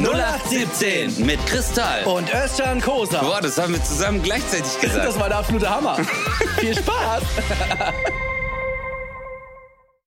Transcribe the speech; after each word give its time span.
0817 0.00 1.24
mit 1.26 1.44
Kristall. 1.46 2.04
Und 2.04 2.32
Özcan 2.34 2.80
Kosa. 2.80 3.20
Boah, 3.20 3.40
das 3.40 3.58
haben 3.58 3.74
wir 3.74 3.84
zusammen 3.84 4.22
gleichzeitig 4.22 4.78
gesagt. 4.80 5.04
Das 5.06 5.18
war 5.20 5.28
der 5.28 5.38
absolute 5.38 5.68
Hammer. 5.68 5.96
Viel 6.58 6.74
Spaß. 6.76 7.22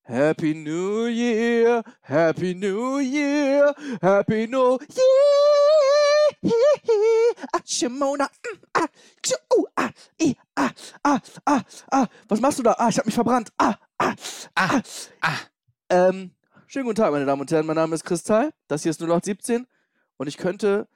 Happy 0.03 0.53
New 0.55 1.05
Year, 1.05 1.83
Happy 2.01 2.53
New 2.55 2.99
Year, 2.99 3.73
Happy 4.01 4.47
New 4.47 4.77
Year. 4.79 6.51
Ah, 7.53 7.59
Shimona. 7.65 8.25
mm, 8.25 8.59
Ah, 8.73 8.85
tschu, 9.21 9.35
uh, 9.57 9.65
ah, 9.75 9.89
i, 10.21 10.35
ah, 10.55 10.69
ah, 11.03 11.19
ah, 11.45 11.61
ah. 11.91 12.05
Was 12.27 12.39
machst 12.39 12.59
du 12.59 12.63
da? 12.63 12.75
Ah, 12.77 12.89
ich 12.89 12.97
hab 12.97 13.05
mich 13.05 13.15
verbrannt. 13.15 13.49
Ah, 13.57 13.75
ah, 13.97 14.13
ah. 14.55 14.81
ah. 15.21 15.37
Ähm, 15.89 16.31
schönen 16.67 16.85
guten 16.85 16.97
Tag, 17.01 17.11
meine 17.11 17.25
Damen 17.25 17.41
und 17.41 17.51
Herren. 17.51 17.65
Mein 17.65 17.75
Name 17.75 17.95
ist 17.95 18.03
Kristall. 18.03 18.51
Das 18.67 18.83
hier 18.83 18.91
ist 18.91 19.01
0817. 19.01 19.65
Und 20.17 20.27
ich 20.27 20.37
könnte, 20.37 20.87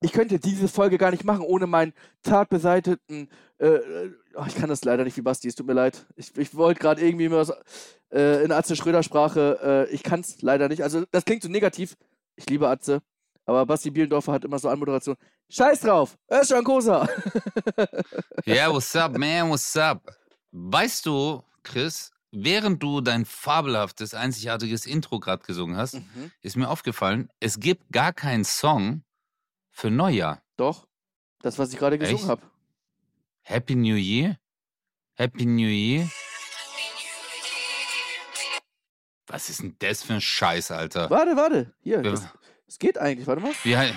ich 0.00 0.12
könnte 0.12 0.38
diese 0.38 0.68
Folge 0.68 0.98
gar 0.98 1.10
nicht 1.10 1.24
machen, 1.24 1.42
ohne 1.42 1.66
meinen 1.66 1.92
tatbeseiteten, 2.22 3.28
äh, 3.58 3.66
äh, 3.66 4.12
oh, 4.34 4.44
ich 4.46 4.56
kann 4.56 4.68
das 4.68 4.84
leider 4.84 5.04
nicht 5.04 5.16
wie 5.16 5.22
Basti, 5.22 5.48
es 5.48 5.54
tut 5.54 5.66
mir 5.66 5.72
leid. 5.72 6.06
Ich, 6.16 6.36
ich 6.36 6.54
wollte 6.54 6.80
gerade 6.80 7.00
irgendwie 7.00 7.30
was, 7.30 7.52
äh, 8.12 8.44
in 8.44 8.52
Atze 8.52 8.76
Schröder 8.76 9.02
Sprache, 9.02 9.86
äh, 9.90 9.94
ich 9.94 10.02
kann 10.02 10.20
es 10.20 10.42
leider 10.42 10.68
nicht. 10.68 10.82
Also, 10.82 11.04
das 11.10 11.24
klingt 11.24 11.42
so 11.42 11.48
negativ. 11.48 11.96
Ich 12.36 12.48
liebe 12.48 12.68
Atze. 12.68 13.02
Aber 13.46 13.64
Basti 13.64 13.90
Bielendorfer 13.90 14.32
hat 14.32 14.44
immer 14.44 14.58
so 14.58 14.68
Anmoderation. 14.68 15.16
Scheiß 15.48 15.80
drauf! 15.80 16.18
Özcan 16.28 16.64
Kosa! 16.64 17.08
Ja, 18.44 18.72
what's 18.72 18.94
up, 18.96 19.16
man, 19.16 19.48
what's 19.48 19.76
up? 19.76 20.02
Weißt 20.50 21.06
du, 21.06 21.42
Chris, 21.62 22.10
während 22.32 22.82
du 22.82 23.00
dein 23.00 23.24
fabelhaftes, 23.24 24.14
einzigartiges 24.14 24.86
Intro 24.86 25.20
gerade 25.20 25.44
gesungen 25.44 25.76
hast, 25.76 25.94
Mhm. 25.94 26.30
ist 26.42 26.56
mir 26.56 26.68
aufgefallen, 26.68 27.28
es 27.40 27.60
gibt 27.60 27.90
gar 27.92 28.12
keinen 28.12 28.44
Song 28.44 29.02
für 29.70 29.90
Neujahr. 29.90 30.42
Doch, 30.56 30.86
das, 31.40 31.58
was 31.58 31.72
ich 31.72 31.78
gerade 31.78 31.98
gesungen 31.98 32.26
habe. 32.28 32.42
Happy 33.42 33.74
New 33.74 33.94
Year? 33.96 34.38
Happy 35.14 35.46
New 35.46 35.68
Year? 35.68 36.08
Was 39.28 39.48
ist 39.50 39.60
denn 39.60 39.74
das 39.80 40.02
für 40.02 40.14
ein 40.14 40.20
Scheiß, 40.20 40.70
Alter? 40.70 41.10
Warte, 41.10 41.36
warte. 41.36 41.74
Hier, 41.80 41.96
Ja. 41.96 42.02
das, 42.12 42.26
das 42.66 42.78
geht 42.78 42.96
eigentlich. 42.98 43.26
Warte 43.26 43.42
mal. 43.42 43.52
Wie, 43.64 43.76
hei- 43.76 43.94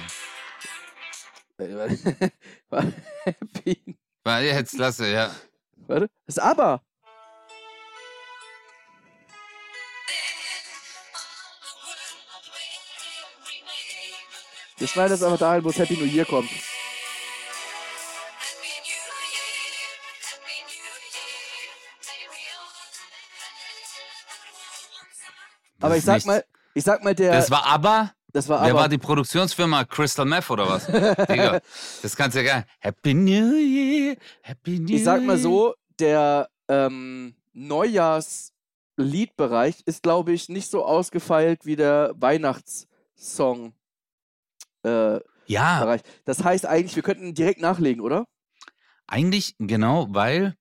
Äh. 1.58 1.72
Happy. 3.26 3.98
warte, 4.24 4.46
jetzt 4.46 4.78
lasse, 4.78 5.12
ja. 5.12 5.36
Warte. 5.88 6.10
Das 6.26 6.36
ist 6.38 6.40
aber. 6.40 6.82
Wir 14.80 14.88
schneiden 14.88 15.12
das 15.12 15.24
aber 15.24 15.38
dahin, 15.38 15.64
wo 15.64 15.70
es 15.70 15.78
Happy 15.78 15.98
New 15.98 16.06
Year 16.06 16.26
kommt. 16.26 16.50
Aber 25.82 25.96
Das 25.96 26.00
ich 26.00 26.06
sag 26.06 26.26
mal, 26.26 26.44
ich 26.74 26.84
sag 26.84 27.04
mal, 27.04 27.14
der. 27.16 27.32
Das 27.34 27.50
war 27.52 27.66
aber. 27.66 28.12
das 28.34 28.48
war 28.50 28.62
Wer 28.62 28.72
aber. 28.72 28.80
war 28.82 28.90
die 28.90 28.98
Produktionsfirma 28.98 29.86
Crystal 29.86 30.26
Meth 30.26 30.50
oder 30.50 30.68
was? 30.68 30.88
Digga, 30.88 31.62
das 32.02 32.16
kannst 32.16 32.36
du 32.36 32.42
ja 32.44 32.54
gar 32.54 32.64
Happy 32.80 33.14
New 33.14 33.56
Year, 33.56 34.16
Happy 34.42 34.80
New 34.80 34.90
Year. 34.90 34.98
ich 34.98 35.04
sag 35.04 35.22
mal 35.24 35.38
so, 35.38 35.76
der 36.00 36.50
ähm, 36.68 37.36
Neujahrsliedbereich 37.54 39.84
ist, 39.86 40.04
glaube 40.04 40.34
ich, 40.34 40.50
nicht 40.50 40.70
so 40.70 40.84
ausgefeilt 40.86 41.66
wie 41.66 41.78
der 41.78 42.12
Weihnachtssong. 42.16 43.74
Äh, 44.84 45.20
Ja, 45.48 45.80
Bereich. 45.82 46.02
Das 46.26 46.44
heißt 46.44 46.66
eigentlich, 46.66 46.96
wir 46.96 47.04
könnten 47.04 47.34
direkt 47.34 47.62
nachlegen, 47.62 48.02
oder? 48.02 48.26
eigentlich 49.08 49.56
genau, 49.58 50.08
weil 50.12 50.56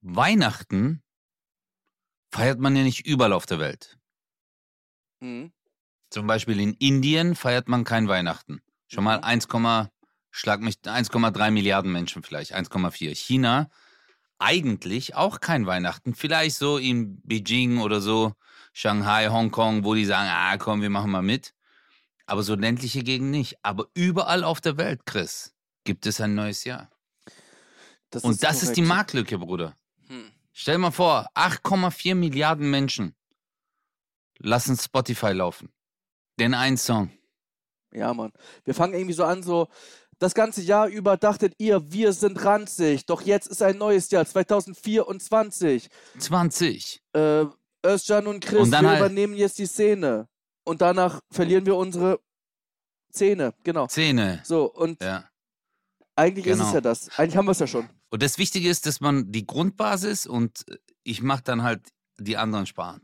Weihnachten 0.00 1.02
feiert 2.30 2.58
man 2.58 2.74
ja 2.74 2.82
nicht 2.82 3.06
überall 3.06 3.32
auf 3.32 3.46
der 3.46 3.58
Welt. 3.58 3.98
Mhm. 5.20 5.52
Zum 6.10 6.26
Beispiel 6.26 6.60
in 6.60 6.74
Indien 6.74 7.34
feiert 7.36 7.68
man 7.68 7.84
kein 7.84 8.08
Weihnachten. 8.08 8.62
Schon 8.88 9.04
mal 9.04 9.18
Mhm. 9.18 9.24
1, 9.24 9.48
schlag 10.30 10.60
mich 10.60 10.76
1,3 10.86 11.50
Milliarden 11.50 11.92
Menschen 11.92 12.22
vielleicht, 12.22 12.54
1,4. 12.54 13.14
China 13.14 13.68
eigentlich 14.38 15.14
auch 15.14 15.40
kein 15.40 15.66
Weihnachten. 15.66 16.14
Vielleicht 16.14 16.56
so 16.56 16.76
in 16.78 17.20
Beijing 17.22 17.78
oder 17.80 18.00
so, 18.00 18.32
Shanghai, 18.72 19.28
Hongkong, 19.28 19.84
wo 19.84 19.94
die 19.94 20.04
sagen, 20.04 20.28
ah 20.30 20.56
komm, 20.58 20.82
wir 20.82 20.90
machen 20.90 21.10
mal 21.12 21.22
mit. 21.22 21.54
Aber 22.26 22.42
so 22.42 22.54
ländliche 22.54 23.02
Gegend 23.02 23.30
nicht. 23.30 23.58
Aber 23.62 23.86
überall 23.94 24.44
auf 24.44 24.60
der 24.60 24.76
Welt, 24.76 25.06
Chris, 25.06 25.52
gibt 25.84 26.06
es 26.06 26.20
ein 26.20 26.34
neues 26.34 26.64
Jahr. 26.64 26.90
Das 28.10 28.24
Und 28.24 28.42
das 28.42 28.62
ist 28.62 28.76
die 28.76 28.82
korrekt. 28.82 28.88
Marktlücke, 28.88 29.38
Bruder. 29.38 29.76
Hm. 30.06 30.30
Stell 30.52 30.78
mal 30.78 30.90
vor, 30.90 31.28
8,4 31.34 32.14
Milliarden 32.14 32.70
Menschen 32.70 33.14
lassen 34.38 34.76
Spotify 34.76 35.32
laufen. 35.32 35.72
Den 36.38 36.54
einen 36.54 36.76
Song. 36.76 37.10
Ja, 37.92 38.12
Mann. 38.14 38.32
Wir 38.64 38.74
fangen 38.74 38.94
irgendwie 38.94 39.12
so 39.14 39.24
an, 39.24 39.42
so. 39.42 39.68
Das 40.18 40.34
ganze 40.34 40.62
Jahr 40.62 40.86
über 40.88 41.16
dachtet 41.16 41.54
ihr, 41.58 41.90
wir 41.92 42.12
sind 42.12 42.44
ranzig. 42.44 43.06
Doch 43.06 43.22
jetzt 43.22 43.48
ist 43.48 43.60
ein 43.62 43.76
neues 43.78 44.10
Jahr, 44.10 44.24
2024. 44.24 45.88
20. 46.18 47.02
Äh, 47.12 47.46
Özcan 47.84 48.26
und 48.28 48.44
Chris, 48.44 48.60
Und 48.62 48.70
dann 48.70 48.84
wir 48.84 48.90
halt- 48.90 49.00
übernehmen 49.00 49.34
jetzt 49.34 49.58
die 49.58 49.66
Szene. 49.66 50.28
Und 50.64 50.80
danach 50.80 51.20
verlieren 51.30 51.66
wir 51.66 51.76
unsere 51.76 52.20
Zähne. 53.12 53.54
Genau. 53.64 53.86
Zähne. 53.86 54.40
So, 54.44 54.72
und 54.72 55.02
Ja. 55.02 55.28
eigentlich 56.16 56.46
ist 56.46 56.58
es 56.58 56.60
genau. 56.60 56.74
ja 56.74 56.80
das. 56.80 57.08
Eigentlich 57.18 57.36
haben 57.36 57.46
wir 57.46 57.52
es 57.52 57.58
ja 57.58 57.66
schon. 57.66 57.88
Und 58.10 58.22
das 58.22 58.38
Wichtige 58.38 58.68
ist, 58.68 58.86
dass 58.86 59.00
man 59.00 59.32
die 59.32 59.46
Grundbasis 59.46 60.26
und 60.26 60.64
ich 61.02 61.22
mache 61.22 61.42
dann 61.42 61.62
halt 61.62 61.88
die 62.18 62.36
anderen 62.36 62.66
Sprachen. 62.66 63.02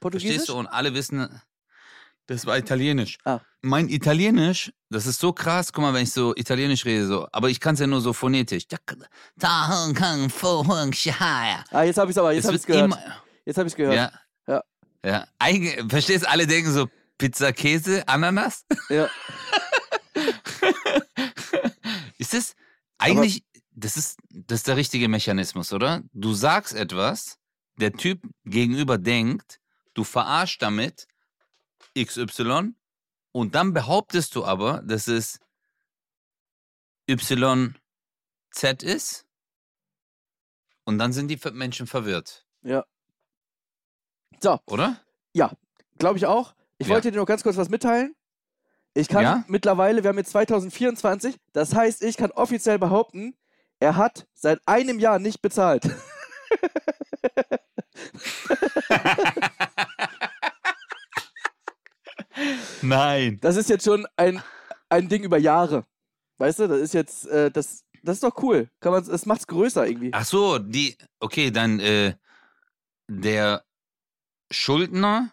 Portugiesisch? 0.00 0.36
Verstehst 0.36 0.48
du? 0.50 0.58
Und 0.58 0.66
alle 0.68 0.94
wissen, 0.94 1.40
das 2.28 2.46
war 2.46 2.56
Italienisch. 2.56 3.18
Ah. 3.24 3.40
Mein 3.62 3.88
Italienisch, 3.88 4.72
das 4.90 5.06
ist 5.06 5.18
so 5.18 5.32
krass, 5.32 5.72
guck 5.72 5.82
mal, 5.82 5.92
wenn 5.94 6.04
ich 6.04 6.12
so 6.12 6.34
Italienisch 6.36 6.84
rede, 6.84 7.06
so, 7.06 7.26
aber 7.32 7.48
ich 7.50 7.58
kann 7.58 7.74
es 7.74 7.80
ja 7.80 7.86
nur 7.88 8.00
so 8.00 8.12
phonetisch. 8.12 8.64
Ah, 11.70 11.82
jetzt 11.82 11.98
habe 11.98 12.10
ich 12.10 12.16
es 12.16 12.18
aber, 12.18 12.32
jetzt 12.32 12.44
Es 12.44 12.48
habe 12.48 12.56
ich 12.56 12.66
gehört. 12.66 12.84
immer, 12.84 12.98
Jetzt 13.44 13.58
habe 13.58 13.68
ich 13.68 13.74
gehört. 13.74 13.94
ja, 13.96 14.12
Ja. 14.46 14.62
ja. 15.04 15.26
Eigen, 15.38 15.88
verstehst 15.90 16.24
du? 16.24 16.30
Alle 16.30 16.46
denken 16.46 16.72
so, 16.72 16.86
Pizza, 17.16 17.52
Käse, 17.52 18.06
Ananas? 18.06 18.64
Ja. 18.90 19.08
ist 22.18 22.34
das 22.34 22.54
eigentlich, 22.98 23.42
das 23.74 23.96
ist, 23.96 24.18
das 24.30 24.60
ist 24.60 24.68
der 24.68 24.76
richtige 24.76 25.08
Mechanismus, 25.08 25.72
oder? 25.72 26.02
Du 26.12 26.34
sagst 26.34 26.74
etwas, 26.74 27.38
der 27.80 27.92
Typ 27.92 28.20
gegenüber 28.44 28.98
denkt, 28.98 29.58
du 29.94 30.04
verarschst 30.04 30.60
damit 30.62 31.06
XY 32.04 32.74
und 33.32 33.54
dann 33.54 33.72
behauptest 33.72 34.34
du 34.34 34.44
aber, 34.44 34.82
dass 34.82 35.08
es 35.08 35.40
YZ 37.08 38.82
ist 38.82 39.26
und 40.84 40.98
dann 40.98 41.12
sind 41.12 41.28
die 41.28 41.38
Menschen 41.52 41.86
verwirrt, 41.86 42.46
Ja. 42.62 42.84
So, 44.40 44.60
oder? 44.66 45.00
glaube 45.98 46.16
ich 46.18 46.26
auch. 46.26 46.54
Ich 46.78 46.86
Ja. 46.86 46.94
wollte 46.94 47.10
dir 47.10 47.18
noch 47.18 47.26
ganz 47.26 47.42
kurz 47.42 47.56
was 47.56 47.68
mitteilen. 47.68 48.14
Ich 48.94 49.08
kann 49.08 49.22
Ja? 49.22 49.44
mittlerweile, 49.48 50.02
wir 50.02 50.08
haben 50.10 50.18
jetzt 50.18 50.30
2024, 50.30 51.36
das 51.52 51.74
heißt, 51.74 52.02
ich 52.02 52.16
kann 52.16 52.30
offiziell 52.30 52.78
behaupten, 52.78 53.36
er 53.80 53.96
hat 53.96 54.26
seit 54.34 54.60
einem 54.66 54.98
Jahr 54.98 55.18
nicht 55.18 55.42
bezahlt. 55.42 55.84
Nein. 62.82 63.38
Das 63.40 63.56
ist 63.56 63.68
jetzt 63.68 63.84
schon 63.84 64.06
ein, 64.16 64.42
ein 64.88 65.08
Ding 65.08 65.22
über 65.22 65.38
Jahre. 65.38 65.86
Weißt 66.38 66.60
du, 66.60 66.68
das 66.68 66.80
ist 66.80 66.94
jetzt, 66.94 67.26
äh, 67.26 67.50
das, 67.50 67.84
das 68.02 68.16
ist 68.16 68.22
doch 68.22 68.42
cool. 68.42 68.68
Kann 68.80 68.92
man, 68.92 69.04
das 69.04 69.26
macht's 69.26 69.46
größer 69.46 69.86
irgendwie. 69.86 70.10
Ach 70.12 70.24
so, 70.24 70.58
die, 70.58 70.96
okay, 71.20 71.50
dann 71.50 71.80
äh, 71.80 72.14
der 73.08 73.64
Schuldner 74.50 75.32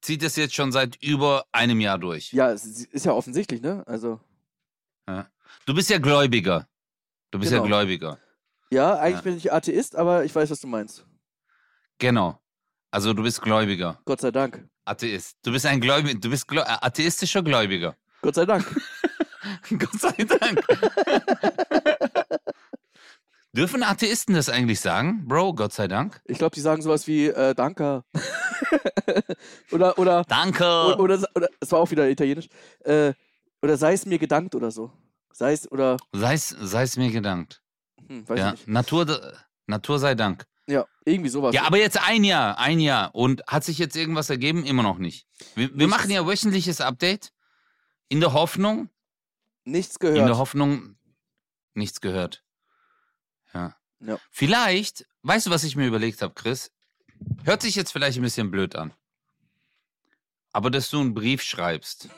zieht 0.00 0.22
es 0.22 0.36
jetzt 0.36 0.54
schon 0.54 0.72
seit 0.72 0.96
über 1.02 1.44
einem 1.52 1.80
Jahr 1.80 1.98
durch. 1.98 2.32
Ja, 2.32 2.50
es 2.50 2.64
ist 2.64 2.86
ist 2.86 3.06
ja 3.06 3.12
offensichtlich, 3.12 3.60
ne? 3.60 3.82
Also, 3.86 4.20
Ja. 5.08 5.28
Du 5.66 5.74
bist 5.74 5.90
ja 5.90 5.98
Gläubiger. 5.98 6.68
Du 7.30 7.38
bist 7.38 7.50
Genau. 7.50 7.64
ja 7.64 7.68
Gläubiger. 7.68 8.18
ja, 8.70 8.94
eigentlich 8.98 9.16
Ja. 9.16 9.22
bin 9.22 9.36
ich 9.36 9.52
Atheist, 9.52 9.96
aber 9.96 10.24
ich 10.24 10.34
weiß, 10.34 10.48
was 10.50 10.60
du 10.60 10.66
meinst. 10.68 11.04
Genau. 11.98 12.40
Also 12.90 13.12
du 13.12 13.22
bist 13.22 13.42
Gläubiger. 13.42 14.00
Gott 14.04 14.20
sei 14.20 14.30
Dank. 14.30 14.66
Atheist. 14.86 15.36
Du 15.42 15.52
bist 15.52 15.66
ein 15.66 15.80
Gläubiger. 15.80 16.18
Du 16.18 16.30
bist 16.30 16.46
Gläu 16.48 16.62
äh, 16.62 16.76
atheistischer 16.80 17.42
Gläubiger. 17.42 17.96
Gott 18.22 18.34
sei 18.36 18.44
Dank. 18.46 18.64
Gott 19.70 20.00
sei 20.00 20.24
Dank. 20.24 20.64
Dürfen 23.52 23.82
Atheisten 23.82 24.34
das 24.34 24.48
eigentlich 24.50 24.80
sagen? 24.80 25.26
Bro, 25.26 25.54
Gott 25.54 25.72
sei 25.72 25.88
Dank. 25.88 26.20
Ich 26.26 26.36
glaube, 26.38 26.54
die 26.54 26.60
sagen 26.60 26.82
sowas 26.82 27.06
wie 27.06 27.28
äh, 27.28 27.54
Danke. 27.54 28.04
oder, 29.72 29.98
oder, 29.98 30.24
Danke. 30.24 30.64
oder, 30.64 31.00
oder, 31.00 31.24
oder, 31.34 31.48
es 31.58 31.72
war 31.72 31.78
auch 31.80 31.90
wieder 31.90 32.08
italienisch. 32.10 32.48
Äh, 32.84 33.14
oder 33.62 33.78
sei 33.78 33.94
es 33.94 34.04
mir 34.04 34.18
gedankt 34.18 34.54
oder 34.54 34.70
so. 34.70 34.92
Sei 35.32 35.52
es, 35.52 35.70
oder, 35.72 35.96
Sei 36.12 36.34
es, 36.34 36.48
sei 36.48 36.82
es 36.82 36.96
mir 36.98 37.10
gedankt. 37.10 37.62
hm, 38.06 38.28
weiß 38.28 38.38
Ja. 38.38 38.46
ich 38.48 38.52
nicht. 38.66 38.68
Natur, 38.68 39.32
Natur 39.66 39.98
sei 39.98 40.14
Dank. 40.14 40.44
Ja, 40.68 40.86
irgendwie 41.04 41.30
sowas. 41.30 41.54
Ja, 41.54 41.62
aber 41.64 41.78
jetzt 41.78 42.00
ein 42.00 42.24
Jahr, 42.24 42.58
ein 42.58 42.80
Jahr. 42.80 43.14
Und 43.14 43.42
hat 43.46 43.64
sich 43.64 43.78
jetzt 43.78 43.96
irgendwas 43.96 44.30
ergeben? 44.30 44.64
Immer 44.64 44.82
noch 44.82 44.98
nicht. 44.98 45.26
Wir, 45.54 45.76
wir 45.76 45.86
machen 45.86 46.10
ja 46.10 46.26
wöchentliches 46.26 46.80
Update. 46.80 47.32
In 48.08 48.20
der 48.20 48.32
Hoffnung, 48.32 48.88
Nichts 49.64 49.96
in 49.96 50.14
der 50.14 50.22
gehört. 50.24 50.38
Hoffnung, 50.38 50.96
nichts 51.74 52.00
gehört. 52.00 52.44
Ja. 53.52 53.76
Ja. 54.00 54.18
Vielleicht, 54.30 55.06
weißt 55.22 55.46
du, 55.46 55.50
was 55.50 55.64
ich 55.64 55.74
mir 55.76 55.86
überlegt 55.86 56.22
habe, 56.22 56.34
Chris? 56.34 56.70
Hört 57.44 57.62
sich 57.62 57.74
jetzt 57.74 57.92
vielleicht 57.92 58.18
ein 58.18 58.22
bisschen 58.22 58.50
blöd 58.50 58.76
an. 58.76 58.92
Aber 60.52 60.70
dass 60.70 60.90
du 60.90 61.00
einen 61.00 61.14
Brief 61.14 61.42
schreibst. 61.42 62.08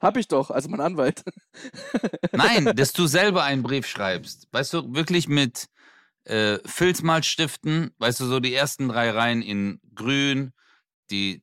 Hab 0.00 0.16
ich 0.16 0.28
doch, 0.28 0.50
also 0.50 0.68
mein 0.68 0.80
Anwalt. 0.80 1.24
Nein, 2.32 2.72
dass 2.76 2.92
du 2.92 3.06
selber 3.06 3.42
einen 3.42 3.62
Brief 3.62 3.86
schreibst. 3.86 4.48
Weißt 4.52 4.72
du, 4.72 4.94
wirklich 4.94 5.28
mit 5.28 5.68
äh, 6.24 6.58
Filzmalstiften, 6.64 7.94
weißt 7.98 8.20
du, 8.20 8.26
so 8.26 8.40
die 8.40 8.54
ersten 8.54 8.88
drei 8.88 9.10
Reihen 9.10 9.42
in 9.42 9.80
grün, 9.94 10.52
die 11.10 11.42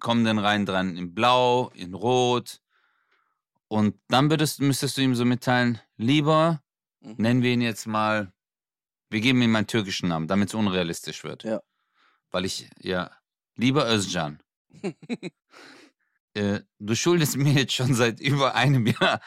kommenden 0.00 0.38
Reihen 0.38 0.66
dran 0.66 0.96
in 0.96 1.14
blau, 1.14 1.70
in 1.74 1.94
rot. 1.94 2.60
Und 3.68 3.96
dann 4.08 4.30
würdest, 4.30 4.60
müsstest 4.60 4.96
du 4.96 5.02
ihm 5.02 5.14
so 5.14 5.24
mitteilen, 5.24 5.80
lieber, 5.96 6.62
Mhm. 7.00 7.14
nennen 7.18 7.42
wir 7.42 7.52
ihn 7.52 7.60
jetzt 7.60 7.86
mal, 7.86 8.32
wir 9.10 9.20
geben 9.20 9.40
ihm 9.42 9.54
einen 9.54 9.66
türkischen 9.66 10.08
Namen, 10.08 10.26
damit 10.26 10.48
es 10.48 10.54
unrealistisch 10.54 11.22
wird. 11.24 11.44
Ja. 11.44 11.62
Weil 12.30 12.44
ich, 12.44 12.68
ja, 12.80 13.10
lieber 13.56 13.88
Özcan, 13.88 14.42
äh, 16.34 16.60
du 16.78 16.94
schuldest 16.94 17.36
mir 17.36 17.52
jetzt 17.52 17.74
schon 17.74 17.94
seit 17.94 18.20
über 18.20 18.54
einem 18.54 18.86
Jahr. 18.86 19.20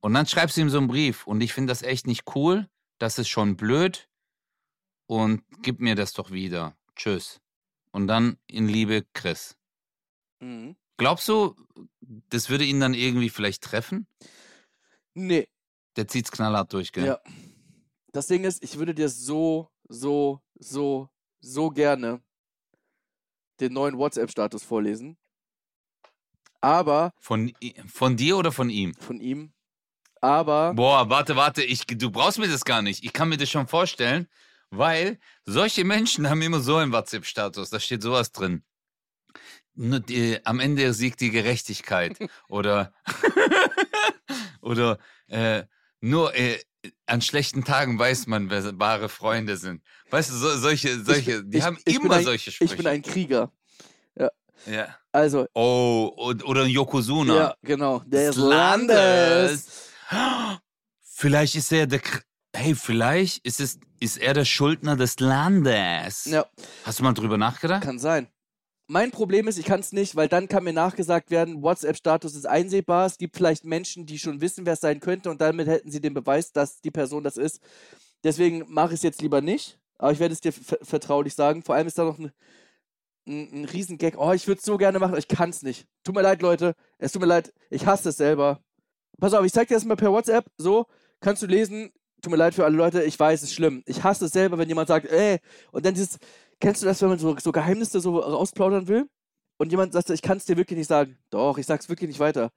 Und 0.00 0.14
dann 0.14 0.26
schreibst 0.26 0.56
du 0.56 0.60
ihm 0.60 0.70
so 0.70 0.78
einen 0.78 0.88
Brief. 0.88 1.26
Und 1.26 1.40
ich 1.40 1.52
finde 1.52 1.70
das 1.70 1.82
echt 1.82 2.06
nicht 2.06 2.24
cool. 2.34 2.68
Das 2.98 3.18
ist 3.18 3.28
schon 3.28 3.56
blöd. 3.56 4.07
Und 5.08 5.42
gib 5.62 5.80
mir 5.80 5.94
das 5.94 6.12
doch 6.12 6.30
wieder. 6.30 6.76
Tschüss. 6.94 7.40
Und 7.92 8.06
dann 8.08 8.36
in 8.46 8.68
Liebe, 8.68 9.06
Chris. 9.14 9.56
Mhm. 10.40 10.76
Glaubst 10.98 11.26
du, 11.28 11.56
das 12.00 12.50
würde 12.50 12.64
ihn 12.64 12.78
dann 12.80 12.92
irgendwie 12.92 13.30
vielleicht 13.30 13.62
treffen? 13.64 14.06
Nee, 15.14 15.48
Der 15.96 16.06
zieht's 16.06 16.30
knallhart 16.30 16.72
durch, 16.72 16.92
gell? 16.92 17.06
ja. 17.06 17.20
Das 18.12 18.26
Ding 18.26 18.44
ist, 18.44 18.62
ich 18.62 18.76
würde 18.78 18.94
dir 18.94 19.08
so, 19.08 19.70
so, 19.88 20.42
so, 20.58 21.08
so 21.40 21.70
gerne 21.70 22.22
den 23.60 23.72
neuen 23.72 23.96
WhatsApp-Status 23.96 24.62
vorlesen. 24.62 25.16
Aber 26.60 27.12
Von, 27.18 27.52
von 27.86 28.16
dir 28.16 28.36
oder 28.36 28.52
von 28.52 28.68
ihm? 28.70 28.94
von 28.94 29.20
ihm. 29.20 29.52
Aber 30.20 30.74
Boah, 30.74 31.08
warte, 31.08 31.36
warte, 31.36 31.62
ich, 31.62 31.86
du 31.86 32.10
brauchst 32.10 32.38
mir 32.38 32.48
das 32.48 32.64
gar 32.64 32.82
nicht. 32.82 33.04
Ich 33.04 33.12
kann 33.12 33.28
mir 33.28 33.36
das 33.36 33.48
schon 33.50 33.68
vorstellen, 33.68 34.26
weil 34.70 35.18
solche 35.44 35.84
Menschen 35.84 36.28
haben 36.28 36.42
immer 36.42 36.60
so 36.60 36.76
einen 36.76 36.92
WhatsApp-Status, 36.92 37.70
da 37.70 37.80
steht 37.80 38.02
sowas 38.02 38.32
drin. 38.32 38.62
Die, 39.74 40.38
am 40.44 40.58
Ende 40.60 40.92
siegt 40.92 41.20
die 41.20 41.30
Gerechtigkeit. 41.30 42.16
oder 42.48 42.92
oder 44.60 44.98
äh, 45.28 45.64
nur 46.00 46.34
äh, 46.34 46.58
an 47.06 47.20
schlechten 47.22 47.64
Tagen 47.64 47.98
weiß 47.98 48.26
man, 48.26 48.50
wer 48.50 48.78
wahre 48.78 49.08
Freunde 49.08 49.56
sind. 49.56 49.82
Weißt 50.10 50.30
du, 50.30 50.34
so, 50.34 50.56
solche, 50.58 51.02
solche, 51.02 51.44
die 51.44 51.58
ich- 51.58 51.64
haben 51.64 51.78
ich 51.84 51.96
immer 51.96 52.14
ein- 52.16 52.24
solche 52.24 52.50
Sprüche. 52.50 52.72
ich 52.72 52.76
bin 52.78 52.86
ein 52.86 53.02
Krieger. 53.02 53.52
ja. 54.66 54.94
Also, 55.12 55.46
Oh, 55.54 56.12
und, 56.16 56.44
oder 56.44 56.62
ein 56.64 56.70
Yokozuna. 56.70 57.34
ja, 57.34 57.54
genau. 57.62 58.00
Des 58.00 58.34
Des 58.34 58.36
Landes. 58.36 58.92
Landes. 60.10 60.60
Vielleicht 61.02 61.54
ist 61.56 61.72
er 61.72 61.86
der. 61.86 62.00
Hey, 62.58 62.74
vielleicht 62.74 63.44
ist, 63.46 63.60
es, 63.60 63.78
ist 64.00 64.18
er 64.18 64.34
der 64.34 64.44
Schuldner 64.44 64.96
des 64.96 65.20
Landes. 65.20 66.24
Ja, 66.24 66.44
Hast 66.84 66.98
du 66.98 67.04
mal 67.04 67.12
drüber 67.14 67.38
nachgedacht? 67.38 67.84
kann 67.84 68.00
sein. 68.00 68.26
Mein 68.88 69.10
Problem 69.12 69.46
ist, 69.46 69.58
ich 69.58 69.66
kann 69.66 69.78
es 69.80 69.92
nicht, 69.92 70.16
weil 70.16 70.28
dann 70.28 70.48
kann 70.48 70.64
mir 70.64 70.72
nachgesagt 70.72 71.30
werden, 71.30 71.62
WhatsApp-Status 71.62 72.34
ist 72.34 72.46
einsehbar. 72.46 73.06
Es 73.06 73.16
gibt 73.18 73.36
vielleicht 73.36 73.64
Menschen, 73.64 74.06
die 74.06 74.18
schon 74.18 74.40
wissen, 74.40 74.66
wer 74.66 74.72
es 74.72 74.80
sein 74.80 74.98
könnte 74.98 75.30
und 75.30 75.40
damit 75.40 75.68
hätten 75.68 75.90
sie 75.92 76.00
den 76.00 76.14
Beweis, 76.14 76.52
dass 76.52 76.80
die 76.80 76.90
Person 76.90 77.22
das 77.22 77.36
ist. 77.36 77.60
Deswegen 78.24 78.64
mache 78.66 78.88
ich 78.88 78.94
es 78.94 79.02
jetzt 79.02 79.22
lieber 79.22 79.40
nicht, 79.40 79.78
aber 79.98 80.10
ich 80.10 80.18
werde 80.18 80.32
es 80.34 80.40
dir 80.40 80.52
ver- 80.52 80.78
vertraulich 80.82 81.34
sagen. 81.34 81.62
Vor 81.62 81.76
allem 81.76 81.86
ist 81.86 81.96
da 81.98 82.04
noch 82.04 82.18
ein, 82.18 82.32
ein, 83.28 83.48
ein 83.52 83.64
Riesengag. 83.66 84.14
Oh, 84.18 84.32
ich 84.32 84.48
würde 84.48 84.58
es 84.58 84.64
so 84.64 84.78
gerne 84.78 84.98
machen, 84.98 85.10
aber 85.12 85.18
ich 85.18 85.28
kann 85.28 85.50
es 85.50 85.62
nicht. 85.62 85.86
Tut 86.02 86.14
mir 86.16 86.22
leid, 86.22 86.42
Leute. 86.42 86.74
Es 86.98 87.12
tut 87.12 87.20
mir 87.22 87.28
leid. 87.28 87.52
Ich 87.70 87.86
hasse 87.86 88.08
es 88.08 88.16
selber. 88.16 88.60
Pass 89.20 89.34
auf, 89.34 89.44
ich 89.44 89.52
zeig 89.52 89.68
dir 89.68 89.74
das 89.74 89.84
mal 89.84 89.96
per 89.96 90.10
WhatsApp. 90.12 90.46
So, 90.56 90.86
kannst 91.20 91.42
du 91.42 91.46
lesen. 91.46 91.92
Tut 92.22 92.30
mir 92.30 92.36
leid 92.36 92.54
für 92.54 92.64
alle 92.64 92.76
Leute. 92.76 93.02
Ich 93.04 93.18
weiß, 93.18 93.42
es 93.42 93.50
ist 93.50 93.54
schlimm. 93.54 93.82
Ich 93.86 94.02
hasse 94.02 94.24
es 94.24 94.32
selber, 94.32 94.58
wenn 94.58 94.68
jemand 94.68 94.88
sagt, 94.88 95.06
ey, 95.06 95.38
und 95.70 95.86
dann 95.86 95.94
dieses, 95.94 96.18
kennst 96.60 96.82
du 96.82 96.86
das, 96.86 97.00
wenn 97.00 97.10
man 97.10 97.18
so, 97.18 97.36
so 97.38 97.52
Geheimnisse 97.52 98.00
so 98.00 98.18
rausplaudern 98.18 98.88
will? 98.88 99.08
Und 99.56 99.70
jemand 99.70 99.92
sagt, 99.92 100.10
ich 100.10 100.22
kann 100.22 100.36
es 100.38 100.44
dir 100.44 100.56
wirklich 100.56 100.78
nicht 100.78 100.88
sagen. 100.88 101.18
Doch, 101.30 101.58
ich 101.58 101.66
sag's 101.66 101.88
wirklich 101.88 102.08
nicht 102.08 102.20
weiter. 102.20 102.50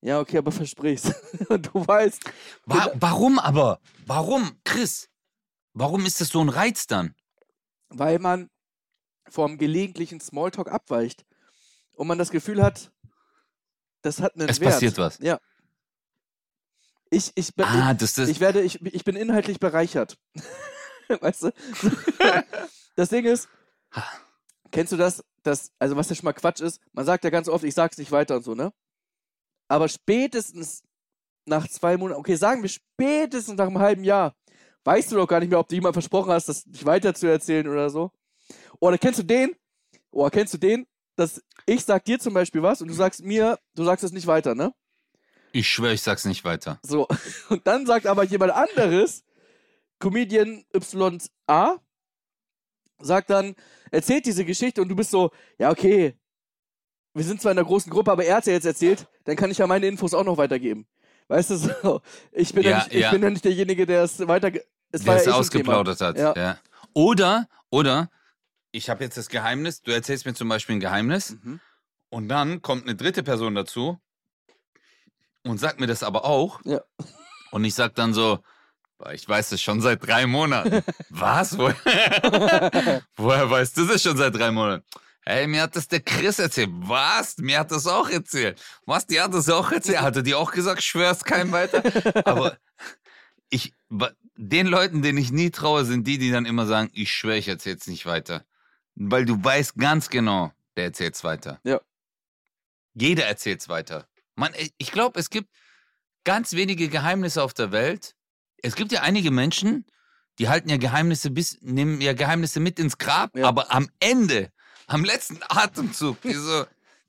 Ja, 0.00 0.20
okay, 0.20 0.38
aber 0.38 0.52
versprich's. 0.52 1.12
und 1.48 1.66
du 1.74 1.86
weißt. 1.86 2.22
Wa 2.66 2.90
warum 2.94 3.38
aber? 3.38 3.80
Warum, 4.06 4.52
Chris? 4.64 5.08
Warum 5.74 6.06
ist 6.06 6.20
das 6.20 6.28
so 6.28 6.40
ein 6.40 6.48
Reiz 6.48 6.86
dann? 6.86 7.14
weil 7.90 8.18
man 8.18 8.50
vom 9.28 9.58
gelegentlichen 9.58 10.20
Smalltalk 10.20 10.70
abweicht 10.70 11.24
und 11.92 12.06
man 12.06 12.18
das 12.18 12.30
Gefühl 12.30 12.62
hat, 12.62 12.92
das 14.02 14.20
hat 14.20 14.34
einen 14.36 14.48
Es 14.48 14.60
Wert. 14.60 14.72
passiert 14.72 14.98
was. 14.98 15.18
Ja. 15.18 15.38
Ich, 17.10 17.32
ich, 17.34 17.54
bin, 17.54 17.64
Ah, 17.66 17.94
das 17.94 18.18
ist. 18.18 18.28
ich, 18.28 18.36
ich 18.36 18.40
werde, 18.40 18.60
ich, 18.62 18.80
ich 18.84 19.04
bin 19.04 19.16
inhaltlich 19.16 19.60
bereichert. 19.60 20.18
weißt 21.08 21.44
du? 21.44 21.52
Das 22.96 23.10
Ding 23.10 23.24
ist, 23.26 23.48
kennst 24.72 24.92
du 24.92 24.96
das, 24.96 25.24
das, 25.44 25.70
also 25.78 25.94
was 25.94 26.08
ja 26.08 26.16
schon 26.16 26.24
mal 26.24 26.32
Quatsch 26.32 26.60
ist, 26.60 26.80
man 26.92 27.04
sagt 27.04 27.22
ja 27.22 27.30
ganz 27.30 27.48
oft, 27.48 27.62
ich 27.62 27.72
sag's 27.72 27.96
nicht 27.96 28.10
weiter 28.10 28.34
und 28.34 28.42
so, 28.42 28.56
ne? 28.56 28.72
Aber 29.68 29.88
spätestens 29.88 30.82
nach 31.46 31.68
zwei 31.68 31.96
Monaten, 31.96 32.18
okay, 32.18 32.34
sagen 32.34 32.60
wir 32.62 32.68
spätestens 32.68 33.56
nach 33.56 33.68
einem 33.68 33.78
halben 33.78 34.02
Jahr, 34.02 34.34
weißt 34.82 35.12
du 35.12 35.16
doch 35.16 35.28
gar 35.28 35.38
nicht 35.38 35.50
mehr, 35.50 35.60
ob 35.60 35.68
du 35.68 35.76
jemand 35.76 35.94
versprochen 35.94 36.32
hast, 36.32 36.48
das 36.48 36.66
nicht 36.66 36.84
weiter 36.86 37.14
zu 37.14 37.28
erzählen 37.28 37.68
oder 37.68 37.88
so. 37.88 38.10
Oder 38.80 38.98
kennst 38.98 39.20
du 39.20 39.22
den? 39.24 39.54
Oder 40.10 40.30
kennst 40.30 40.54
du 40.54 40.58
den, 40.58 40.84
dass 41.14 41.40
ich 41.66 41.84
sag 41.84 42.04
dir 42.04 42.18
zum 42.18 42.34
Beispiel 42.34 42.62
was 42.62 42.82
und 42.82 42.88
du 42.88 42.94
sagst 42.94 43.22
mir, 43.22 43.60
du 43.76 43.84
sagst 43.84 44.02
es 44.02 44.10
nicht 44.10 44.26
weiter, 44.26 44.56
ne? 44.56 44.74
Ich 45.52 45.68
schwöre, 45.68 45.94
ich 45.94 46.02
sag's 46.02 46.24
nicht 46.24 46.44
weiter. 46.44 46.78
So. 46.82 47.08
Und 47.48 47.66
dann 47.66 47.86
sagt 47.86 48.06
aber 48.06 48.24
jemand 48.24 48.52
anderes, 48.52 49.24
Comedian 49.98 50.64
YA, 50.74 51.78
sagt 53.00 53.30
dann, 53.30 53.54
erzählt 53.90 54.26
diese 54.26 54.44
Geschichte 54.44 54.82
und 54.82 54.88
du 54.88 54.96
bist 54.96 55.10
so, 55.10 55.30
ja, 55.58 55.70
okay, 55.70 56.14
wir 57.14 57.24
sind 57.24 57.40
zwar 57.40 57.52
in 57.52 57.58
einer 57.58 57.66
großen 57.66 57.90
Gruppe, 57.90 58.10
aber 58.12 58.24
er 58.24 58.36
hat 58.36 58.46
ja 58.46 58.52
jetzt 58.52 58.66
erzählt, 58.66 59.06
dann 59.24 59.36
kann 59.36 59.50
ich 59.50 59.58
ja 59.58 59.66
meine 59.66 59.86
Infos 59.86 60.14
auch 60.14 60.24
noch 60.24 60.36
weitergeben. 60.36 60.86
Weißt 61.28 61.50
du, 61.50 61.56
so, 61.56 62.00
ich 62.32 62.52
bin 62.54 62.64
ja, 62.64 62.70
Ja, 62.70 62.76
nicht, 62.78 62.92
ich 62.92 63.00
ja. 63.00 63.10
bin 63.10 63.22
ja 63.22 63.30
nicht 63.30 63.44
derjenige, 63.44 63.86
der 63.86 64.02
es 64.02 64.26
weiter, 64.26 64.50
es 64.90 65.04
Der 65.04 65.16
es 65.16 65.26
ja 65.26 65.32
eh 65.32 65.34
ausgeplaudert 65.34 66.00
hat. 66.00 66.18
Ja. 66.18 66.58
Oder, 66.94 67.48
oder, 67.70 68.10
ich 68.72 68.90
habe 68.90 69.04
jetzt 69.04 69.16
das 69.16 69.28
Geheimnis, 69.28 69.82
du 69.82 69.90
erzählst 69.92 70.26
mir 70.26 70.34
zum 70.34 70.48
Beispiel 70.48 70.76
ein 70.76 70.80
Geheimnis. 70.80 71.36
Mhm. 71.42 71.60
und 72.10 72.28
dann 72.28 72.62
kommt 72.62 72.84
eine 72.84 72.96
dritte 72.96 73.22
Person 73.22 73.54
dazu 73.54 73.98
und 75.48 75.58
sagt 75.58 75.80
mir 75.80 75.86
das 75.86 76.02
aber 76.02 76.24
auch. 76.24 76.60
Ja. 76.64 76.80
Und 77.50 77.64
ich 77.64 77.74
sag 77.74 77.94
dann 77.94 78.12
so, 78.14 78.40
"Boah, 78.98 79.12
ich 79.12 79.28
weiß 79.28 79.50
das 79.50 79.60
schon 79.60 79.80
seit 79.80 80.06
drei 80.06 80.26
Monaten. 80.26 80.82
Was? 81.10 81.56
Woher, 81.58 83.02
woher 83.16 83.50
weißt 83.50 83.76
du 83.76 83.86
das 83.86 84.02
schon 84.02 84.16
seit 84.16 84.34
drei 84.34 84.50
Monaten? 84.50 84.84
Hey, 85.24 85.46
mir 85.46 85.62
hat 85.62 85.76
das 85.76 85.88
der 85.88 86.00
Chris 86.00 86.38
erzählt. 86.38 86.70
Was? 86.72 87.36
Mir 87.36 87.58
hat 87.58 87.70
das 87.70 87.86
auch 87.86 88.08
erzählt. 88.08 88.62
Was? 88.86 89.06
Die 89.06 89.20
hat 89.20 89.34
das 89.34 89.50
auch 89.50 89.70
erzählt. 89.70 90.00
Hatte 90.00 90.22
die 90.22 90.34
auch 90.34 90.52
gesagt, 90.52 90.82
schwör's 90.82 91.22
keinem 91.22 91.52
weiter? 91.52 91.82
Aber 92.26 92.56
ich, 93.50 93.74
den 94.36 94.66
Leuten, 94.66 95.02
denen 95.02 95.18
ich 95.18 95.30
nie 95.30 95.50
traue, 95.50 95.84
sind 95.84 96.06
die, 96.06 96.16
die 96.16 96.30
dann 96.30 96.46
immer 96.46 96.64
sagen, 96.66 96.90
ich 96.94 97.12
schwöre, 97.12 97.36
ich 97.36 97.48
erzähl's 97.48 97.86
nicht 97.86 98.06
weiter. 98.06 98.44
Weil 98.94 99.26
du 99.26 99.42
weißt 99.42 99.76
ganz 99.76 100.08
genau, 100.08 100.52
der 100.76 100.84
erzählt's 100.84 101.22
weiter. 101.24 101.60
Ja. 101.62 101.80
Jeder 102.94 103.26
erzählt's 103.26 103.68
weiter. 103.68 104.08
Man, 104.38 104.52
ich 104.78 104.92
glaube, 104.92 105.18
es 105.18 105.30
gibt 105.30 105.48
ganz 106.24 106.52
wenige 106.52 106.88
Geheimnisse 106.88 107.42
auf 107.42 107.54
der 107.54 107.72
Welt. 107.72 108.14
Es 108.62 108.76
gibt 108.76 108.92
ja 108.92 109.02
einige 109.02 109.32
Menschen, 109.32 109.84
die 110.38 110.48
halten 110.48 110.68
ja 110.68 110.76
Geheimnisse 110.76 111.30
bis, 111.30 111.58
nehmen 111.60 112.00
ja 112.00 112.12
Geheimnisse 112.12 112.60
mit 112.60 112.78
ins 112.78 112.98
Grab, 112.98 113.36
Ja. 113.36 113.48
aber 113.48 113.72
am 113.74 113.90
Ende, 113.98 114.52
am 114.86 115.04
letzten 115.04 115.40
Atemzug, 115.48 116.20
die 116.22 116.34
so, 116.34 116.64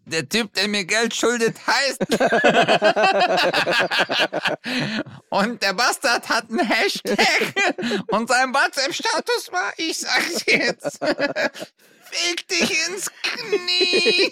der 0.05 0.27
Typ, 0.27 0.53
der 0.55 0.67
mir 0.67 0.85
Geld 0.85 1.13
schuldet, 1.15 1.55
heißt. 1.67 2.01
Und 5.29 5.61
der 5.61 5.73
Bastard 5.73 6.27
hat 6.29 6.49
einen 6.49 6.67
Hashtag 6.67 7.17
und 8.07 8.27
sein 8.27 8.51
WhatsApp-Status 8.53 9.51
war, 9.51 9.71
ich 9.77 9.99
sag's 9.99 10.43
jetzt, 10.47 10.97
fick 12.11 12.47
dich 12.47 12.87
ins 12.87 13.11
Knie. 13.21 14.31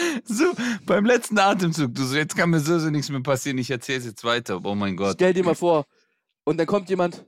So, 0.24 0.44
beim 0.86 1.04
letzten 1.04 1.38
Atemzug, 1.38 1.94
du 1.94 2.04
so, 2.04 2.16
jetzt 2.16 2.36
kann 2.36 2.50
mir 2.50 2.60
so, 2.60 2.78
so 2.78 2.90
nichts 2.90 3.10
mehr 3.10 3.20
passieren, 3.20 3.58
ich 3.58 3.70
erzähl's 3.70 4.04
jetzt 4.04 4.24
weiter. 4.24 4.60
Oh 4.64 4.74
mein 4.74 4.96
Gott. 4.96 5.14
Stell 5.14 5.32
dir 5.32 5.44
mal 5.44 5.54
vor, 5.54 5.86
und 6.44 6.58
dann 6.58 6.66
kommt 6.66 6.90
jemand, 6.90 7.24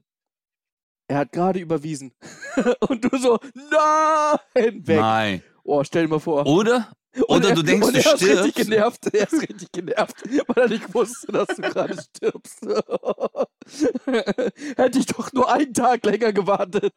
er 1.08 1.18
hat 1.18 1.32
gerade 1.32 1.58
überwiesen. 1.58 2.12
und 2.88 3.04
du 3.04 3.16
so, 3.18 3.38
nein, 3.54 4.86
weg. 4.86 5.00
Nein. 5.00 5.42
Oh, 5.64 5.82
stell 5.84 6.04
dir 6.04 6.08
mal 6.08 6.20
vor. 6.20 6.46
Oder? 6.46 6.92
Oder 7.28 7.50
er, 7.50 7.54
du 7.54 7.62
denkst, 7.62 7.88
du 7.88 7.92
er 7.92 7.98
ist 7.98 8.22
richtig 8.22 8.30
stirbst. 8.30 8.56
genervt. 8.56 9.14
Er 9.14 9.30
ist 9.30 9.42
richtig 9.42 9.72
genervt, 9.72 10.16
weil 10.48 10.64
er 10.64 10.68
nicht 10.68 10.94
wusste, 10.94 11.30
dass 11.30 11.48
du 11.48 11.60
gerade 11.60 11.94
stirbst. 12.00 12.62
Hätte 14.76 14.98
ich 14.98 15.06
doch 15.06 15.30
nur 15.32 15.52
einen 15.52 15.74
Tag 15.74 16.06
länger 16.06 16.32
gewartet. 16.32 16.94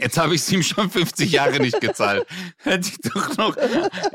Jetzt 0.00 0.16
habe 0.18 0.34
ich 0.34 0.40
es 0.40 0.50
ihm 0.52 0.62
schon 0.62 0.90
50 0.90 1.30
Jahre 1.30 1.60
nicht 1.60 1.80
gezahlt. 1.80 2.26
Hätte 2.58 2.88
ich 2.88 2.98
doch 2.98 3.36
noch. 3.36 3.56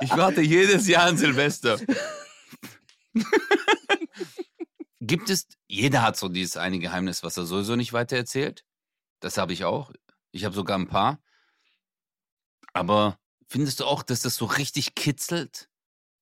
Ich 0.01 0.11
warte 0.17 0.41
jedes 0.41 0.87
Jahr 0.87 1.05
an 1.05 1.17
Silvester. 1.17 1.79
Gibt 5.01 5.29
es. 5.29 5.47
Jeder 5.67 6.01
hat 6.01 6.17
so 6.17 6.29
dieses 6.29 6.57
eine 6.57 6.79
Geheimnis, 6.79 7.23
was 7.23 7.37
er 7.37 7.45
sowieso 7.45 7.75
nicht 7.75 7.93
weitererzählt. 7.93 8.63
Das 9.19 9.37
habe 9.37 9.53
ich 9.53 9.63
auch. 9.63 9.91
Ich 10.31 10.45
habe 10.45 10.55
sogar 10.55 10.77
ein 10.77 10.87
paar. 10.87 11.19
Aber 12.73 13.17
findest 13.47 13.79
du 13.79 13.85
auch, 13.85 14.03
dass 14.03 14.21
das 14.21 14.35
so 14.35 14.45
richtig 14.45 14.95
kitzelt, 14.95 15.69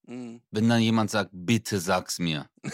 Mhm. 0.05 0.41
wenn 0.51 0.67
dann 0.67 0.82
jemand 0.82 1.10
sagt, 1.12 1.29
bitte 1.32 1.79
sag's 1.79 2.20
mir? 2.20 2.50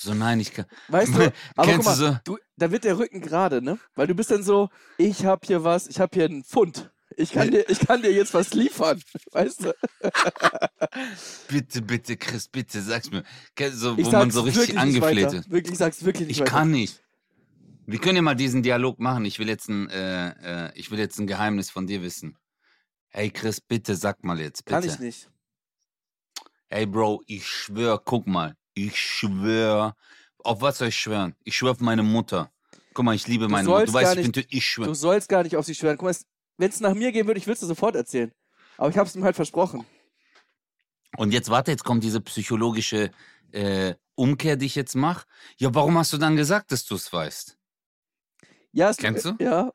So, 0.00 0.14
nein, 0.14 0.38
ich 0.38 0.52
kann. 0.52 0.66
Weißt 0.88 1.12
du, 1.14 1.32
aber 1.56 1.72
guck 1.74 1.84
mal, 1.84 1.96
du 1.96 2.06
so? 2.06 2.16
du, 2.24 2.38
da 2.56 2.70
wird 2.70 2.84
der 2.84 2.98
Rücken 2.98 3.20
gerade, 3.20 3.60
ne? 3.62 3.78
Weil 3.94 4.06
du 4.06 4.14
bist 4.14 4.30
dann 4.30 4.42
so, 4.42 4.68
ich 4.96 5.24
hab 5.24 5.44
hier 5.44 5.64
was, 5.64 5.88
ich 5.88 5.98
hab 5.98 6.14
hier 6.14 6.26
einen 6.26 6.44
Pfund. 6.44 6.90
Ich 7.16 7.32
kann 7.32 7.50
dir, 7.50 7.68
ich 7.68 7.80
kann 7.80 8.00
dir 8.02 8.12
jetzt 8.12 8.32
was 8.34 8.54
liefern, 8.54 9.02
weißt 9.32 9.64
du? 9.64 9.74
Bitte, 11.48 11.82
bitte, 11.82 12.16
Chris, 12.16 12.46
bitte, 12.48 12.80
sag's 12.80 13.10
mir. 13.10 13.24
So, 13.72 13.96
Ich 13.96 14.06
wo 14.06 14.10
man 14.12 14.30
so 14.30 14.42
richtig 14.42 14.78
angefleht 14.78 15.32
ist. 15.32 15.50
Wirklich, 15.50 15.72
ich 15.72 15.78
sag's 15.78 16.04
wirklich 16.04 16.28
nicht 16.28 16.36
Ich 16.36 16.40
weiter. 16.42 16.50
kann 16.52 16.70
nicht. 16.70 17.02
Wir 17.86 17.98
können 17.98 18.16
ja 18.16 18.22
mal 18.22 18.34
diesen 18.34 18.62
Dialog 18.62 19.00
machen. 19.00 19.24
Ich 19.24 19.38
will 19.38 19.48
jetzt 19.48 19.68
ein, 19.68 19.88
äh, 19.88 20.66
äh, 20.66 20.72
ich 20.74 20.90
will 20.90 20.98
jetzt 20.98 21.18
ein 21.18 21.26
Geheimnis 21.26 21.70
von 21.70 21.86
dir 21.86 22.02
wissen. 22.02 22.36
Hey 23.08 23.30
Chris, 23.30 23.60
bitte 23.60 23.96
sag 23.96 24.22
mal 24.22 24.38
jetzt, 24.38 24.64
bitte. 24.64 24.80
Kann 24.80 24.88
ich 24.88 24.98
nicht. 24.98 25.30
Hey 26.68 26.84
Bro, 26.84 27.22
ich 27.26 27.46
schwör, 27.48 27.98
guck 28.04 28.26
mal, 28.26 28.54
ich 28.86 29.00
schwör. 29.00 29.94
Auf 30.44 30.60
was 30.60 30.78
soll 30.78 30.88
ich 30.88 30.96
schwören? 30.98 31.34
Ich 31.44 31.56
schwör 31.56 31.72
auf 31.72 31.80
meine 31.80 32.02
Mutter. 32.02 32.50
Guck 32.94 33.04
mal, 33.04 33.14
ich 33.14 33.26
liebe 33.28 33.48
meine 33.48 33.68
Mutter. 33.68 33.86
Du 33.86 33.92
weißt, 33.92 34.16
ich 34.16 34.26
nicht- 34.28 34.36
tö- 34.38 34.46
ich 34.50 34.64
schwör. 34.66 34.86
Du 34.86 34.94
sollst 34.94 35.28
gar 35.28 35.42
nicht 35.42 35.56
auf 35.56 35.64
sie 35.66 35.74
schwören. 35.74 35.96
Guck 35.96 36.08
mal, 36.08 36.16
wenn 36.56 36.70
es 36.70 36.80
nach 36.80 36.94
mir 36.94 37.12
gehen 37.12 37.26
würde, 37.26 37.38
ich 37.38 37.46
würde 37.46 37.54
es 37.54 37.60
dir 37.60 37.66
sofort 37.66 37.94
erzählen. 37.96 38.32
Aber 38.76 38.90
ich 38.90 38.96
hab's 38.98 39.14
ihm 39.14 39.24
halt 39.24 39.36
versprochen. 39.36 39.84
Und 41.16 41.32
jetzt 41.32 41.50
warte, 41.50 41.70
jetzt 41.70 41.84
kommt 41.84 42.04
diese 42.04 42.20
psychologische 42.20 43.10
äh, 43.52 43.94
Umkehr, 44.14 44.56
die 44.56 44.66
ich 44.66 44.74
jetzt 44.74 44.94
mache. 44.94 45.26
Ja, 45.56 45.74
warum 45.74 45.96
hast 45.98 46.12
du 46.12 46.18
dann 46.18 46.36
gesagt, 46.36 46.70
dass 46.72 46.84
du 46.84 46.94
es 46.96 47.12
weißt? 47.12 47.56
Ja, 48.72 48.90
es, 48.90 48.96
Kennst 48.96 49.24
du? 49.24 49.34
Ja. 49.40 49.72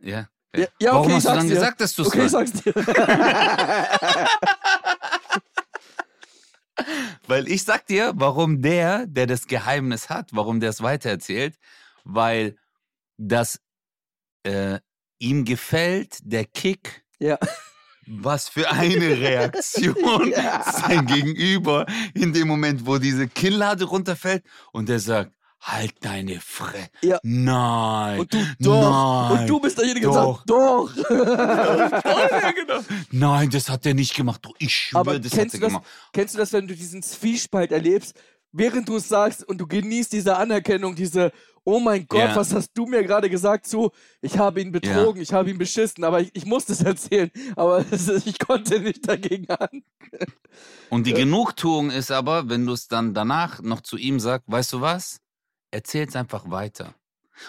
Ja. 0.00 0.28
Ja, 0.56 0.66
ja, 0.78 0.92
warum 0.92 1.06
okay, 1.06 1.14
hast 1.14 1.24
ich 1.24 1.30
du 1.30 1.36
dann 1.36 1.48
dir. 1.48 1.54
gesagt, 1.54 1.80
dass 1.80 1.94
du 1.96 2.02
es 2.02 2.08
Okay, 2.08 2.26
ich 2.26 2.32
weißt? 2.32 2.56
sag's 2.56 2.62
dir. 2.62 2.74
Weil 7.26 7.48
ich 7.48 7.64
sag 7.64 7.86
dir, 7.86 8.12
warum 8.16 8.60
der, 8.62 9.06
der 9.06 9.26
das 9.26 9.46
Geheimnis 9.46 10.08
hat, 10.08 10.30
warum 10.32 10.60
der 10.60 10.70
es 10.70 10.82
weitererzählt, 10.82 11.56
weil 12.04 12.56
das 13.16 13.60
äh, 14.42 14.78
ihm 15.18 15.44
gefällt, 15.44 16.18
der 16.22 16.44
Kick, 16.44 17.04
ja. 17.18 17.38
was 18.06 18.48
für 18.48 18.70
eine 18.70 19.18
Reaktion 19.18 20.32
Ja. 20.36 20.62
sein 20.70 21.06
Gegenüber 21.06 21.86
in 22.14 22.32
dem 22.32 22.48
Moment, 22.48 22.86
wo 22.86 22.98
diese 22.98 23.28
Kinnlade 23.28 23.84
runterfällt 23.84 24.44
und 24.72 24.88
der 24.88 24.98
sagt, 24.98 25.32
halt 25.64 25.94
deine 26.00 26.40
Fresse. 26.40 26.88
Ja. 27.02 27.18
Nein. 27.22 28.20
Und 28.20 28.32
du, 28.34 28.38
doch. 28.60 29.30
Nein. 29.30 29.40
Und 29.40 29.46
du 29.50 29.60
bist 29.60 29.78
derjenige, 29.78 30.06
der 30.06 30.12
sagt, 30.14 30.42
doch. 30.50 30.90
Ja, 31.10 32.50
genau. 32.52 32.80
Nein, 33.10 33.50
das 33.50 33.68
hat 33.68 33.86
er 33.86 33.94
nicht 33.94 34.14
gemacht. 34.14 34.46
Ich 34.58 34.74
schwöre, 34.74 35.00
Aber 35.00 35.18
das 35.18 35.32
hat 35.32 35.38
er 35.38 35.44
das, 35.46 35.60
gemacht. 35.60 35.84
kennst 36.12 36.34
du 36.34 36.38
das, 36.38 36.52
wenn 36.52 36.68
du 36.68 36.74
diesen 36.74 37.02
Zwiespalt 37.02 37.72
erlebst, 37.72 38.14
während 38.52 38.88
du 38.88 38.96
es 38.96 39.08
sagst 39.08 39.42
und 39.46 39.58
du 39.58 39.66
genießt 39.66 40.12
diese 40.12 40.36
Anerkennung, 40.36 40.94
diese, 40.94 41.32
oh 41.64 41.80
mein 41.80 42.06
Gott, 42.06 42.20
Ja. 42.20 42.36
was 42.36 42.52
hast 42.54 42.70
du 42.74 42.86
mir 42.86 43.02
gerade 43.02 43.30
gesagt 43.30 43.66
zu, 43.66 43.90
ich 44.20 44.38
habe 44.38 44.60
ihn 44.60 44.70
betrogen, 44.70 45.20
ich 45.22 45.32
habe 45.32 45.50
ihn 45.50 45.58
beschissen, 45.58 46.04
aber 46.04 46.20
ich, 46.20 46.30
ich 46.34 46.44
musste 46.44 46.72
es 46.74 46.82
erzählen, 46.82 47.30
aber 47.56 47.84
ich 48.24 48.38
konnte 48.38 48.80
nicht 48.80 49.08
dagegen 49.08 49.48
an. 49.50 49.82
Und 50.90 51.06
die 51.06 51.14
Genugtuung 51.14 51.90
ist 51.90 52.10
aber, 52.10 52.48
wenn 52.48 52.66
du 52.66 52.72
es 52.74 52.86
dann 52.86 53.14
danach 53.14 53.62
noch 53.62 53.80
zu 53.80 53.96
ihm 53.96 54.20
sagst, 54.20 54.44
weißt 54.50 54.74
du 54.74 54.80
was? 54.82 55.20
Erzähl's 55.74 56.14
einfach 56.14 56.48
weiter. 56.50 56.94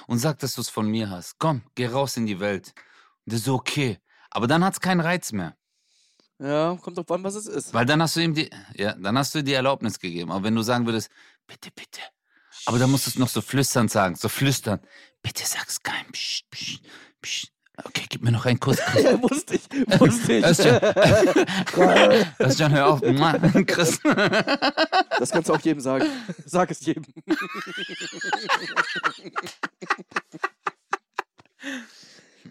Und 0.08 0.18
sag, 0.18 0.40
dass 0.40 0.56
du 0.56 0.62
es 0.62 0.70
von 0.70 0.90
mir 0.90 1.12
hast. 1.12 1.38
Komm, 1.38 1.62
geh 1.76 1.86
raus 1.86 2.18
in 2.18 2.26
die 2.26 2.40
Welt. 2.40 2.74
Und 3.24 3.34
das 3.34 3.42
ist 3.42 3.50
okay. 3.50 4.00
Aber 4.32 4.48
dann 4.48 4.64
hat's 4.66 4.82
keinen 4.82 5.00
Reiz 5.00 5.32
mehr. 5.32 5.56
Ja, 6.40 6.76
kommt 6.82 6.98
drauf 6.98 7.12
an, 7.12 7.24
was 7.24 7.36
es 7.36 7.46
ist. 7.46 7.72
Weil 7.72 7.86
dann 7.86 8.02
hast 8.02 8.16
du 8.16 8.22
ihm 8.22 8.34
die, 8.34 8.50
ja, 8.74 8.94
dann 8.94 9.16
hast 9.16 9.36
du 9.36 9.44
die 9.44 9.54
Erlaubnis 9.54 10.00
gegeben. 10.00 10.32
Aber 10.32 10.44
wenn 10.44 10.56
du 10.56 10.64
sagen 10.64 10.88
würdest, 10.88 11.12
bitte, 11.46 11.70
bitte. 11.70 12.02
Aber 12.66 12.80
dann 12.80 12.90
musst 12.90 13.06
du 13.06 13.12
es 13.12 13.20
noch 13.20 13.30
so 13.30 13.42
flüstern 13.42 13.90
sagen, 13.90 14.16
so 14.16 14.28
flüstern. 14.28 14.80
Bitte 15.22 15.46
sag's 15.46 15.84
keinem. 15.84 16.12
Psst, 16.12 16.50
psst, 16.50 16.82
psst. 17.22 17.55
Okay, 17.84 18.06
gib 18.10 18.24
mir 18.24 18.32
noch 18.32 18.46
einen 18.46 18.60
Kuss, 18.60 18.78
Chris. 18.78 19.04
Ja, 19.04 19.22
wusste 19.22 19.56
ich, 19.56 19.64
wusste 20.00 20.34
ich. 20.34 20.46
Ist 20.46 20.64
schon 22.58 22.72
hör 22.74 22.88
auf. 22.88 23.02
Chris. 23.68 24.00
Das 25.20 25.32
kannst 25.32 25.50
du 25.50 25.54
auch 25.54 25.60
jedem 25.60 25.82
sagen. 25.82 26.06
Sag 26.46 26.72
es 26.72 26.86
jedem. 26.86 27.04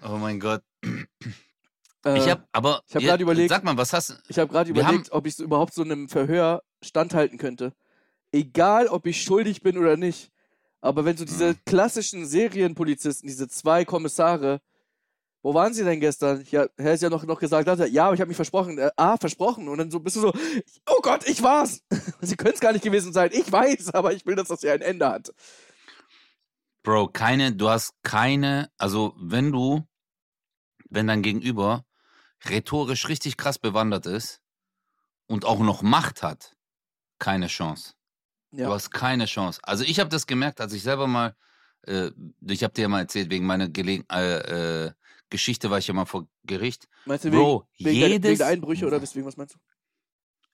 Oh 0.03 0.17
mein 0.19 0.41
Gott. 0.41 0.63
Äh, 2.05 2.19
Ich 2.19 2.29
hab, 2.29 2.47
aber. 2.53 2.83
ich 2.89 2.97
hab 2.97 3.03
grad 3.03 3.21
überlegt- 3.21 3.49
Sag 3.51 3.65
mal, 3.65 3.77
was 3.77 3.93
hast 3.93 4.11
du. 4.11 4.15
Ich 4.29 4.39
habe 4.39 4.51
gerade 4.53 4.71
überlegt, 4.71 5.13
ob 5.13 5.27
ich 5.27 5.37
so 5.37 5.45
überhaupt 5.45 5.73
so 5.75 5.83
einem 5.83 6.09
Verhör 6.09 6.63
standhalten 6.83 7.39
könnte. 7.39 7.73
Egal, 8.33 8.89
ob 8.89 9.07
ich 9.07 9.23
schuldig 9.23 9.63
bin 9.63 9.79
oder 9.79 9.97
nicht. 9.97 10.31
Aber 10.81 11.05
wenn 11.05 11.17
so 11.17 11.25
diese 11.25 11.53
Mhm. 11.53 11.59
klassischen 11.65 12.27
Serienpolizisten, 12.27 13.27
diese 13.29 13.49
zwei 13.49 13.85
Kommissare, 13.87 14.61
wo 15.45 15.53
waren 15.53 15.75
sie 15.75 15.85
denn 15.85 16.01
gestern? 16.01 16.43
Ja, 16.51 16.67
er 16.79 16.95
ist 16.95 17.03
ja 17.03 17.11
noch, 17.11 17.23
noch 17.25 17.39
gesagt, 17.39 17.69
hat 17.69 17.79
ja, 17.91 18.07
aber 18.07 18.15
ich 18.15 18.21
habe 18.23 18.29
mich 18.29 18.37
versprochen. 18.37 18.79
Äh, 18.79 18.91
ah, 18.97 19.19
versprochen. 19.19 19.69
Und 19.69 19.77
dann 19.77 19.91
so 19.91 20.01
bist 20.01 20.17
du 20.17 20.23
so, 20.23 20.33
oh 20.87 21.01
Gott, 21.03 21.29
ich 21.29 21.43
war's. 21.43 21.83
sie 22.23 22.37
können 22.37 22.55
es 22.55 22.61
gar 22.61 22.73
nicht 22.73 22.83
gewesen 22.83 23.13
sein. 23.13 23.29
Ich 23.31 23.53
weiß, 23.53 23.93
aber 23.93 24.15
ich 24.15 24.25
will, 24.25 24.37
dass 24.37 24.49
das 24.49 24.63
ja 24.63 24.73
ein 24.73 24.81
Ende 24.81 25.07
hat. 25.07 25.35
Bro, 26.83 27.09
keine, 27.09 27.55
du 27.55 27.69
hast 27.69 27.93
keine, 28.03 28.71
also 28.79 29.15
wenn 29.19 29.53
du, 29.53 29.87
wenn 30.89 31.09
dein 31.09 31.21
Gegenüber 31.21 31.85
rhetorisch 32.49 33.09
richtig 33.09 33.37
krass 33.37 33.59
bewandert 33.59 34.07
ist 34.07 34.41
und 35.27 35.45
auch 35.45 35.61
noch 35.61 35.83
Macht 35.83 36.23
hat, 36.23 36.57
keine 37.19 37.49
Chance. 37.49 37.93
Ja. 38.51 38.69
Du 38.69 38.73
hast 38.73 38.91
keine 38.93 39.27
Chance. 39.27 39.61
Also 39.63 39.85
ich 39.85 40.01
habe 40.01 40.09
das 40.09 40.27
gemerkt, 40.27 40.63
als 40.63 40.73
ich 40.73 40.83
selber 40.83 41.07
mal, 41.07 41.37
äh, 41.83 42.13
ich 42.41 42.65
habe 42.65 42.73
dir 42.73 42.83
ja 42.83 42.89
mal 42.89 43.01
erzählt, 43.01 43.29
wegen 43.29 43.45
meiner 43.45 43.69
Gelegen 43.69 44.07
äh, 44.11 44.87
äh, 44.87 44.93
Geschichte 45.35 45.69
war 45.69 45.79
ich 45.79 45.89
ja 45.89 45.95
mal 45.95 46.05
vor 46.05 46.29
Gericht. 46.45 46.87
Meinst 47.07 47.25
du 47.25 47.31
Bro, 47.33 47.67
wegen, 47.79 47.91
wegen, 47.91 48.01
der, 48.01 48.09
wegen 48.11 48.23
jedes- 48.25 48.39
der 48.39 48.47
Einbrüche 48.47 48.87
oder 48.87 49.03
weswegen, 49.03 49.27
was 49.27 49.37
meinst 49.37 49.57
du? 49.57 49.59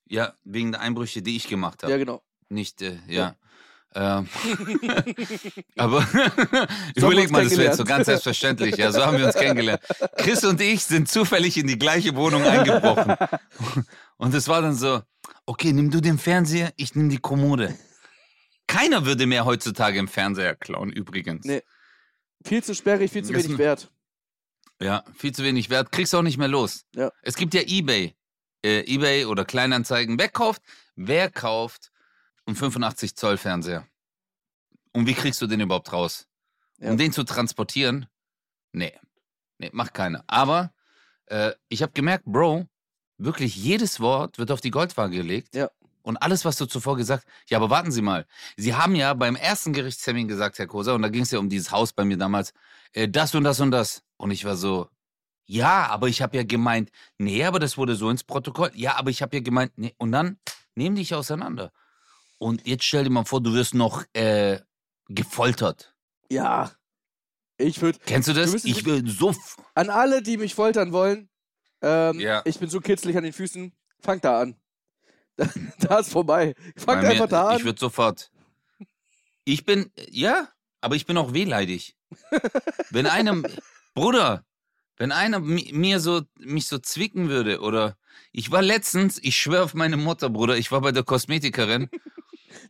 Ja, 0.08 0.32
wegen 0.42 0.72
der 0.72 0.80
Einbrüche, 0.80 1.20
die 1.20 1.36
ich 1.36 1.48
gemacht 1.48 1.82
habe. 1.82 1.92
Ja, 1.92 1.98
genau. 1.98 2.22
Nicht, 2.48 2.80
äh, 2.80 2.98
ja. 3.06 3.36
Ähm, 3.94 4.26
aber 5.76 6.06
überleg 6.94 7.30
mal, 7.30 7.44
das 7.44 7.52
wäre 7.58 7.64
jetzt 7.64 7.76
so 7.76 7.84
ganz 7.84 8.06
selbstverständlich. 8.06 8.76
Ja, 8.78 8.90
so 8.90 9.04
haben 9.04 9.18
wir 9.18 9.26
uns 9.26 9.34
kennengelernt. 9.34 9.82
Chris 10.16 10.44
und 10.44 10.60
ich 10.62 10.84
sind 10.84 11.10
zufällig 11.10 11.58
in 11.58 11.66
die 11.66 11.78
gleiche 11.78 12.14
Wohnung 12.16 12.42
eingebrochen. 12.42 13.16
Und 14.16 14.34
es 14.34 14.48
war 14.48 14.62
dann 14.62 14.74
so, 14.74 15.02
okay, 15.46 15.72
nimm 15.72 15.90
du 15.90 16.00
den 16.00 16.18
Fernseher, 16.18 16.72
ich 16.76 16.94
nimm 16.94 17.08
die 17.08 17.18
Kommode. 17.18 17.76
Keiner 18.66 19.06
würde 19.06 19.26
mehr 19.26 19.44
heutzutage 19.44 19.98
im 19.98 20.08
Fernseher 20.08 20.54
klauen, 20.54 20.92
übrigens. 20.92 21.44
Nee. 21.44 21.62
Viel 22.44 22.62
zu 22.62 22.74
sperrig, 22.74 23.10
viel 23.10 23.24
zu 23.24 23.32
wenig 23.34 23.58
wert. 23.58 23.90
Ja, 24.82 25.04
viel 25.14 25.32
zu 25.32 25.44
wenig 25.44 25.68
wert, 25.70 25.92
kriegst 25.92 26.14
auch 26.14 26.22
nicht 26.22 26.38
mehr 26.38 26.48
los. 26.48 26.86
Ja. 26.94 27.10
Es 27.22 27.36
gibt 27.36 27.54
ja 27.54 27.62
Ebay. 27.62 28.14
Äh, 28.64 28.80
Ebay 28.86 29.26
oder 29.26 29.44
Kleinanzeigen. 29.44 30.18
Wer 30.18 30.28
kauft? 30.28 30.62
Wer 30.96 31.30
kauft 31.30 31.90
einen 32.46 32.56
85 32.56 33.14
Zoll 33.16 33.36
Fernseher? 33.36 33.86
Und 34.92 35.06
wie 35.06 35.14
kriegst 35.14 35.40
du 35.42 35.46
den 35.46 35.60
überhaupt 35.60 35.92
raus? 35.92 36.26
Ja. 36.78 36.90
Um 36.90 36.96
den 36.96 37.12
zu 37.12 37.24
transportieren? 37.24 38.06
Nee. 38.72 38.92
Nee, 39.58 39.70
macht 39.72 39.94
keiner. 39.94 40.24
Aber 40.26 40.72
Äh, 41.26 41.52
ich 41.68 41.80
habe 41.82 41.92
gemerkt, 41.92 42.24
Bro, 42.24 42.66
wirklich 43.16 43.54
jedes 43.54 44.00
Wort 44.00 44.38
wird 44.38 44.50
auf 44.50 44.60
die 44.60 44.72
Goldwaage 44.72 45.16
gelegt. 45.16 45.54
Ja. 45.54 45.70
Und 46.02 46.16
alles, 46.16 46.44
was 46.44 46.56
du 46.56 46.66
zuvor 46.66 46.96
gesagt 46.96 47.24
ja, 47.48 47.58
aber 47.58 47.70
warten 47.70 47.92
Sie 47.92 48.02
mal. 48.02 48.26
Sie 48.56 48.74
haben 48.74 48.96
ja 48.96 49.14
beim 49.14 49.36
ersten 49.36 49.72
Gerichtstermin 49.72 50.26
gesagt, 50.26 50.58
Herr 50.58 50.66
Koser, 50.66 50.94
und 50.94 51.02
da 51.02 51.08
ging 51.08 51.22
es 51.22 51.30
ja 51.30 51.38
um 51.38 51.48
dieses 51.48 51.70
Haus 51.70 51.92
bei 51.92 52.04
mir 52.04 52.16
damals, 52.16 52.52
äh, 52.94 53.08
das 53.08 53.32
und 53.36 53.44
das 53.44 53.60
und 53.60 53.70
das. 53.70 54.02
Und 54.20 54.30
ich 54.32 54.44
war 54.44 54.54
so, 54.56 54.88
ja, 55.46 55.86
aber 55.86 56.08
ich 56.08 56.20
habe 56.20 56.36
ja 56.36 56.42
gemeint, 56.44 56.90
nee, 57.16 57.42
aber 57.44 57.58
das 57.58 57.78
wurde 57.78 57.96
so 57.96 58.10
ins 58.10 58.22
Protokoll. 58.22 58.70
Ja, 58.74 58.96
aber 58.96 59.08
ich 59.10 59.22
habe 59.22 59.36
ja 59.36 59.42
gemeint, 59.42 59.72
nee. 59.76 59.94
Und 59.96 60.12
dann 60.12 60.38
nehmen 60.74 60.96
dich 60.96 61.14
auseinander. 61.14 61.72
Und 62.38 62.66
jetzt 62.66 62.84
stell 62.84 63.04
dir 63.04 63.10
mal 63.10 63.24
vor, 63.24 63.42
du 63.42 63.54
wirst 63.54 63.72
noch 63.74 64.04
äh, 64.12 64.60
gefoltert. 65.08 65.94
Ja. 66.30 66.70
Ich 67.56 67.80
würde 67.80 67.98
Kennst 68.04 68.28
du 68.28 68.32
das? 68.34 68.50
Du 68.52 68.58
ich 68.68 68.84
will 68.84 69.08
so. 69.08 69.34
an 69.74 69.88
alle, 69.90 70.22
die 70.22 70.36
mich 70.36 70.54
foltern 70.54 70.92
wollen, 70.92 71.28
ähm, 71.82 72.20
Ja. 72.20 72.42
ich 72.44 72.58
bin 72.58 72.68
so 72.68 72.80
kitzlig 72.80 73.16
an 73.16 73.24
den 73.24 73.32
Füßen, 73.32 73.72
fangt 74.00 74.24
da 74.24 74.40
an. 74.42 74.56
Da, 75.78 75.98
ist 76.00 76.12
vorbei. 76.12 76.54
Fangt 76.76 77.02
mir- 77.02 77.08
einfach 77.08 77.28
da 77.28 77.52
Ich 77.54 77.60
an. 77.60 77.64
würde 77.64 77.80
sofort. 77.80 78.30
Ich 79.44 79.64
bin, 79.64 79.90
ja, 80.10 80.48
aber 80.82 80.96
ich 80.96 81.06
bin 81.06 81.16
auch 81.16 81.32
wehleidig. 81.32 81.96
wenn 82.90 83.06
einer, 83.06 83.42
Bruder, 84.00 84.44
wenn 84.96 85.12
einer 85.12 85.40
mi- 85.40 85.70
mir 85.72 86.00
so, 86.00 86.22
mich 86.38 86.66
so 86.66 86.78
zwicken 86.78 87.28
würde 87.28 87.60
oder 87.60 87.96
ich 88.32 88.50
war 88.50 88.62
letztens, 88.62 89.18
ich 89.22 89.36
schwöre 89.36 89.64
auf 89.64 89.74
meine 89.74 89.96
Mutter, 89.96 90.30
Bruder, 90.30 90.56
ich 90.56 90.72
war 90.72 90.80
bei 90.80 90.92
der 90.92 91.02
Kosmetikerin. 91.02 91.88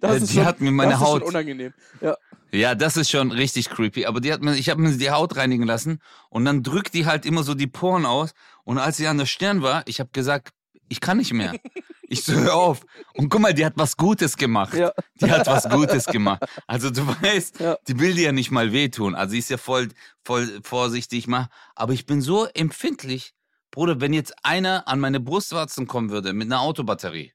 Das 0.00 0.12
äh, 0.12 0.16
ist 0.18 0.30
die 0.30 0.34
schon, 0.36 0.44
hat 0.44 0.60
mir 0.60 0.70
meine 0.70 0.92
das 0.92 1.00
ist 1.00 1.06
Haut, 1.06 1.20
schon 1.22 1.28
unangenehm. 1.30 1.72
Ja. 2.02 2.16
ja, 2.52 2.74
das 2.74 2.98
ist 2.98 3.10
schon 3.10 3.32
richtig 3.32 3.70
creepy, 3.70 4.04
aber 4.04 4.20
die 4.20 4.30
hat 4.32 4.42
mir, 4.42 4.54
ich 4.54 4.68
habe 4.68 4.80
mir 4.80 4.94
die 4.96 5.10
Haut 5.10 5.36
reinigen 5.36 5.64
lassen 5.64 6.00
und 6.28 6.44
dann 6.44 6.62
drückt 6.62 6.92
die 6.92 7.06
halt 7.06 7.24
immer 7.24 7.42
so 7.42 7.54
die 7.54 7.66
Poren 7.66 8.04
aus 8.04 8.34
und 8.64 8.76
als 8.78 8.98
sie 8.98 9.06
an 9.06 9.16
der 9.16 9.24
Stirn 9.26 9.62
war, 9.62 9.82
ich 9.86 9.98
habe 10.00 10.10
gesagt, 10.12 10.52
ich 10.88 11.00
kann 11.00 11.16
nicht 11.16 11.32
mehr. 11.32 11.54
Ich 12.12 12.24
so, 12.24 12.32
hör 12.32 12.54
auf. 12.56 12.84
Und 13.14 13.28
guck 13.28 13.40
mal, 13.40 13.54
die 13.54 13.64
hat 13.64 13.74
was 13.76 13.96
Gutes 13.96 14.36
gemacht. 14.36 14.74
Ja. 14.74 14.92
Die 15.20 15.30
hat 15.30 15.46
was 15.46 15.68
Gutes 15.68 16.06
gemacht. 16.06 16.42
Also 16.66 16.90
du 16.90 17.06
weißt, 17.22 17.60
Ja. 17.60 17.78
die 17.86 18.00
will 18.00 18.14
dir 18.14 18.24
ja 18.24 18.32
nicht 18.32 18.50
mal 18.50 18.72
wehtun. 18.72 19.14
Also 19.14 19.30
sie 19.30 19.38
ist 19.38 19.48
ja 19.48 19.58
voll, 19.58 19.88
voll 20.24 20.60
vorsichtig 20.64 21.28
mal. 21.28 21.48
Aber 21.76 21.92
ich 21.92 22.06
bin 22.06 22.20
so 22.20 22.46
empfindlich, 22.46 23.32
Bruder, 23.70 24.00
wenn 24.00 24.12
jetzt 24.12 24.34
einer 24.42 24.88
an 24.88 24.98
meine 24.98 25.20
Brustwarzen 25.20 25.86
kommen 25.86 26.10
würde 26.10 26.32
mit 26.32 26.48
einer 26.48 26.60
Autobatterie. 26.60 27.32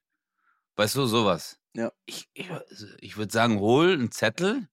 Weißt 0.76 0.94
du, 0.94 1.06
sowas. 1.06 1.58
Ja. 1.72 1.90
Ich, 2.04 2.28
ich, 2.34 2.50
ich 3.00 3.16
würde 3.16 3.32
sagen, 3.32 3.58
hol 3.58 3.92
einen 3.94 4.12
Zettel. 4.12 4.68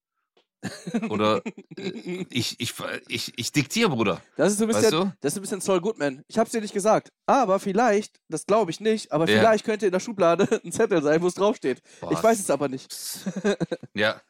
Oder 1.10 1.42
äh, 1.76 2.24
ich, 2.30 2.58
ich, 2.60 2.74
ich, 3.08 3.32
ich 3.36 3.52
diktiere, 3.52 3.90
Bruder. 3.90 4.20
Das 4.36 4.52
ist 4.52 4.58
so 4.58 4.64
ein 4.64 4.68
bisschen, 4.68 4.82
Weißt 4.84 4.92
du? 4.92 5.12
das 5.20 5.32
ist 5.32 5.38
ein 5.38 5.42
bisschen 5.42 5.60
Saul 5.60 5.80
Goodman. 5.80 6.22
Ich 6.28 6.38
hab's 6.38 6.50
dir 6.52 6.60
nicht 6.60 6.74
gesagt. 6.74 7.12
Aber 7.26 7.58
vielleicht, 7.60 8.18
das 8.28 8.46
glaube 8.46 8.70
ich 8.70 8.80
nicht, 8.80 9.12
aber 9.12 9.28
Ja. 9.28 9.38
vielleicht 9.38 9.64
könnte 9.64 9.86
in 9.86 9.92
der 9.92 10.00
Schublade 10.00 10.48
ein 10.64 10.72
Zettel 10.72 11.02
sein, 11.02 11.20
wo 11.22 11.26
es 11.26 11.34
draufsteht. 11.34 11.80
Boah, 12.00 12.12
Ich 12.12 12.22
weiß 12.22 12.38
es 12.40 12.50
aber 12.50 12.68
nicht. 12.68 12.92
Ja. 13.94 14.20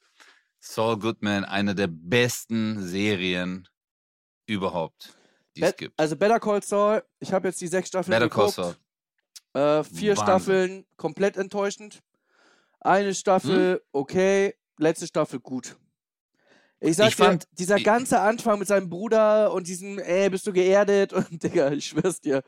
Saul 0.61 0.99
Goodman, 0.99 1.45
eine 1.45 1.75
der 1.75 1.89
besten 1.89 2.83
Serien 2.87 3.69
überhaupt, 4.47 5.15
die 5.57 5.63
es 5.63 5.69
Bet- 5.71 5.79
gibt. 5.79 6.01
Also 6.01 6.17
Better 6.17 6.41
Call 6.41 6.63
Saul, 6.63 7.03
ich 7.21 7.33
habe 7.33 7.49
jetzt 7.49 7.61
die 7.61 7.67
sechs 7.69 7.89
Staffeln 7.89 8.13
Better 8.19 8.29
Call 8.31 8.47
geguckt. 8.47 8.77
Saul. 9.55 9.61
Äh, 9.63 9.85
vier 9.85 10.17
Wahnsinn. 10.17 10.25
Staffeln 10.25 10.87
komplett 10.97 11.37
enttäuschend. 11.37 12.01
Eine 12.81 13.15
Staffel 13.15 13.75
Hm? 13.75 13.81
okay, 13.93 14.55
letzte 14.79 15.07
Staffel 15.07 15.39
gut. 15.41 15.77
Ich 16.85 16.97
sag 16.97 17.09
Ich 17.09 17.17
dir, 17.17 17.25
fand- 17.25 17.47
dieser 17.53 17.81
ganze 17.81 18.21
Anfang 18.21 18.59
mit 18.59 18.69
seinem 18.69 18.89
Bruder 18.91 19.53
und 19.53 19.67
diesem, 19.69 19.99
ey, 19.99 20.29
bist 20.31 20.47
du 20.47 20.53
geerdet? 20.53 21.13
Und 21.13 21.43
Digga, 21.43 21.71
ich 21.73 21.87
schwör's 21.87 22.21
dir. 22.21 22.43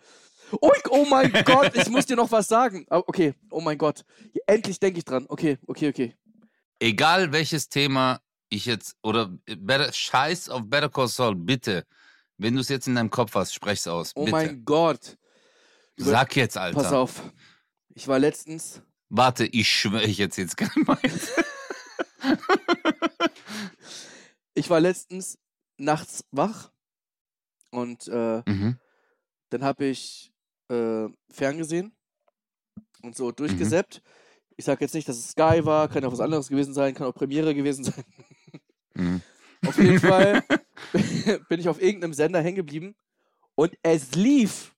Oh, 0.60 0.70
oh 0.90 1.04
mein 1.08 1.32
Gott, 1.44 1.74
ich 1.74 1.88
muss 1.88 2.06
dir 2.06 2.16
noch 2.16 2.30
was 2.30 2.46
sagen. 2.48 2.86
Ah, 2.90 3.02
Okay, 3.06 3.34
oh 3.50 3.60
mein 3.60 3.78
Gott. 3.78 4.04
Endlich 4.46 4.78
denke 4.78 4.98
ich 4.98 5.04
dran. 5.04 5.26
Okay, 5.28 5.58
okay, 5.66 5.88
okay. 5.88 6.14
Egal 6.78 7.32
welches 7.32 7.68
Thema 7.68 8.20
ich 8.48 8.66
jetzt, 8.66 8.94
oder 9.02 9.30
better, 9.58 9.92
Scheiß 9.92 10.48
auf 10.50 10.62
Better 10.66 10.88
Call 10.90 11.08
Saul, 11.08 11.34
bitte. 11.34 11.84
Wenn 12.38 12.54
du 12.54 12.60
es 12.60 12.68
jetzt 12.68 12.86
in 12.86 12.94
deinem 12.94 13.10
Kopf 13.10 13.34
hast, 13.34 13.54
sprech's 13.54 13.86
aus. 13.88 14.12
Oh 14.14 14.20
bitte. 14.26 14.36
mein 14.36 14.64
Gott. 14.64 15.16
Sag 15.96 16.36
jetzt, 16.36 16.58
Alter. 16.58 16.80
Pass 16.82 16.92
auf. 16.92 17.22
Ich 17.94 18.06
war 18.06 18.18
letztens, 18.18 18.82
Warte, 19.08 19.46
ich 19.46 19.68
schwöre, 19.68 20.04
ich 20.04 20.18
jetzt 20.18 20.36
jetzt 20.36 20.56
gar 20.58 20.70
meins. 20.74 21.30
Ich 24.56 24.70
war 24.70 24.80
letztens 24.80 25.38
nachts 25.76 26.24
wach 26.32 26.72
und 27.70 28.08
äh, 28.08 28.42
mhm. 28.46 28.78
dann 29.50 29.62
habe 29.64 29.84
ich 29.86 30.32
äh, 30.68 31.08
ferngesehen 31.30 31.94
und 33.02 33.10
Mhm. 33.10 33.14
so 33.14 33.32
durchgesäppt. 33.32 34.02
Ich 34.56 34.64
sag 34.64 34.80
jetzt 34.80 34.94
nicht, 34.94 35.08
dass 35.08 35.18
es 35.18 35.30
Sky 35.30 35.64
war, 35.64 35.88
kann 35.88 36.04
auch 36.04 36.12
was 36.12 36.20
anderes 36.20 36.48
gewesen 36.48 36.72
sein, 36.72 36.94
kann 36.94 37.06
auch 37.06 37.14
Premiere 37.14 37.54
gewesen 37.54 37.84
sein. 37.84 38.04
Mhm. 38.94 39.22
Auf 39.66 39.78
jeden 39.78 40.00
Fall 40.00 40.42
bin 41.48 41.60
ich 41.60 41.68
auf 41.68 41.80
irgendeinem 41.80 42.14
Sender 42.14 42.40
hängen 42.40 42.56
geblieben 42.56 42.96
und 43.54 43.76
es 43.82 44.14
lief 44.14 44.74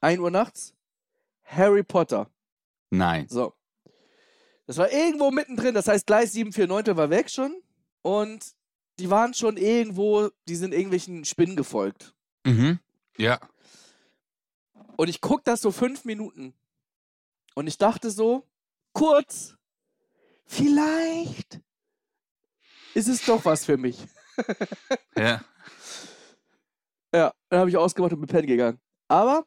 1 0.00 0.20
Uhr 0.20 0.30
nachts 0.30 0.74
Harry 1.44 1.82
Potter. 1.84 2.30
Nein. 2.90 3.28
So. 3.28 3.54
Das 4.66 4.78
war 4.78 4.90
irgendwo 4.90 5.30
mittendrin, 5.30 5.74
das 5.74 5.88
heißt 5.88 6.06
Gleis 6.06 6.32
749 6.32 6.96
war 6.96 7.10
weg 7.10 7.30
schon 7.30 7.54
und 8.02 8.54
die 8.98 9.10
waren 9.10 9.34
schon 9.34 9.56
irgendwo, 9.56 10.30
die 10.48 10.56
sind 10.56 10.72
irgendwelchen 10.72 11.24
Spinnen 11.24 11.56
gefolgt. 11.56 12.14
Mhm. 12.44 12.78
Ja. 13.16 13.40
Und 14.96 15.08
ich 15.08 15.20
guck 15.20 15.44
das 15.44 15.60
so 15.60 15.70
fünf 15.70 16.04
Minuten. 16.04 16.54
Und 17.54 17.66
ich 17.66 17.78
dachte 17.78 18.10
so, 18.10 18.46
kurz, 18.92 19.56
vielleicht 20.46 21.60
ist 22.94 23.08
es 23.08 23.24
doch 23.24 23.44
was 23.44 23.64
für 23.64 23.76
mich. 23.76 23.98
Ja. 25.14 25.44
Ja, 27.14 27.34
dann 27.50 27.60
habe 27.60 27.68
ich 27.68 27.76
ausgemacht 27.76 28.14
und 28.14 28.20
bin 28.20 28.28
pennen 28.28 28.46
gegangen. 28.46 28.80
Aber 29.06 29.44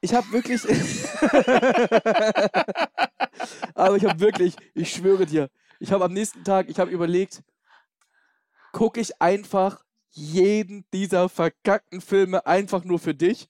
ich 0.00 0.14
habe 0.14 0.30
wirklich. 0.30 0.62
Aber 3.74 3.96
ich 3.96 4.04
habe 4.04 4.20
wirklich, 4.20 4.54
ich 4.74 4.92
schwöre 4.92 5.26
dir, 5.26 5.50
ich 5.80 5.92
habe 5.92 6.04
am 6.04 6.12
nächsten 6.12 6.44
Tag, 6.44 6.68
ich 6.68 6.78
habe 6.78 6.90
überlegt, 6.90 7.42
gucke 8.72 9.00
ich 9.00 9.20
einfach 9.20 9.84
jeden 10.10 10.84
dieser 10.92 11.28
verkackten 11.28 12.00
Filme 12.00 12.46
einfach 12.46 12.84
nur 12.84 12.98
für 12.98 13.14
dich, 13.14 13.48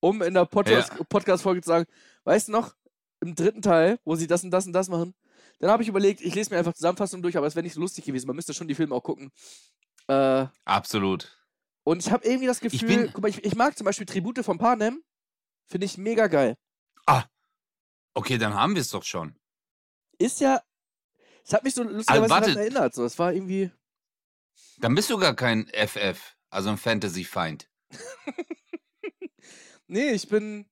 um 0.00 0.22
in 0.22 0.34
der 0.34 0.44
Podcast- 0.46 0.92
Podcast-Folge 1.08 1.62
zu 1.62 1.68
sagen, 1.68 1.86
weißt 2.24 2.48
du 2.48 2.52
noch, 2.52 2.74
im 3.20 3.34
dritten 3.34 3.62
Teil, 3.62 3.98
wo 4.04 4.14
sie 4.14 4.26
das 4.26 4.44
und 4.44 4.50
das 4.50 4.66
und 4.66 4.72
das 4.72 4.88
machen, 4.88 5.14
dann 5.58 5.70
habe 5.70 5.82
ich 5.82 5.88
überlegt, 5.88 6.20
ich 6.20 6.34
lese 6.34 6.50
mir 6.50 6.58
einfach 6.58 6.74
Zusammenfassung 6.74 7.22
durch, 7.22 7.36
aber 7.36 7.46
es 7.46 7.54
wäre 7.56 7.62
nicht 7.64 7.72
so 7.74 7.80
lustig 7.80 8.04
gewesen, 8.04 8.26
man 8.26 8.36
müsste 8.36 8.52
schon 8.54 8.68
die 8.68 8.74
Filme 8.74 8.94
auch 8.94 9.02
gucken. 9.02 9.32
Äh, 10.06 10.46
Absolut. 10.64 11.36
und 11.82 12.04
ich 12.04 12.12
habe 12.12 12.26
irgendwie 12.26 12.46
das 12.46 12.60
Ich 12.62 12.72
Gefühl, 12.80 12.88
bin- 13.04 13.10
guck 13.12 13.22
mal, 13.22 13.28
ich, 13.28 13.42
ich 13.44 13.56
mag 13.56 13.76
zum 13.76 13.84
Beispiel 13.86 14.06
Tribute 14.06 14.44
von 14.44 14.58
Panem, 14.58 15.02
finde 15.66 15.86
ich 15.86 15.96
mega 15.98 16.26
geil. 16.26 16.56
Okay, 18.14 18.38
dann 18.38 18.54
haben 18.54 18.74
wir 18.74 18.80
es 18.80 18.88
doch 18.90 19.02
schon. 19.02 19.34
Ist 20.18 20.40
ja, 20.40 20.62
es 21.44 21.52
hat 21.52 21.64
mich 21.64 21.74
so 21.74 21.82
lustigerweise 21.82 22.30
warte. 22.30 22.46
daran 22.46 22.62
erinnert, 22.62 22.94
so, 22.94 23.04
es 23.04 23.18
war 23.18 23.32
irgendwie, 23.34 23.70
Dann 24.78 24.94
bist 24.94 25.10
du 25.10 25.18
gar 25.18 25.34
kein 25.34 25.68
FF, 25.68 26.36
also 26.50 26.70
ein 26.70 26.78
Fantasy-Feind. 26.78 27.68
nee, 29.86 30.10
ich 30.10 30.28
bin, 30.28 30.66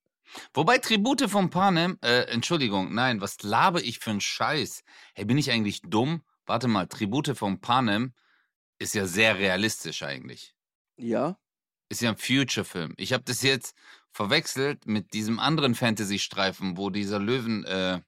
Wobei 0.53 0.79
Tribute 0.79 1.29
von 1.29 1.51
Panem, 1.51 1.99
äh, 2.03 2.23
Entschuldigung, 2.25 2.95
nein, 2.95 3.21
was 3.21 3.43
labe 3.43 3.81
ich 3.81 4.01
für 4.01 4.11
einen 4.11 4.21
Scheiß? 4.21 4.83
Hey, 5.15 5.25
bin 5.25 5.39
ich 5.39 5.51
eigentlich 5.51 5.83
dumm? 5.83 6.23
Warte 6.47 6.69
mal, 6.69 6.87
Tribute 6.87 7.37
von 7.37 7.61
Panem 7.61 8.15
ist 8.79 8.95
ja 8.95 9.07
sehr 9.07 9.39
realistisch 9.39 10.03
eigentlich. 10.03 10.55
ja, 10.97 11.39
Ist 11.89 12.03
ja 12.03 12.11
ein 12.11 12.17
Future-Film. 12.17 12.95
Ich 12.97 13.13
habe 13.13 13.25
das 13.25 13.43
jetzt 13.43 13.77
verwechselt 14.11 14.87
mit 14.87 15.13
diesem 15.13 15.39
anderen 15.39 15.75
Fantasy-Streifen, 15.75 16.77
wo 16.77 16.91
dieser 16.91 17.19
Löwen, 17.19 17.65
äh, 17.65 18.01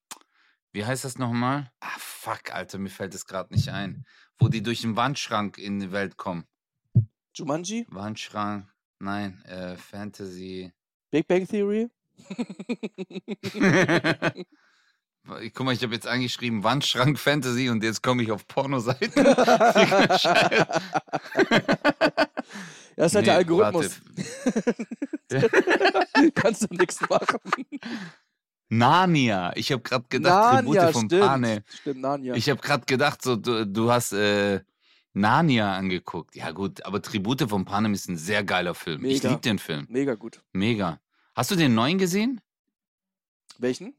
wie 0.72 0.84
heißt 0.84 1.04
das 1.04 1.18
nochmal? 1.18 1.70
Ah, 1.80 1.96
fuck, 1.98 2.52
Alter, 2.52 2.78
mir 2.78 2.90
fällt 2.90 3.14
es 3.14 3.26
gerade 3.26 3.54
nicht 3.54 3.68
ein. 3.68 4.04
Wo 4.38 4.48
die 4.48 4.62
durch 4.62 4.82
den 4.82 4.96
Wandschrank 4.96 5.58
in 5.58 5.80
die 5.80 5.92
Welt 5.92 6.16
kommen. 6.16 6.44
Jumanji, 7.34 7.86
Wandschrank, 7.88 8.68
nein, 8.98 9.42
äh, 9.44 9.76
Fantasy. 9.76 10.72
Big 11.10 11.28
Bang 11.28 11.46
Theory, 11.46 11.90
Guck 15.54 15.66
mal, 15.66 15.74
ich 15.74 15.82
habe 15.82 15.92
jetzt 15.92 16.06
eingeschrieben 16.06 16.62
Wandschrank 16.62 17.18
Fantasy 17.18 17.68
und 17.68 17.82
jetzt 17.82 18.00
komme 18.02 18.22
ich 18.22 18.30
auf 18.30 18.46
Pornoseiten. 18.46 19.24
das 20.04 20.24
ist 22.96 23.16
halt 23.16 23.26
der 23.26 23.34
Algorithmus, 23.34 24.00
kannst 26.34 26.62
du 26.62 26.68
nichts 26.74 27.00
machen. 27.08 27.40
Narnia. 28.68 29.52
Ich 29.56 29.70
habe 29.72 29.82
gerade 29.82 30.04
gedacht, 30.08 30.64
Narnia, 30.64 30.82
Tribute 30.86 30.92
von 30.92 31.06
stimmt, 31.06 31.22
Pane. 31.22 31.64
stimmt, 31.80 32.00
Narnia. 32.00 32.34
Ich 32.34 32.50
habe 32.50 32.60
gerade 32.60 32.84
gedacht, 32.86 33.22
so, 33.22 33.36
du, 33.36 33.66
du 33.66 33.90
hast 33.90 34.12
äh, 34.12 34.60
Narnia 35.12 35.76
angeguckt. 35.76 36.34
Ja, 36.36 36.50
gut, 36.50 36.84
aber 36.84 37.00
Tribute 37.00 37.48
von 37.48 37.64
Panem 37.64 37.94
ist 37.94 38.08
ein 38.08 38.16
sehr 38.16 38.44
geiler 38.44 38.74
Film. 38.74 39.04
Ich 39.04 39.22
Mega. 39.22 39.28
liebe 39.30 39.40
den 39.40 39.58
Film. 39.58 39.86
Mega 39.88 40.14
gut. 40.14 40.42
Mega. 40.52 41.00
Hast 41.34 41.50
du 41.50 41.56
den 41.56 41.74
neuen 41.74 41.98
gesehen? 41.98 42.40
Welchen? 43.58 43.94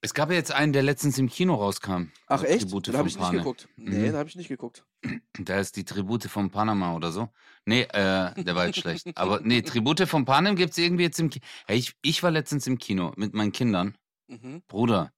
Es 0.00 0.14
gab 0.14 0.30
ja 0.30 0.36
jetzt 0.36 0.52
einen, 0.52 0.72
der 0.72 0.82
letztens 0.82 1.18
im 1.18 1.28
Kino 1.28 1.54
rauskam. 1.54 2.10
Ach 2.26 2.42
echt? 2.42 2.62
Tribute 2.62 2.88
da 2.88 2.98
habe 2.98 3.08
von 3.10 3.22
ich 3.22 3.30
nicht 3.30 3.38
geguckt. 3.42 3.68
Nee, 3.76 4.08
Mhm. 4.08 4.12
da 4.12 4.18
habe 4.18 4.28
ich 4.28 4.36
nicht 4.36 4.48
geguckt. 4.48 4.84
Da 5.38 5.58
ist 5.58 5.76
die 5.76 5.84
Tribute 5.84 6.24
von 6.24 6.50
Panama 6.50 6.94
oder 6.94 7.10
so. 7.10 7.28
Nee, 7.64 7.82
äh, 7.82 8.34
der 8.44 8.54
war 8.54 8.66
jetzt 8.66 8.80
schlecht. 8.80 9.16
Aber 9.16 9.40
nee, 9.40 9.62
Tribute 9.62 10.06
von 10.08 10.24
Panem 10.24 10.56
gibt's 10.56 10.76
irgendwie 10.78 11.04
jetzt 11.04 11.18
im 11.20 11.30
Kino. 11.30 11.44
Hey, 11.66 11.78
ich, 11.78 11.94
ich 12.02 12.22
war 12.22 12.30
letztens 12.30 12.66
im 12.66 12.78
Kino 12.78 13.12
mit 13.16 13.32
meinen 13.34 13.50
Kindern. 13.52 13.96
Mhm. 14.28 14.62
Bruder, 14.68 15.12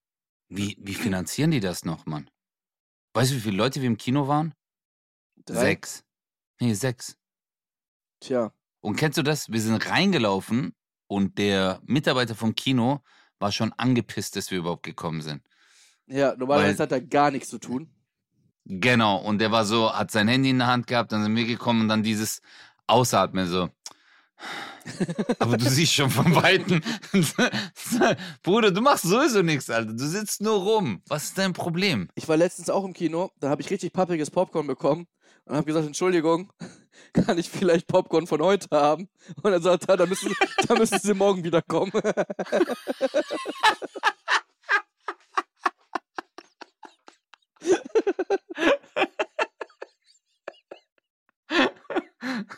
wie, 0.48 0.76
wie 0.80 0.94
finanzieren 0.94 1.50
die 1.50 1.60
das 1.60 1.84
noch, 1.84 2.06
Mann? 2.06 2.30
Weißt 3.14 3.30
du, 3.30 3.36
wie 3.36 3.40
viele 3.40 3.56
Leute 3.56 3.80
wir 3.80 3.86
im 3.86 3.96
Kino 3.96 4.28
waren? 4.28 4.54
Drei? 5.44 5.60
Sechs. 5.60 6.04
Nee, 6.60 6.74
sechs. 6.74 7.16
Tja. 8.20 8.52
Und 8.80 8.96
kennst 8.96 9.18
du 9.18 9.22
das? 9.22 9.50
Wir 9.50 9.60
sind 9.60 9.88
reingelaufen 9.88 10.74
und 11.06 11.38
der 11.38 11.80
Mitarbeiter 11.84 12.34
vom 12.34 12.54
Kino 12.54 13.00
war 13.38 13.52
schon 13.52 13.72
angepisst, 13.74 14.36
dass 14.36 14.50
wir 14.50 14.58
überhaupt 14.58 14.82
gekommen 14.84 15.22
sind. 15.22 15.42
Ja, 16.06 16.34
normalerweise 16.36 16.78
Weil- 16.78 16.82
hat 16.84 16.92
er 16.92 17.00
gar 17.00 17.30
nichts 17.30 17.48
zu 17.48 17.58
tun. 17.58 17.90
Genau, 18.66 19.18
und 19.18 19.38
der 19.38 19.52
war 19.52 19.66
so, 19.66 19.92
hat 19.92 20.10
sein 20.10 20.26
Handy 20.26 20.48
in 20.50 20.58
der 20.58 20.68
Hand 20.68 20.86
gehabt, 20.86 21.12
dann 21.12 21.22
sind 21.22 21.36
wir 21.36 21.44
gekommen 21.44 21.82
und 21.82 21.88
dann 21.88 22.02
dieses 22.02 22.40
Ausatmen 22.86 23.46
so. 23.46 23.68
Aber 25.38 25.56
du 25.56 25.64
siehst 25.68 25.94
schon 25.94 26.10
von 26.10 26.34
Weitem. 26.34 26.82
Bruder, 28.42 28.70
du 28.70 28.80
machst 28.80 29.04
sowieso 29.04 29.42
nichts, 29.42 29.70
Alter. 29.70 29.92
Du 29.92 30.06
sitzt 30.06 30.42
nur 30.42 30.60
rum. 30.60 31.02
Was 31.08 31.24
ist 31.24 31.38
dein 31.38 31.52
Problem? 31.52 32.08
Ich 32.14 32.28
war 32.28 32.36
letztens 32.36 32.70
auch 32.70 32.84
im 32.84 32.92
Kino, 32.92 33.30
da 33.40 33.48
habe 33.48 33.62
ich 33.62 33.70
richtig 33.70 33.92
pappriges 33.92 34.30
Popcorn 34.30 34.66
bekommen 34.66 35.06
und 35.46 35.56
habe 35.56 35.66
gesagt, 35.66 35.86
Entschuldigung, 35.86 36.52
kann 37.12 37.38
ich 37.38 37.48
vielleicht 37.48 37.86
Popcorn 37.86 38.26
von 38.26 38.42
heute 38.42 38.68
haben? 38.70 39.08
Und 39.42 39.52
er 39.52 39.60
sagt, 39.60 39.88
da 39.88 40.06
müssen, 40.06 40.34
da 40.68 40.74
müssen 40.74 40.98
Sie 40.98 41.14
morgen 41.14 41.44
wieder 41.44 41.62
kommen. 41.62 41.92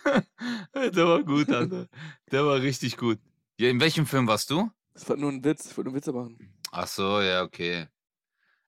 Der 0.75 1.07
war 1.09 1.23
gut, 1.23 1.51
Alter. 1.51 1.87
Der 2.31 2.45
war 2.47 2.61
richtig 2.61 2.97
gut. 2.97 3.19
Ja, 3.59 3.69
in 3.69 3.81
welchem 3.81 4.07
Film 4.07 4.27
warst 4.27 4.51
du? 4.51 4.71
Das 4.95 5.09
war 5.09 5.17
nur 5.17 5.31
ein 5.31 5.45
Witz, 5.45 5.67
ich 5.71 5.77
wollte 5.77 5.91
nur 5.91 5.97
Witze 5.97 6.13
machen. 6.13 6.39
Ach 6.71 6.87
so, 6.87 7.21
ja, 7.21 7.43
okay. 7.43 7.87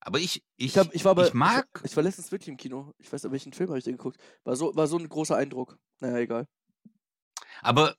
Aber 0.01 0.19
ich, 0.19 0.43
ich, 0.57 0.67
Ich, 0.67 0.79
hab, 0.79 0.95
ich 0.95 1.05
war 1.05 1.11
aber, 1.13 1.27
ich 1.27 1.35
mag. 1.35 1.67
Ich, 1.79 1.91
ich 1.91 1.97
war 1.97 2.03
letztens 2.03 2.31
wirklich 2.31 2.49
im 2.49 2.57
Kino. 2.57 2.93
Ich 2.99 3.13
weiß 3.13 3.23
nicht, 3.25 3.33
welchen 3.33 3.53
Film 3.53 3.69
habe 3.71 3.79
ich 3.79 3.85
denn 3.85 3.97
geguckt. 3.97 4.19
War 4.45 4.57
so, 4.57 4.75
war 4.77 4.87
so 4.87 4.97
ein 4.99 5.09
großer 5.09 5.37
Eindruck. 5.37 5.79
Naja, 6.01 6.19
egal. 6.19 6.47
Aber 7.63 7.97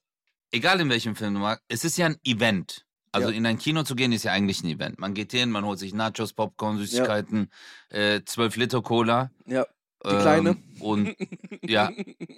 egal 0.51 0.79
in 0.79 0.89
welchem 0.89 1.15
Film 1.15 1.33
du 1.33 1.39
magst, 1.41 1.63
es 1.67 1.83
ist 1.83 1.97
ja 1.97 2.05
ein 2.07 2.17
Event. 2.23 2.85
Also 3.11 3.29
Ja. 3.29 3.35
in 3.35 3.45
ein 3.45 3.57
Kino 3.57 3.83
zu 3.83 3.95
gehen 3.95 4.11
ist 4.11 4.23
ja 4.23 4.31
eigentlich 4.31 4.63
ein 4.63 4.67
Event. 4.69 4.99
Man 4.99 5.13
geht 5.13 5.31
hin, 5.31 5.49
man 5.49 5.65
holt 5.65 5.79
sich 5.79 5.93
Nachos, 5.93 6.33
Popcorn, 6.33 6.77
Süßigkeiten, 6.77 7.51
äh, 7.89 8.21
12 8.23 8.55
Liter 8.55 8.81
Cola. 8.83 9.31
Ja, 9.47 9.65
die 10.03 10.17
kleine. 10.17 10.57
Und 10.79 11.15
ja, 11.61 11.91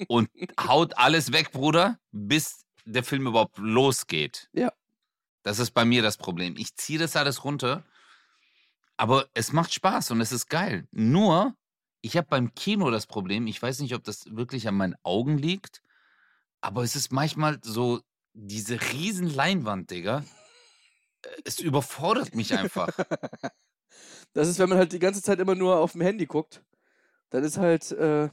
und 0.08 0.30
haut 0.60 0.98
alles 0.98 1.32
weg, 1.32 1.52
Bruder, 1.52 2.00
bis 2.12 2.66
der 2.86 3.04
Film 3.04 3.28
überhaupt 3.28 3.58
losgeht. 3.58 4.50
Ja. 4.54 4.72
Das 5.44 5.60
ist 5.60 5.72
bei 5.72 5.86
mir 5.86 6.02
das 6.02 6.18
Problem. 6.18 6.56
Ich 6.58 6.76
ziehe 6.76 7.00
das 7.00 7.16
alles 7.16 7.44
runter, 7.44 7.84
aber 8.98 9.28
es 9.34 9.54
macht 9.54 9.74
Spaß 9.74 10.12
und 10.12 10.22
es 10.22 10.32
ist 10.32 10.50
geil. 10.50 10.88
Nur, 10.92 11.56
ich 12.02 12.18
habe 12.18 12.28
beim 12.30 12.54
Kino 12.54 12.92
das 12.92 13.08
Problem, 13.08 13.48
ich 13.48 13.62
weiß 13.62 13.80
nicht, 13.80 13.96
ob 13.96 14.04
das 14.04 14.26
wirklich 14.36 14.68
an 14.68 14.76
meinen 14.76 14.96
Augen 15.04 15.38
liegt, 15.38 15.82
aber 16.62 16.84
es 16.84 16.96
ist 16.96 17.12
manchmal 17.12 17.60
so, 17.64 18.02
diese 18.34 18.80
riesen 18.94 19.28
Leinwand, 19.28 19.92
Digga, 19.92 20.24
es 21.44 21.60
überfordert 21.60 22.36
mich 22.36 22.58
einfach. 22.58 22.90
Das 24.34 24.48
ist, 24.48 24.60
wenn 24.60 24.70
man 24.70 24.78
halt 24.78 24.94
die 24.94 25.00
ganze 25.00 25.22
Zeit 25.22 25.40
immer 25.40 25.56
nur 25.56 25.78
auf 25.78 25.92
dem 25.92 26.00
Handy 26.00 26.26
guckt. 26.26 26.64
Dann 27.32 27.44
ist 27.44 27.58
halt, 27.58 27.92
äh, 27.92 28.30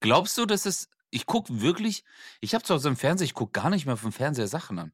Glaubst 0.00 0.38
du, 0.38 0.46
dass 0.46 0.64
es. 0.64 0.88
Ich 1.10 1.26
gucke 1.26 1.60
wirklich. 1.60 2.04
Ich 2.40 2.54
habe 2.54 2.64
zu 2.64 2.72
Hause 2.72 2.88
im 2.88 2.96
Fernseher, 2.96 3.26
ich 3.26 3.34
gucke 3.34 3.52
gar 3.52 3.68
nicht 3.68 3.84
mehr 3.84 3.96
vom 3.96 4.12
Fernseher 4.12 4.48
Sachen 4.48 4.78
an. 4.78 4.92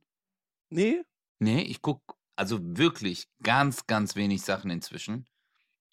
nee, 0.71 1.03
Nee, 1.39 1.61
ich 1.63 1.83
gucke 1.83 2.15
also 2.35 2.59
wirklich 2.63 3.29
ganz, 3.43 3.87
ganz 3.87 4.17
wenig 4.17 4.43
Sachen 4.43 4.71
inzwischen 4.71 5.27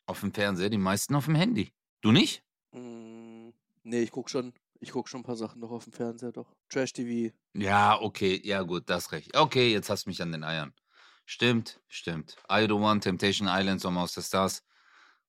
auf 0.05 0.21
dem 0.21 0.33
Fernseher, 0.33 0.69
die 0.69 0.77
meisten 0.77 1.15
auf 1.15 1.25
dem 1.25 1.35
Handy. 1.35 1.73
Du 2.01 2.11
nicht? 2.11 2.43
Mm, 2.71 3.49
nee, 3.83 4.01
ich 4.01 4.11
guck 4.11 4.29
schon, 4.29 4.53
ich 4.79 4.91
guck 4.91 5.09
schon 5.09 5.21
ein 5.21 5.25
paar 5.25 5.35
Sachen 5.35 5.59
noch 5.59 5.71
auf 5.71 5.83
dem 5.83 5.93
Fernseher, 5.93 6.31
doch. 6.31 6.55
Trash 6.69 6.93
TV. 6.93 7.33
Ja, 7.53 7.99
okay, 7.99 8.39
ja 8.43 8.61
gut, 8.61 8.89
das 8.89 9.11
recht. 9.11 9.35
Okay, 9.35 9.71
jetzt 9.71 9.89
hast 9.89 10.05
du 10.05 10.09
mich 10.09 10.21
an 10.21 10.31
den 10.31 10.43
Eiern. 10.45 10.73
Stimmt, 11.25 11.81
stimmt. 11.87 12.37
Idol 12.49 12.81
One, 12.81 12.99
Temptation 12.99 13.47
Island, 13.49 13.81
Sommer 13.81 14.01
aus 14.01 14.13
der 14.13 14.21
Stars. 14.21 14.63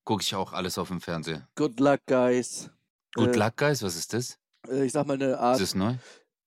Gucke 0.05 0.23
ich 0.23 0.35
auch 0.35 0.53
alles 0.53 0.77
auf 0.79 0.89
dem 0.89 1.01
Fernseher. 1.01 1.49
Good 1.55 1.81
luck, 1.81 2.01
guys. 2.07 2.71
Good 3.15 3.37
Äh, 3.37 3.39
Luck, 3.39 3.57
Guys, 3.57 3.83
was 3.83 3.97
ist 3.97 4.13
das? 4.13 4.39
Äh, 4.69 4.85
ich 4.85 4.93
sag 4.93 5.07
mal 5.07 5.15
eine 5.15 5.33
Ist 5.33 5.39
Art, 5.39 5.61
das 5.61 5.75
neu? 5.75 5.95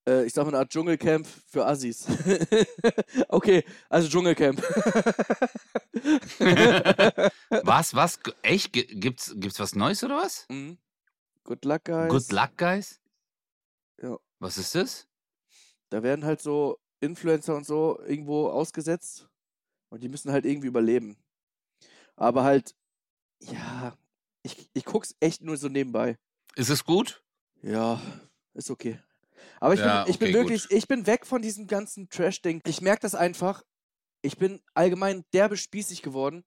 äh, 0.08 0.26
ich 0.26 0.34
sag 0.34 0.44
mal 0.44 0.50
eine 0.50 0.60
Art 0.60 0.70
Dschungelcamp 0.70 1.26
für 1.48 1.66
Assis. 1.66 2.06
okay, 3.30 3.64
also 3.90 4.10
Dschungelcamp. 4.10 4.62
was, 7.64 7.94
was? 7.96 8.20
Echt? 8.42 8.74
Gibt's, 8.74 9.34
gibt's 9.38 9.60
was 9.60 9.76
Neues 9.76 10.04
oder 10.04 10.18
was? 10.18 10.46
Mhm. 10.50 10.78
Good 11.46 11.64
luck, 11.66 11.86
guys. 11.86 12.10
Good 12.10 12.32
Luck, 12.34 12.58
Guys? 12.58 13.00
Ja. 14.02 14.18
Was 14.40 14.58
ist 14.58 14.76
das? 14.76 15.08
Da 15.90 16.04
werden 16.04 16.26
halt 16.26 16.42
so 16.42 16.78
Influencer 17.00 17.56
und 17.56 17.66
so 17.66 18.00
irgendwo 18.06 18.50
ausgesetzt 18.50 19.30
und 19.90 20.04
die 20.04 20.10
müssen 20.10 20.32
halt 20.34 20.46
irgendwie 20.46 20.68
überleben. 20.68 21.16
Aber 22.18 22.44
halt, 22.44 22.76
ja, 23.42 23.98
ich, 24.44 24.70
ich 24.74 24.86
guck's 24.86 25.16
echt 25.20 25.42
nur 25.42 25.58
so 25.58 25.70
nebenbei. 25.70 26.18
Ist 26.56 26.70
es 26.70 26.84
gut? 26.84 27.24
Ja, 27.62 28.02
ist 28.54 28.70
okay. 28.72 29.00
Aber 29.60 29.74
ich 29.74 29.80
Ja, 29.80 30.04
bin, 30.04 30.12
ich 30.14 30.20
bin 30.20 30.30
okay, 30.30 30.34
wirklich, 30.34 30.72
ich 30.72 30.88
bin 30.88 31.08
weg 31.08 31.26
von 31.26 31.42
diesem 31.42 31.68
ganzen 31.68 32.10
Trash-Ding. 32.10 32.62
Ich 32.66 32.82
merke 32.82 33.02
das 33.02 33.16
einfach. 33.16 33.64
Ich 34.22 34.38
bin 34.38 34.62
allgemein 34.74 35.26
derbe 35.34 35.58
spießig 35.58 36.02
geworden. 36.02 36.44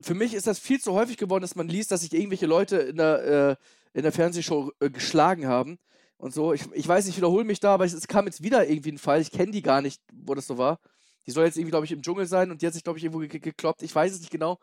Für 0.00 0.14
mich 0.14 0.34
ist 0.34 0.46
das 0.46 0.58
viel 0.58 0.80
zu 0.80 0.92
häufig 0.94 1.16
geworden, 1.18 1.42
dass 1.42 1.56
man 1.56 1.68
liest, 1.68 1.90
dass 1.92 2.02
sich 2.02 2.12
irgendwelche 2.14 2.46
Leute 2.46 2.78
in 2.78 2.96
der, 2.96 3.56
äh, 3.94 3.98
in 3.98 4.02
der 4.04 4.12
Fernsehshow 4.12 4.72
äh, 4.80 4.90
geschlagen 4.90 5.46
haben 5.46 5.78
und 6.18 6.34
so. 6.34 6.52
Ich, 6.54 6.66
ich 6.72 6.88
weiß, 6.88 7.08
ich 7.08 7.16
wiederhole 7.16 7.44
mich 7.44 7.60
da, 7.60 7.74
aber 7.74 7.84
es, 7.84 7.92
es 7.94 8.08
kam 8.08 8.26
jetzt 8.26 8.42
wieder 8.42 8.68
irgendwie 8.68 8.92
ein 8.92 8.98
Fall. 8.98 9.20
Ich 9.20 9.30
kenne 9.32 9.52
die 9.52 9.62
gar 9.62 9.82
nicht, 9.82 10.02
wo 10.12 10.34
das 10.34 10.46
so 10.46 10.58
war. 10.58 10.80
Die 11.26 11.32
soll 11.32 11.44
jetzt 11.46 11.56
irgendwie, 11.58 11.72
glaube 11.72 11.86
ich, 11.86 11.92
im 11.92 12.02
Dschungel 12.02 12.26
sein 12.26 12.50
und 12.50 12.62
die 12.62 12.66
hat 12.66 12.74
sich, 12.74 12.84
glaube 12.84 12.98
ich, 12.98 13.04
irgendwo 13.04 13.20
ge 13.20 13.40
gekloppt. 13.40 13.82
Ich 13.82 13.94
weiß 13.94 14.12
es 14.12 14.20
nicht 14.20 14.30
genau. 14.32 14.58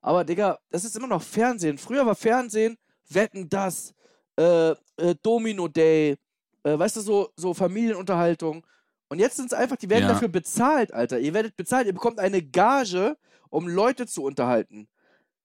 Aber, 0.00 0.24
Digga, 0.24 0.58
das 0.70 0.84
ist 0.84 0.96
immer 0.96 1.06
noch 1.08 1.22
Fernsehen. 1.22 1.78
Früher 1.78 2.06
war 2.06 2.14
Fernsehen, 2.14 2.78
Wetten 3.08 3.48
das, 3.48 3.94
äh, 4.38 4.70
äh, 4.70 5.14
Domino 5.22 5.68
Day, 5.68 6.16
äh, 6.62 6.78
weißt 6.78 6.96
du, 6.96 7.00
so, 7.00 7.30
so 7.36 7.52
Familienunterhaltung. 7.54 8.66
Und 9.08 9.18
jetzt 9.18 9.36
sind 9.36 9.46
es 9.46 9.52
einfach, 9.52 9.76
die 9.76 9.90
werden 9.90 10.04
Ja. 10.04 10.12
dafür 10.12 10.28
bezahlt, 10.28 10.92
Alter. 10.94 11.18
Ihr 11.18 11.34
werdet 11.34 11.56
bezahlt, 11.56 11.86
ihr 11.86 11.92
bekommt 11.92 12.18
eine 12.18 12.40
Gage, 12.42 13.16
um 13.50 13.66
Leute 13.68 14.06
zu 14.06 14.22
unterhalten. 14.22 14.88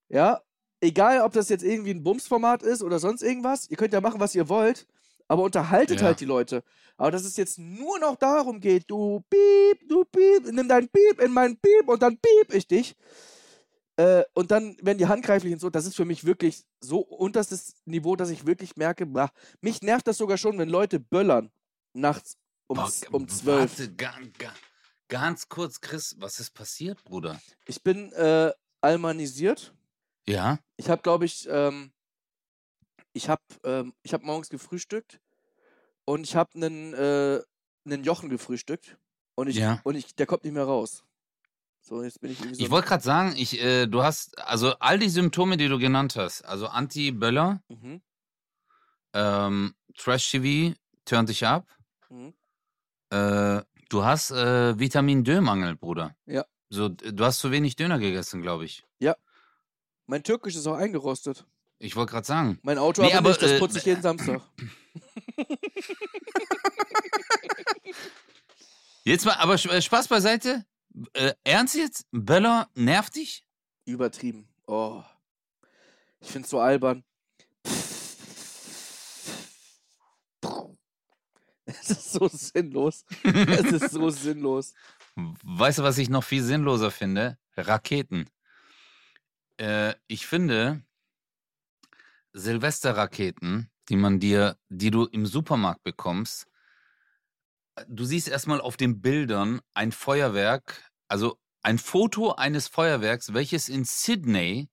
Ja, 0.07 0.41
egal, 0.81 1.21
ob 1.21 1.33
das 1.33 1.49
jetzt 1.49 1.63
irgendwie 1.63 1.91
ein 1.91 2.03
Bumsformat 2.03 2.61
ist 2.63 2.83
oder 2.83 2.99
sonst 2.99 3.23
irgendwas, 3.23 3.69
ihr 3.69 3.77
könnt 3.77 3.93
ja 3.93 4.01
machen, 4.01 4.19
was 4.19 4.35
ihr 4.35 4.47
wollt, 4.49 4.85
aber 5.27 5.41
unterhaltet 5.43 5.99
Ja. 5.99 6.05
halt 6.07 6.19
die 6.19 6.25
Leute. 6.25 6.63
Aber 6.95 7.09
dass 7.11 7.25
es 7.25 7.35
jetzt 7.37 7.57
nur 7.57 7.97
noch 7.99 8.15
darum 8.15 8.59
geht, 8.59 8.83
du 8.87 9.21
piep, 9.29 9.89
du 9.89 10.05
piep, 10.05 10.51
nimm 10.53 10.69
dein 10.69 10.87
Piep 10.87 11.19
in 11.19 11.33
meinen 11.33 11.57
Piep 11.57 11.89
und 11.89 12.01
dann 12.03 12.17
piep 12.17 12.53
ich 12.53 12.67
dich. 12.67 12.95
Äh, 13.97 14.23
und 14.33 14.51
dann 14.51 14.75
werden 14.81 14.97
die 14.97 15.07
handgreiflich 15.07 15.53
und 15.53 15.59
so, 15.59 15.69
das 15.69 15.85
ist 15.85 15.95
für 15.95 16.03
mich 16.05 16.25
wirklich 16.25 16.65
so 16.81 16.99
unterstes 16.99 17.75
Niveau, 17.85 18.15
dass 18.15 18.29
ich 18.29 18.45
wirklich 18.45 18.75
merke, 18.75 19.05
bah, 19.05 19.31
mich 19.61 19.81
nervt 19.81 20.07
das 20.07 20.17
sogar 20.17 20.37
schon, 20.37 20.57
wenn 20.57 20.69
Leute 20.69 20.99
böllern 20.99 21.49
nachts 21.93 22.37
um, 22.67 22.77
Boah, 22.77 22.91
um 23.11 23.27
12. 23.27 23.79
Warte, 23.79 23.93
ga, 23.95 24.13
ga, 24.37 24.53
ganz 25.07 25.47
kurz, 25.47 25.79
Chris, 25.79 26.15
was 26.19 26.39
ist 26.39 26.51
passiert, 26.51 27.03
Bruder? 27.05 27.39
Ich 27.67 27.81
bin 27.83 28.11
äh, 28.13 28.51
almanisiert. 28.81 29.73
Ja? 30.27 30.59
Ich 30.75 30.89
habe, 30.89 31.01
glaube 31.01 31.25
ich, 31.25 31.47
ähm, 31.49 31.93
ich 33.13 33.29
habe 33.29 33.43
ähm, 33.63 33.93
ich 34.03 34.13
hab 34.13 34.23
morgens 34.23 34.49
gefrühstückt 34.49 35.21
und 36.03 36.23
ich 36.23 36.35
habe 36.35 36.55
einen, 36.55 36.93
äh, 36.93 37.41
einen 37.85 38.03
Jochen 38.03 38.29
gefrühstückt 38.29 38.97
und 39.35 39.47
ich, 39.47 39.55
Ja. 39.55 39.79
und 39.83 39.95
ich, 39.95 40.15
der 40.15 40.25
kommt 40.25 40.43
nicht 40.43 40.53
mehr 40.53 40.65
raus. 40.65 41.03
So, 41.87 42.03
jetzt 42.03 42.19
bin 42.19 42.31
ich 42.31 42.39
irgendwie 42.39 42.55
so. 42.55 42.63
Ich 42.63 42.71
wollte 42.71 42.87
gerade 42.87 43.03
sagen, 43.03 43.35
ich, 43.37 43.61
äh, 43.61 43.85
du 43.85 44.01
hast, 44.01 44.37
also 44.39 44.73
all 44.79 44.97
die 44.97 45.09
Symptome, 45.09 45.55
die 45.55 45.67
du 45.67 45.77
genannt 45.77 46.15
hast, 46.15 46.43
also 46.43 46.67
Anti-Böller, 46.67 47.61
mhm, 47.69 48.01
ähm, 49.13 49.75
Trash-TV, 49.95 50.75
turnt 51.05 51.29
dich 51.29 51.45
ab, 51.45 51.67
mhm. 52.09 52.33
äh, 53.11 53.61
du 53.89 54.03
hast 54.03 54.31
äh, 54.31 54.79
Vitamin 54.79 55.23
D-Mangel, 55.23 55.75
Bruder. 55.75 56.15
Ja. 56.25 56.45
So, 56.69 56.89
du 56.89 57.23
hast 57.23 57.39
zu 57.39 57.51
wenig 57.51 57.75
Döner 57.75 57.99
gegessen, 57.99 58.41
glaube 58.41 58.65
ich. 58.65 58.83
Mein 60.07 60.23
Türkisch 60.23 60.55
ist 60.55 60.67
auch 60.67 60.75
eingerostet. 60.75 61.45
Ich 61.79 61.95
wollte 61.95 62.11
gerade 62.11 62.27
sagen. 62.27 62.59
Mein 62.61 62.77
Auto 62.77 63.01
Nee, 63.01 63.09
aber, 63.09 63.17
aber, 63.17 63.29
nicht, 63.29 63.41
das 63.41 63.51
äh, 63.51 63.59
putze 63.59 63.79
ich 63.79 63.85
jeden 63.85 64.01
Samstag. 64.03 64.41
Jetzt 69.03 69.25
mal, 69.25 69.33
aber 69.33 69.55
äh, 69.55 69.81
Spaß 69.81 70.07
beiseite. 70.07 70.65
Äh, 71.13 71.33
ernst 71.43 71.75
jetzt? 71.75 72.05
Böller 72.11 72.69
nervt 72.73 73.15
dich? 73.15 73.45
Übertrieben. 73.85 74.47
Oh. 74.65 75.03
Ich 76.19 76.31
find's 76.31 76.49
so 76.49 76.59
albern. 76.59 77.03
Es 81.67 81.89
ist 81.89 82.11
so 82.11 82.27
sinnlos. 82.27 83.05
Es 83.23 83.71
ist 83.71 83.91
so 83.91 84.09
sinnlos. 84.11 84.73
Weißt 85.15 85.79
du, 85.79 85.83
was 85.83 85.97
ich 85.97 86.09
noch 86.09 86.23
viel 86.23 86.43
sinnloser 86.43 86.91
finde? 86.91 87.39
Raketen. 87.57 88.29
Äh, 89.57 89.95
ich 90.07 90.27
finde, 90.27 90.83
Silvesterraketen, 92.33 93.71
die 93.89 93.95
man 93.95 94.19
dir, 94.19 94.57
die 94.69 94.91
du 94.91 95.05
im 95.05 95.25
Supermarkt 95.25 95.83
bekommst, 95.83 96.47
du 97.87 98.05
siehst 98.05 98.27
erstmal 98.27 98.61
auf 98.61 98.77
den 98.77 99.01
Bildern 99.01 99.61
ein 99.73 99.91
Feuerwerk, 99.91 100.91
also 101.07 101.37
ein 101.61 101.79
Foto 101.79 102.33
eines 102.33 102.67
Feuerwerks, 102.67 103.33
welches 103.33 103.69
in 103.69 103.85
Sydney 103.85 104.69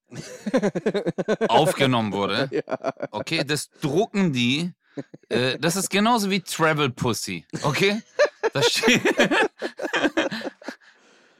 aufgenommen 1.47 2.13
wurde. 2.13 2.49
Ja. 2.51 2.93
Okay, 3.11 3.43
das 3.43 3.69
drucken 3.81 4.31
die. 4.31 4.73
Äh, 5.27 5.57
das 5.57 5.75
ist 5.75 5.89
genauso 5.89 6.29
wie 6.29 6.41
Travel 6.41 6.91
Pussy. 6.91 7.47
Okay? 7.63 8.01
Das 8.53 8.67
steht. 8.71 9.01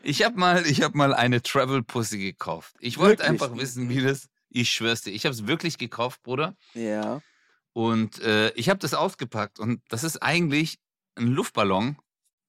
ich 0.03 0.23
habe 0.23 0.39
mal, 0.39 0.65
ich 0.65 0.81
hab 0.81 0.95
mal 0.95 1.13
eine 1.13 1.43
Travel 1.43 1.83
Pussy 1.83 2.17
gekauft. 2.17 2.73
Ich 2.79 2.97
wollte 2.97 3.23
einfach 3.23 3.55
wissen, 3.55 3.89
wie 3.89 4.01
das. 4.01 4.29
Ich 4.49 4.71
schwör's 4.71 5.01
dir. 5.01 5.11
Ich 5.11 5.25
habe 5.25 5.33
es 5.33 5.45
wirklich 5.47 5.77
gekauft, 5.77 6.23
Bruder. 6.23 6.55
ja. 6.73 7.21
Und 7.75 8.21
äh, 8.21 8.51
ich 8.51 8.69
habe 8.69 8.79
das 8.79 8.93
ausgepackt. 8.93 9.59
Und 9.59 9.81
das 9.89 10.03
ist 10.03 10.21
eigentlich 10.21 10.77
ein 11.15 11.27
Luftballon. 11.27 11.97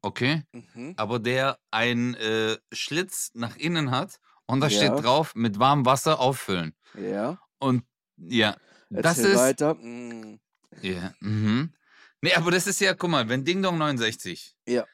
Okay? 0.03 0.42
Mhm. 0.53 0.94
Aber 0.96 1.18
der 1.18 1.59
einen 1.70 2.14
äh, 2.14 2.59
Schlitz 2.72 3.31
nach 3.35 3.57
innen 3.57 3.90
hat. 3.90 4.20
Und 4.46 4.61
da 4.61 4.68
Ja. 4.68 4.77
steht 4.77 5.05
drauf, 5.05 5.35
mit 5.35 5.59
warmem 5.59 5.87
Wasser 5.87 6.20
auffüllen. 6.20 6.74
Ja. 6.98 7.40
Und 7.59 7.85
ja, 8.16 8.57
das 8.90 9.18
Erzähl 9.18 9.33
ist. 9.33 9.38
weiter. 9.38 9.74
Mm. 9.74 10.38
Ja, 10.83 11.14
mhm. 11.20 11.72
Nee, 12.20 12.35
aber 12.35 12.50
das 12.50 12.66
ist 12.66 12.81
ja, 12.81 12.92
guck 12.94 13.11
mal, 13.11 13.29
wenn 13.31 13.44
Ding 13.44 13.62
Dong 13.62 13.79
69. 13.79 14.55
Ja. 14.66 14.85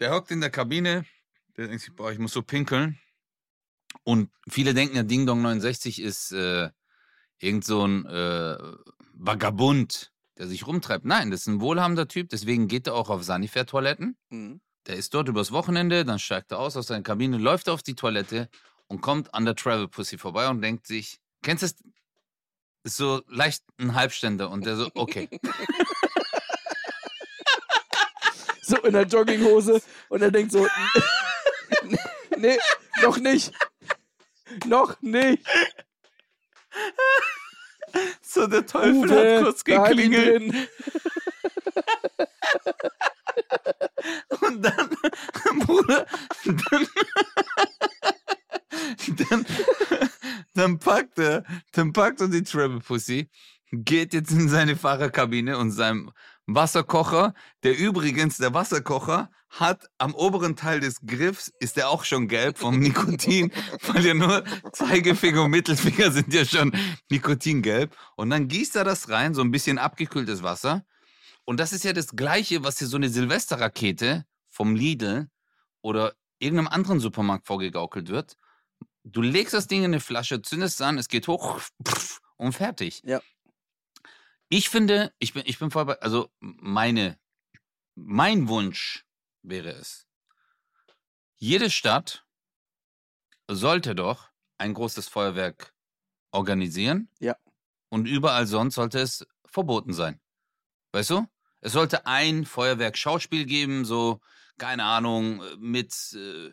Der 0.00 0.12
hockt 0.12 0.30
in 0.32 0.40
der 0.40 0.50
Kabine, 0.50 1.04
der 1.56 1.68
denkt 1.68 1.82
sich, 1.82 1.94
boah, 1.94 2.10
ich 2.10 2.18
muss 2.18 2.32
so 2.32 2.42
pinkeln. 2.42 2.98
Und 4.02 4.30
viele 4.48 4.74
denken 4.74 4.96
ja, 4.96 5.02
Ding 5.04 5.26
Dong 5.26 5.42
69 5.42 6.00
ist 6.02 6.32
äh, 6.32 6.70
irgend 7.38 7.64
so 7.64 7.86
ein 7.86 8.04
äh, 8.06 8.56
Vagabund, 9.14 10.12
der 10.38 10.46
sich 10.46 10.66
rumtreibt. 10.66 11.04
Nein, 11.04 11.30
das 11.30 11.40
ist 11.42 11.46
ein 11.48 11.60
wohlhabender 11.60 12.08
Typ, 12.08 12.28
deswegen 12.30 12.68
geht 12.68 12.86
er 12.86 12.94
auch 12.94 13.10
auf 13.10 13.22
Sanifair-Toiletten. 13.22 14.16
Mhm. 14.30 14.60
Der 14.86 14.96
ist 14.96 15.12
dort 15.14 15.28
übers 15.28 15.52
Wochenende, 15.52 16.04
dann 16.04 16.18
steigt 16.18 16.52
er 16.52 16.58
aus 16.58 16.76
aus 16.76 16.86
seiner 16.86 17.02
Kabine, 17.02 17.36
läuft 17.36 17.68
auf 17.68 17.82
die 17.82 17.94
Toilette 17.94 18.48
und 18.86 19.00
kommt 19.00 19.34
an 19.34 19.44
der 19.44 19.54
Travel 19.54 19.88
Pussy 19.88 20.18
vorbei 20.18 20.48
und 20.48 20.62
denkt 20.62 20.86
sich, 20.86 21.20
kennst 21.42 21.62
du 21.62 21.66
es? 21.66 21.74
Ist 22.82 22.96
so 22.96 23.20
leicht 23.28 23.62
ein 23.78 23.94
Halbständer 23.94 24.50
und 24.50 24.64
der 24.64 24.76
so, 24.76 24.90
okay. 24.94 25.28
So 28.62 28.76
in 28.82 28.92
der 28.92 29.02
Jogginghose 29.02 29.82
und 30.10 30.22
er 30.22 30.30
denkt 30.30 30.52
so, 30.52 30.64
nee, 32.36 32.56
noch 33.02 33.18
nicht. 33.18 33.52
Noch 34.64 35.00
nicht. 35.02 35.44
So, 38.22 38.46
der 38.46 38.66
Teufel 38.66 39.10
Uwe, 39.10 39.36
hat 39.36 39.44
kurz 39.44 39.64
geklingelt. 39.64 40.52
und 44.40 44.62
dann, 44.62 44.80
Bruder, 45.66 46.06
dann, 46.44 46.86
dann, 49.16 49.46
dann 50.54 50.78
packt 50.78 51.18
er, 51.18 51.44
dann 51.72 51.92
packt 51.92 52.20
er 52.20 52.28
die 52.28 52.42
Travel 52.42 52.80
Pussy, 52.80 53.28
geht 53.72 54.14
jetzt 54.14 54.32
in 54.32 54.48
seine 54.48 54.76
Fahrerkabine 54.76 55.58
und 55.58 55.72
seinem 55.72 56.12
Wasserkocher, 56.54 57.34
der 57.62 57.76
übrigens, 57.76 58.38
der 58.38 58.54
Wasserkocher 58.54 59.30
hat 59.50 59.88
am 59.98 60.14
oberen 60.14 60.56
Teil 60.56 60.80
des 60.80 61.00
Griffs, 61.04 61.52
ist 61.58 61.76
der 61.76 61.90
auch 61.90 62.04
schon 62.04 62.28
gelb 62.28 62.58
vom 62.58 62.78
Nikotin, 62.78 63.52
weil 63.86 64.06
ja 64.06 64.14
nur 64.14 64.44
Zeigefinger 64.72 65.44
und 65.44 65.50
Mittelfinger 65.50 66.12
sind 66.12 66.32
ja 66.32 66.44
schon 66.44 66.72
Nikotingelb. 67.10 67.96
Und 68.16 68.30
dann 68.30 68.48
gießt 68.48 68.76
er 68.76 68.84
das 68.84 69.08
rein, 69.08 69.34
so 69.34 69.42
ein 69.42 69.50
bisschen 69.50 69.78
abgekühltes 69.78 70.42
Wasser. 70.42 70.84
Und 71.44 71.58
das 71.58 71.72
ist 71.72 71.84
ja 71.84 71.92
das 71.92 72.14
Gleiche, 72.14 72.62
was 72.62 72.76
dir 72.76 72.86
so 72.86 72.96
eine 72.96 73.08
Silvesterrakete 73.08 74.24
vom 74.48 74.76
Lidl 74.76 75.28
oder 75.82 76.14
irgendeinem 76.38 76.68
anderen 76.68 77.00
Supermarkt 77.00 77.46
vorgegaukelt 77.46 78.08
wird. 78.08 78.36
Du 79.02 79.22
legst 79.22 79.54
das 79.54 79.66
Ding 79.66 79.80
in 79.80 79.86
eine 79.86 80.00
Flasche, 80.00 80.42
zündest 80.42 80.76
es 80.76 80.86
an, 80.86 80.98
es 80.98 81.08
geht 81.08 81.26
hoch 81.26 81.60
und 82.36 82.52
fertig. 82.52 83.02
Ja. 83.04 83.20
Ich 84.50 84.68
finde, 84.68 85.14
ich 85.20 85.32
bin, 85.32 85.44
ich 85.46 85.58
bin 85.60 85.70
voll 85.70 85.84
bei, 85.84 85.98
also 86.00 86.28
meine, 86.40 87.18
mein 87.94 88.48
Wunsch 88.48 89.06
wäre 89.42 89.70
es, 89.70 90.08
jede 91.36 91.70
Stadt 91.70 92.26
sollte 93.48 93.94
doch 93.94 94.28
ein 94.58 94.74
großes 94.74 95.06
Feuerwerk 95.08 95.72
organisieren. 96.32 97.08
Ja. 97.20 97.36
Und 97.90 98.06
überall 98.06 98.46
sonst 98.46 98.74
sollte 98.74 98.98
es 98.98 99.26
verboten 99.46 99.92
sein. 99.92 100.20
Weißt 100.92 101.10
du? 101.10 101.26
Es 101.60 101.72
sollte 101.72 102.06
ein 102.06 102.44
Feuerwerk-Schauspiel 102.44 103.44
geben, 103.44 103.84
so, 103.84 104.20
keine 104.58 104.84
Ahnung, 104.84 105.42
mit 105.58 105.94
äh, 106.14 106.52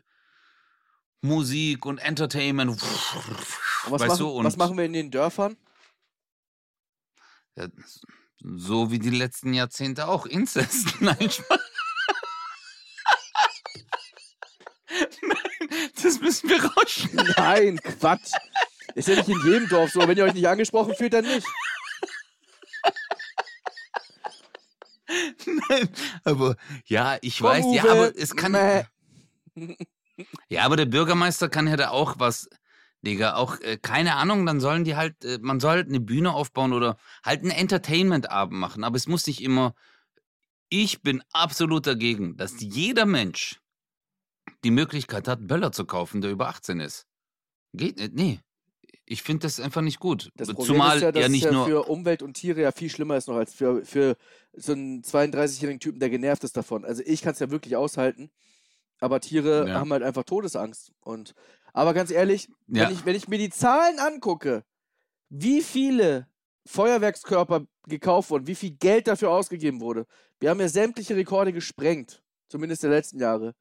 Musik 1.22 1.86
und 1.86 1.98
Entertainment. 1.98 2.72
Und 2.72 2.82
was, 2.82 4.02
weißt 4.02 4.08
machen, 4.08 4.20
du? 4.20 4.30
Und 4.30 4.46
was 4.46 4.58
machen 4.58 4.78
wir 4.78 4.86
in 4.86 4.94
den 4.94 5.10
Dörfern? 5.10 5.58
Ja, 7.58 7.68
so 8.40 8.92
wie 8.92 9.00
die 9.00 9.10
letzten 9.10 9.54
Jahrzehnte 9.54 10.08
auch. 10.08 10.26
Inzest. 10.26 10.96
Nein, 11.02 11.30
Spaß. 11.30 11.60
Nein, 15.22 15.90
das 16.02 16.20
müssen 16.22 16.50
wir 16.50 16.64
rausschneiden. 16.64 17.34
Nein, 17.36 17.80
Quatsch. 17.80 18.32
Ist 18.96 19.08
ja 19.08 19.16
nicht 19.16 19.30
in 19.30 19.44
jedem 19.44 19.68
Dorf 19.70 19.92
so. 19.92 20.08
Wenn 20.08 20.18
ihr 20.18 20.24
euch 20.24 20.34
nicht 20.34 20.48
angesprochen 20.48 20.96
fühlt, 20.96 21.14
dann 21.14 21.26
nicht. 21.26 21.48
Nein, 25.70 25.90
aber 26.24 26.56
ja, 26.86 27.18
ich 27.22 27.40
Komm, 27.40 27.48
weiß, 27.48 27.66
ja, 27.72 27.84
Uwe. 27.84 27.92
aber 27.92 28.18
es 28.18 28.36
kann. 28.36 28.52
Mäh. 28.54 28.86
Ja, 30.50 30.64
aber 30.64 30.76
der 30.78 30.86
Bürgermeister 30.86 31.50
kann 31.50 31.68
ja 31.68 31.76
da 31.76 31.90
auch 31.90 32.16
was, 32.20 32.50
Digga, 33.06 33.36
auch, 33.36 33.60
äh, 33.62 33.78
keine 33.78 34.16
Ahnung, 34.16 34.46
dann 34.46 34.60
sollen 34.60 34.84
die 34.84 34.96
halt, 34.96 35.24
äh, 35.24 35.38
man 35.42 35.60
soll 35.60 35.72
halt 35.72 35.88
eine 35.88 36.00
Bühne 36.00 36.34
aufbauen 36.34 36.74
oder 36.74 36.98
halt 37.24 37.42
einen 37.42 37.52
Entertainment-Abend 37.52 38.58
machen, 38.60 38.84
aber 38.84 38.96
es 38.98 39.08
muss 39.08 39.28
nicht 39.28 39.42
immer. 39.42 39.76
Ich 40.70 41.02
bin 41.02 41.24
absolut 41.32 41.88
dagegen, 41.88 42.36
dass 42.38 42.56
jeder 42.60 43.06
Mensch 43.06 43.62
die 44.64 44.72
Möglichkeit 44.72 45.28
hat, 45.28 45.48
Böller 45.48 45.72
zu 45.72 45.86
kaufen, 45.86 46.22
der 46.22 46.32
über 46.32 46.48
18 46.50 46.80
ist. 46.80 47.06
Geht 47.74 47.98
nicht, 47.98 48.14
nee. 48.14 48.40
Ich 49.06 49.22
finde 49.24 49.44
das 49.44 49.60
einfach 49.62 49.82
nicht 49.82 50.00
gut. 50.00 50.32
Das 50.36 50.50
Problem 50.50 50.68
Zumal 50.76 50.98
ist 50.98 51.04
ja, 51.04 51.12
dass 51.14 51.22
ja 51.22 51.30
nicht 51.30 51.44
ja 51.46 51.52
nur. 51.52 51.66
für 51.66 51.84
Umwelt 51.84 52.22
und 52.22 52.34
Tiere 52.34 52.62
ja 52.62 52.72
viel 52.74 52.90
schlimmer 52.90 53.16
ist 53.16 53.28
noch 53.30 53.36
als 53.38 53.54
für, 53.54 53.86
für 53.86 54.18
so 54.54 54.74
einen 54.74 55.02
32-jährigen 55.02 55.80
Typen, 55.80 56.00
der 56.00 56.10
genervt 56.10 56.44
ist 56.44 56.58
davon. 56.58 56.84
Also 56.84 57.04
ich 57.06 57.22
kann 57.22 57.32
es 57.32 57.40
ja 57.40 57.50
wirklich 57.50 57.78
aushalten, 57.78 58.30
aber 59.00 59.22
Tiere 59.22 59.68
Ja. 59.70 59.80
haben 59.80 59.94
halt 59.94 60.04
einfach 60.04 60.24
Todesangst. 60.24 60.92
Und 61.00 61.36
aber 61.78 61.94
ganz 61.94 62.12
ehrlich, 62.12 62.50
Ja. 62.68 62.86
wenn, 62.88 62.94
ich, 62.94 63.06
wenn 63.06 63.16
ich 63.16 63.28
mir 63.28 63.38
die 63.38 63.50
Zahlen 63.50 64.00
angucke, 64.00 64.64
wie 65.30 65.62
viele 65.62 66.28
Feuerwerkskörper 66.66 67.66
gekauft 67.88 68.30
wurden, 68.30 68.48
wie 68.48 68.56
viel 68.56 68.72
Geld 68.72 69.08
dafür 69.08 69.32
ausgegeben 69.32 69.80
wurde. 69.82 70.06
Wir 70.40 70.50
haben 70.50 70.60
ja 70.60 70.68
sämtliche 70.68 71.16
Rekorde 71.16 71.54
gesprengt, 71.54 72.22
zumindest 72.50 72.84
der 72.84 72.90
letzten 72.92 73.20
Jahre. 73.20 73.56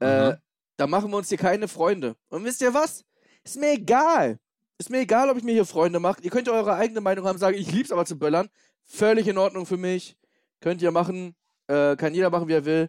Äh, 0.00 0.30
Mhm. 0.32 0.36
da 0.76 0.86
machen 0.86 1.10
wir 1.10 1.16
uns 1.18 1.28
hier 1.28 1.38
keine 1.38 1.68
Freunde. 1.68 2.16
Und 2.28 2.44
wisst 2.44 2.60
ihr 2.62 2.72
was? 2.74 3.04
Ist 3.44 3.56
mir 3.58 3.72
egal. 3.72 4.38
Ist 4.78 4.90
mir 4.90 4.98
egal, 5.00 5.30
ob 5.30 5.36
ich 5.36 5.44
mir 5.44 5.52
hier 5.52 5.64
Freunde 5.66 6.00
mache. 6.00 6.20
Ihr 6.22 6.30
könnt 6.30 6.46
ja 6.48 6.52
eure 6.54 6.74
eigene 6.74 7.00
Meinung 7.00 7.26
haben, 7.26 7.38
sagen, 7.38 7.56
ich 7.56 7.70
lieb's 7.70 7.92
aber 7.92 8.04
zu 8.06 8.18
böllern. 8.18 8.48
Völlig 8.82 9.28
in 9.28 9.38
Ordnung 9.38 9.66
für 9.66 9.76
mich. 9.76 10.16
Könnt 10.60 10.82
ihr 10.82 10.90
machen. 10.90 11.36
Äh, 11.68 11.96
kann 11.96 12.12
jeder 12.14 12.30
machen, 12.30 12.48
wie 12.48 12.54
er 12.54 12.64
will. 12.64 12.88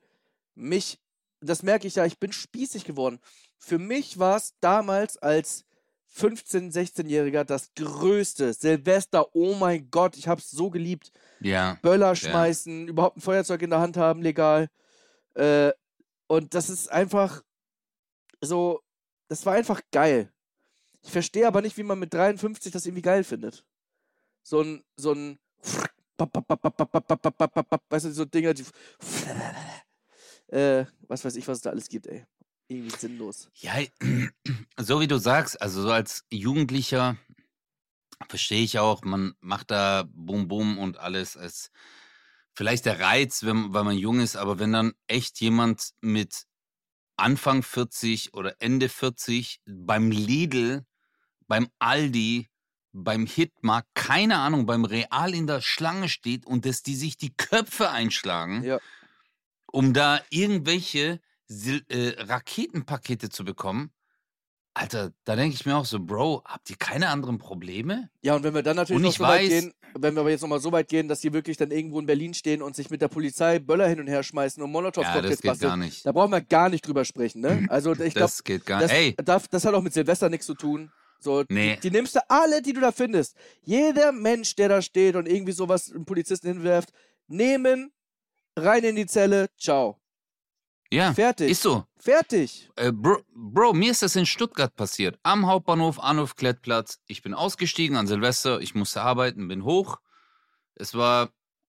Mich, 0.55 0.99
das 1.41 1.61
merke 1.63 1.87
ich 1.87 1.95
ja, 1.95 2.05
ich 2.05 2.19
bin 2.19 2.31
spießig 2.31 2.85
geworden. 2.85 3.19
Für 3.57 3.79
mich 3.79 4.19
war 4.19 4.37
es 4.37 4.53
damals 4.59 5.17
als 5.17 5.65
15-, 6.15 6.71
16-Jähriger 6.71 7.43
das 7.43 7.73
größte 7.75 8.53
Silvester. 8.53 9.35
Oh 9.35 9.55
mein 9.55 9.89
Gott, 9.91 10.15
ich 10.17 10.27
hab's 10.27 10.49
so 10.49 10.69
geliebt. 10.69 11.11
Ja. 11.41 11.77
Böller 11.81 12.15
schmeißen, 12.15 12.87
überhaupt 12.87 13.17
ein 13.17 13.21
Feuerzeug 13.21 13.61
in 13.61 13.69
der 13.69 13.79
Hand 13.79 13.97
haben, 13.97 14.21
legal. 14.21 14.69
Äh, 15.33 15.71
und 16.27 16.53
das 16.53 16.69
ist 16.69 16.91
einfach 16.91 17.43
so, 18.41 18.81
das 19.27 19.45
war 19.45 19.53
einfach 19.53 19.81
geil. 19.91 20.31
Ich 21.01 21.11
verstehe 21.11 21.47
aber 21.47 21.61
nicht, 21.61 21.77
wie 21.77 21.83
man 21.83 21.99
mit 21.99 22.13
53 22.13 22.71
das 22.71 22.85
irgendwie 22.85 23.01
geil 23.01 23.23
findet. 23.23 23.65
So 24.41 24.61
ein, 24.61 24.83
so 24.95 25.11
ein, 25.13 25.37
weißt 26.17 28.05
du, 28.05 28.11
so 28.11 28.25
Dinger, 28.25 28.53
die, 28.53 28.63
äh, 30.55 30.85
was 31.07 31.25
weiß 31.25 31.35
ich, 31.35 31.47
was 31.47 31.57
es 31.57 31.63
da 31.63 31.71
alles 31.71 31.89
gibt, 31.89 32.07
ey. 32.07 32.25
Irgendwie 32.67 32.95
sinnlos. 32.97 33.49
Ja, 33.55 33.75
so 34.77 34.99
wie 34.99 35.07
du 35.07 35.17
sagst, 35.17 35.61
also 35.61 35.81
so 35.83 35.91
als 35.91 36.25
Jugendlicher 36.31 37.17
verstehe 38.27 38.63
ich 38.63 38.79
auch, 38.79 39.03
man 39.03 39.35
macht 39.39 39.71
da 39.71 40.05
Bum 40.07 40.47
Bum 40.47 40.77
und 40.77 40.97
alles 40.97 41.37
als 41.37 41.69
vielleicht 42.53 42.85
der 42.85 42.99
Reiz, 42.99 43.43
wenn, 43.43 43.73
weil 43.73 43.83
man 43.83 43.97
jung 43.97 44.19
ist, 44.19 44.35
aber 44.35 44.57
wenn 44.59 44.71
dann 44.71 44.93
echt 45.07 45.39
jemand 45.41 45.91
mit 46.01 46.45
Anfang 47.17 47.61
40 47.63 48.33
oder 48.33 48.55
Ende 48.59 48.89
40 48.89 49.61
beim 49.65 50.11
Lidl, 50.11 50.85
beim 51.47 51.69
Aldi, 51.79 52.49
beim 52.93 53.25
Hitmarkt, 53.25 53.89
keine 53.93 54.37
Ahnung, 54.37 54.65
beim 54.65 54.85
Real 54.85 55.33
in 55.33 55.47
der 55.47 55.61
Schlange 55.61 56.09
steht 56.09 56.45
und 56.45 56.65
dass 56.65 56.81
die 56.81 56.95
sich 56.95 57.17
die 57.17 57.35
Köpfe 57.35 57.89
einschlagen, 57.89 58.63
Ja. 58.63 58.79
um 59.71 59.93
da 59.93 60.21
irgendwelche 60.29 61.19
Sil 61.47 61.81
äh, 61.89 62.21
Raketenpakete 62.23 63.29
zu 63.29 63.43
bekommen. 63.45 63.91
Alter, 64.77 65.13
da 65.23 65.37
denke 65.37 65.55
ich 65.55 65.65
mir 65.65 65.77
auch 65.77 65.85
so, 65.85 66.01
Bro, 66.01 66.41
habt 66.43 66.69
ihr 66.69 66.75
keine 66.75 67.07
anderen 67.07 67.37
Probleme? 67.37 68.09
Ja, 68.21 68.35
und 68.35 68.43
wenn 68.43 68.53
wir 68.53 68.61
dann 68.61 68.75
natürlich 68.75 68.97
Und 68.97 69.03
noch 69.03 69.13
so 69.15 69.23
weit 69.23 69.43
weiß- 69.43 69.47
gehen, 69.47 69.73
wenn 69.97 70.15
wir 70.15 70.19
aber 70.19 70.31
jetzt 70.31 70.41
nochmal 70.41 70.59
so 70.59 70.69
weit 70.73 70.89
gehen, 70.89 71.07
dass 71.07 71.21
die 71.21 71.31
wirklich 71.31 71.55
dann 71.55 71.71
irgendwo 71.71 71.97
in 72.01 72.05
Berlin 72.05 72.33
stehen 72.33 72.61
und 72.61 72.75
sich 72.75 72.89
mit 72.89 73.01
der 73.01 73.07
Polizei 73.07 73.59
Böller 73.59 73.87
hin 73.87 74.01
und 74.01 74.07
her 74.07 74.21
schmeißen 74.21 74.61
und 74.61 74.69
Molotow-Cocktails 74.71 75.29
das 75.29 75.41
geht 75.41 75.51
basteln, 75.51 75.69
gar 75.69 75.77
nicht. 75.77 76.05
da 76.05 76.11
brauchen 76.11 76.31
wir 76.31 76.41
gar 76.41 76.67
nicht 76.67 76.85
drüber 76.85 77.05
sprechen, 77.05 77.39
ne? 77.41 77.65
Also 77.69 77.93
ich 77.93 77.97
glaube, 78.15 78.19
Das 78.19 78.43
geht 78.43 78.65
gar 78.65 78.81
das, 78.81 78.91
nicht. 78.91 79.17
Ey, 79.17 79.23
das, 79.23 79.47
das 79.49 79.63
hat 79.63 79.73
auch 79.73 79.81
mit 79.81 79.93
Silvester 79.93 80.27
nichts 80.29 80.45
zu 80.45 80.55
tun. 80.55 80.91
So, 81.19 81.45
Nee. 81.47 81.75
die, 81.75 81.89
die 81.89 81.91
nimmst 81.91 82.15
du 82.17 82.19
alle, 82.29 82.61
die 82.61 82.73
du 82.73 82.81
da 82.81 82.91
findest. 82.91 83.37
Jeder 83.61 84.11
Mensch, 84.11 84.55
der 84.55 84.67
da 84.67 84.81
steht 84.81 85.15
und 85.15 85.25
irgendwie 85.29 85.53
sowas 85.53 85.89
einem 85.89 86.03
Polizisten 86.03 86.47
hinwerft, 86.49 86.89
nehmen, 87.27 87.93
rein 88.57 88.83
in 88.83 88.97
die 88.97 89.05
Zelle, 89.05 89.47
ciao. 89.57 90.01
Ja, 90.91 91.13
Fertig. 91.13 91.51
ist 91.51 91.61
so. 91.61 91.85
Fertig. 91.97 92.69
Äh, 92.75 92.91
Bro, 92.91 93.23
Bro, 93.33 93.73
mir 93.73 93.91
ist 93.91 94.01
das 94.01 94.15
in 94.15 94.25
Stuttgart 94.25 94.75
passiert. 94.75 95.17
Am 95.23 95.47
Hauptbahnhof, 95.47 95.99
Anruf 95.99 96.35
Klettplatz. 96.35 96.99
Ich 97.07 97.21
bin 97.21 97.33
ausgestiegen 97.33 97.97
an 97.97 98.07
Silvester. 98.07 98.59
Ich 98.61 98.75
musste 98.75 99.01
arbeiten, 99.01 99.47
bin 99.47 99.63
hoch. 99.63 99.99
Es 100.75 100.93
war 100.93 101.29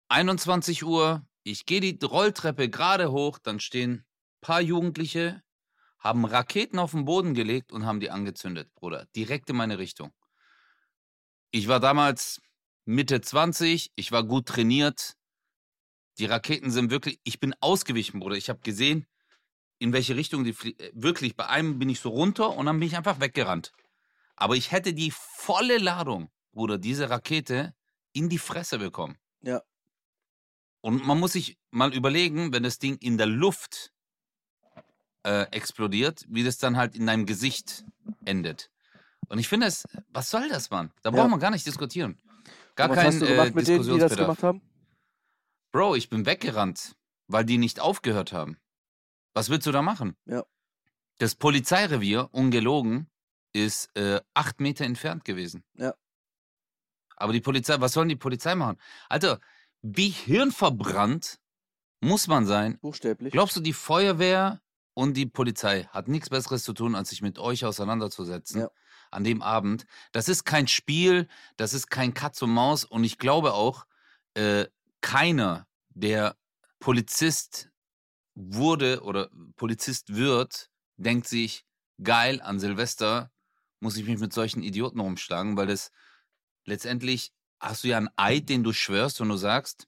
21 0.08 0.84
Uhr. 0.84 1.26
Ich 1.42 1.66
gehe 1.66 1.80
die 1.80 1.98
Rolltreppe 2.04 2.68
gerade 2.68 3.12
hoch. 3.12 3.38
Dann 3.38 3.60
stehen 3.60 3.92
ein 3.92 4.04
paar 4.40 4.60
Jugendliche, 4.60 5.42
haben 5.98 6.24
Raketen 6.24 6.78
auf 6.78 6.92
den 6.92 7.04
Boden 7.04 7.34
gelegt 7.34 7.72
und 7.72 7.84
haben 7.84 8.00
die 8.00 8.10
angezündet, 8.10 8.74
Bruder. 8.74 9.06
Direkt 9.14 9.50
in 9.50 9.56
meine 9.56 9.78
Richtung. 9.78 10.12
Ich 11.50 11.68
war 11.68 11.80
damals 11.80 12.40
Mitte 12.84 13.20
20. 13.20 13.92
Ich 13.94 14.12
war 14.12 14.24
gut 14.24 14.46
trainiert. 14.46 15.16
Die 16.22 16.26
Raketen 16.26 16.70
sind 16.70 16.92
wirklich. 16.92 17.18
Ich 17.24 17.40
bin 17.40 17.52
ausgewichen, 17.58 18.20
Bruder. 18.20 18.36
Ich 18.36 18.48
habe 18.48 18.60
gesehen, 18.60 19.06
in 19.80 19.92
welche 19.92 20.14
Richtung 20.14 20.44
die 20.44 20.52
flie- 20.52 20.78
äh, 20.78 20.92
wirklich 20.94 21.34
bei 21.34 21.48
einem 21.48 21.80
bin 21.80 21.88
ich 21.88 21.98
so 21.98 22.10
runter 22.10 22.56
und 22.56 22.66
dann 22.66 22.78
bin 22.78 22.86
ich 22.86 22.96
einfach 22.96 23.18
weggerannt. 23.18 23.72
Aber 24.36 24.54
ich 24.54 24.70
hätte 24.70 24.94
die 24.94 25.10
volle 25.10 25.78
Ladung, 25.78 26.30
Bruder, 26.52 26.78
diese 26.78 27.10
Rakete 27.10 27.74
in 28.12 28.28
die 28.28 28.38
Fresse 28.38 28.78
bekommen. 28.78 29.18
Ja. 29.42 29.62
Und 30.80 31.04
man 31.04 31.18
muss 31.18 31.32
sich 31.32 31.58
mal 31.72 31.92
überlegen, 31.92 32.52
wenn 32.52 32.62
das 32.62 32.78
Ding 32.78 32.98
in 32.98 33.18
der 33.18 33.26
Luft 33.26 33.92
äh, 35.24 35.42
explodiert, 35.50 36.24
wie 36.28 36.44
das 36.44 36.58
dann 36.58 36.76
halt 36.76 36.94
in 36.94 37.08
deinem 37.08 37.26
Gesicht 37.26 37.84
endet. 38.24 38.70
Und 39.26 39.40
ich 39.40 39.48
finde 39.48 39.66
es, 39.66 39.82
was 40.12 40.30
soll 40.30 40.48
das, 40.48 40.70
Mann? 40.70 40.92
Da 41.02 41.10
Ja. 41.10 41.16
braucht 41.16 41.30
man 41.30 41.40
gar 41.40 41.50
nicht 41.50 41.66
diskutieren. 41.66 42.16
Gar 42.76 42.90
Und 42.90 42.96
was 42.96 43.02
kein 43.02 43.06
hast 43.12 43.20
du 43.22 43.26
gemacht 43.26 43.48
äh, 43.48 43.54
mit 43.54 43.66
denen, 43.66 43.82
die 43.82 43.98
das 43.98 44.16
gemacht 44.16 44.42
haben? 44.44 44.62
Bro, 45.72 45.96
ich 45.96 46.08
bin 46.10 46.26
weggerannt, 46.26 46.94
weil 47.28 47.44
die 47.44 47.58
nicht 47.58 47.80
aufgehört 47.80 48.32
haben. 48.32 48.58
Was 49.34 49.48
willst 49.48 49.66
du 49.66 49.72
da 49.72 49.80
machen? 49.82 50.16
Ja. 50.26 50.44
Das 51.18 51.34
Polizeirevier, 51.34 52.28
ungelogen, 52.32 53.10
ist 53.54 53.94
äh, 53.96 54.20
acht 54.34 54.60
Meter 54.60 54.84
entfernt 54.84 55.24
gewesen. 55.24 55.64
Ja. 55.74 55.94
Aber 57.16 57.32
die 57.32 57.40
Polizei, 57.40 57.80
was 57.80 57.92
sollen 57.92 58.08
die 58.08 58.16
Polizei 58.16 58.54
machen? 58.54 58.78
Alter, 59.08 59.40
wie 59.82 60.08
hirnverbrannt 60.08 61.38
muss 62.00 62.26
man 62.26 62.46
sein? 62.46 62.78
Buchstäblich. 62.80 63.32
Glaubst 63.32 63.56
du, 63.56 63.60
die 63.60 63.72
Feuerwehr 63.72 64.60
und 64.94 65.14
die 65.16 65.26
Polizei 65.26 65.84
hat 65.84 66.08
nichts 66.08 66.28
Besseres 66.30 66.64
zu 66.64 66.72
tun, 66.72 66.94
als 66.94 67.10
sich 67.10 67.22
mit 67.22 67.38
euch 67.38 67.64
auseinanderzusetzen 67.64 68.62
Ja. 68.62 68.70
an 69.10 69.24
dem 69.24 69.40
Abend? 69.40 69.86
Das 70.12 70.28
ist 70.28 70.44
kein 70.44 70.68
Spiel, 70.68 71.28
das 71.56 71.72
ist 71.72 71.88
kein 71.88 72.12
Katz 72.12 72.42
und 72.42 72.50
Maus 72.50 72.84
und 72.84 73.04
ich 73.04 73.18
glaube 73.18 73.54
auch, 73.54 73.86
äh, 74.34 74.66
keiner, 75.02 75.66
der 75.90 76.36
Polizist 76.78 77.70
wurde 78.34 79.02
oder 79.02 79.28
Polizist 79.56 80.14
wird, 80.14 80.70
denkt 80.96 81.28
sich, 81.28 81.66
geil, 82.02 82.40
an 82.40 82.58
Silvester 82.58 83.30
muss 83.80 83.96
ich 83.96 84.06
mich 84.06 84.18
mit 84.18 84.32
solchen 84.32 84.62
Idioten 84.62 85.00
rumschlagen, 85.00 85.56
weil 85.56 85.66
das 85.66 85.90
letztendlich 86.64 87.32
hast 87.60 87.84
du 87.84 87.88
ja 87.88 87.98
einen 87.98 88.08
Eid, 88.16 88.48
den 88.48 88.64
du 88.64 88.72
schwörst 88.72 89.20
und 89.20 89.28
du 89.28 89.36
sagst, 89.36 89.86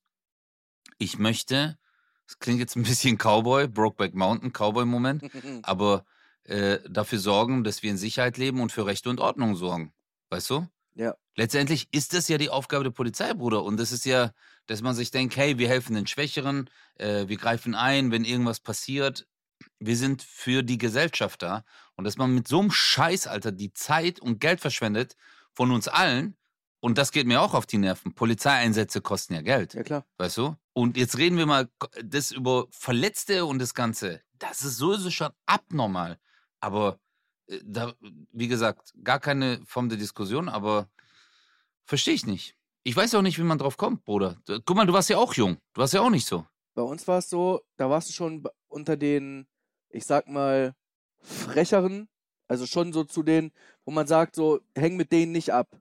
ich 0.98 1.18
möchte, 1.18 1.79
das 2.27 2.38
klingt 2.38 2.61
jetzt 2.61 2.77
ein 2.77 2.83
bisschen 2.83 3.18
Cowboy, 3.18 3.68
Brokeback 3.68 4.14
Mountain, 4.14 4.53
Cowboy-Moment, 4.53 5.24
aber 5.62 6.05
äh, 6.44 6.79
dafür 6.88 7.18
sorgen, 7.18 7.64
dass 7.64 7.83
wir 7.83 7.90
in 7.90 7.96
Sicherheit 7.96 8.37
leben 8.37 8.61
und 8.61 8.72
für 8.72 8.87
Rechte 8.87 9.11
und 9.11 9.20
Ordnung 9.20 9.57
sorgen. 9.57 9.92
Weißt 10.31 10.50
du? 10.50 10.68
Ja. 10.94 11.14
Letztendlich 11.37 11.88
ist 11.92 12.14
das 12.14 12.28
ja 12.28 12.38
die 12.38 12.50
Aufgabe 12.50 12.85
der 12.85 12.90
Polizei, 12.90 13.35
Bruder. 13.35 13.64
Und 13.64 13.78
das 13.78 13.92
ist 13.92 14.04
ja, 14.04 14.33
dass 14.66 14.83
man 14.83 14.94
sich 14.94 15.11
denkt, 15.11 15.37
hey, 15.37 15.59
wir 15.59 15.68
helfen 15.68 15.94
den 15.94 16.07
Schwächeren, 16.07 16.70
äh, 16.96 17.26
wir 17.26 17.37
greifen 17.37 17.74
ein, 17.74 18.11
wenn 18.11 18.24
irgendwas 18.24 18.61
passiert. 18.61 19.26
Wir 19.78 19.96
sind 19.96 20.22
für 20.22 20.62
die 20.62 20.78
Gesellschaft 20.78 21.42
da. 21.42 21.64
Und 21.96 22.04
dass 22.04 22.16
man 22.16 22.35
mit 22.35 22.48
so 22.48 22.61
einem 22.61 22.70
Scheiß, 22.70 23.26
Alter, 23.26 23.52
die 23.52 23.72
Zeit 23.72 24.20
und 24.20 24.40
Geld 24.40 24.61
verschwendet 24.61 25.16
von 25.52 25.70
uns 25.70 25.88
allen. 25.88 26.37
Und 26.80 26.98
das 26.98 27.12
geht 27.12 27.26
mir 27.26 27.40
auch 27.40 27.54
auf 27.54 27.66
die 27.66 27.78
Nerven. 27.78 28.14
Polizeieinsätze 28.14 29.00
kosten 29.00 29.35
ja 29.35 29.40
Geld. 29.40 29.74
ja, 29.74 29.83
klar. 29.83 30.04
Weißt 30.18 30.37
du? 30.37 30.57
Und 30.74 30.96
jetzt 30.96 31.16
reden 31.16 31.38
wir 31.38 31.46
mal 31.46 31.68
das 32.02 32.30
über 32.30 32.66
Verletzte 32.70 33.46
und 33.46 33.59
das 33.59 33.74
Ganze. 33.74 34.20
Das 34.38 34.62
ist 34.62 34.76
sowieso 34.76 35.11
schon 35.11 35.30
abnormal. 35.46 36.18
Aber 36.61 36.98
da, 37.64 37.94
wie 38.33 38.48
gesagt, 38.48 38.92
gar 39.02 39.20
keine 39.20 39.61
Form 39.66 39.88
der 39.88 39.98
Diskussion, 39.98 40.48
aber 40.48 40.88
verstehe 41.85 42.14
ich 42.14 42.26
nicht. 42.26 42.57
Ich 42.83 42.96
weiß 42.96 43.14
auch 43.14 43.22
nicht, 43.22 43.38
wie 43.38 43.44
man 43.44 43.59
drauf 43.59 43.76
kommt, 43.76 44.04
Bruder. 44.04 44.37
Guck 44.46 44.76
mal, 44.76 44.87
du 44.87 44.92
warst 44.92 45.09
ja 45.09 45.16
auch 45.16 45.35
jung. 45.35 45.57
Du 45.72 45.80
warst 45.80 45.94
ja 45.94 46.00
auch 46.00 46.11
nicht 46.11 46.26
so. 46.26 46.46
Bei 46.74 46.83
uns 46.83 47.07
war 47.09 47.18
es 47.18 47.30
so, 47.30 47.62
da 47.76 47.88
warst 47.88 48.09
du 48.09 48.12
schon 48.12 48.44
unter 48.68 48.96
den, 48.96 49.46
ich 49.88 50.04
sag 50.04 50.28
mal, 50.28 50.74
frecheren, 51.20 52.09
also 52.48 52.66
schon 52.66 52.92
so 52.92 53.04
zu 53.04 53.22
denen, 53.22 53.52
wo 53.85 53.90
man 53.90 54.07
sagt, 54.07 54.35
so, 54.35 54.61
häng 54.76 54.96
mit 54.96 55.12
denen 55.12 55.33
nicht 55.33 55.52
ab. 55.52 55.80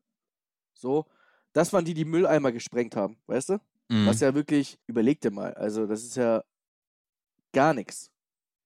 So, 0.74 1.06
das 1.52 1.74
waren 1.74 1.86
die, 1.86 1.94
die 1.94 2.06
Mülleimer 2.06 2.52
gesprengt 2.52 2.96
haben, 2.96 3.18
weißt 3.28 3.50
du? 3.50 3.60
Mhm. 3.90 4.08
Was 4.08 4.22
ja 4.22 4.34
wirklich, 4.34 4.80
überleg 4.88 5.20
dir 5.20 5.32
mal, 5.32 5.54
also 5.56 5.88
das 5.88 6.04
ist 6.04 6.16
ja 6.16 6.44
gar 7.52 7.74
nichts. 7.74 8.12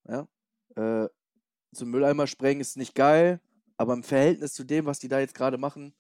Ja? 0.08 0.28
Äh, 0.76 1.10
so 1.78 1.86
Mülleimer 1.86 2.28
sprengen 2.28 2.62
ist 2.62 2.78
nicht 2.78 2.96
geil, 2.96 3.40
aber 3.78 3.94
im 3.94 4.04
Verhältnis 4.04 4.54
zu 4.54 4.64
dem, 4.64 4.86
was 4.86 5.00
die 5.00 5.08
da 5.08 5.20
jetzt 5.20 5.36
gerade 5.36 5.58
machen, 5.58 5.94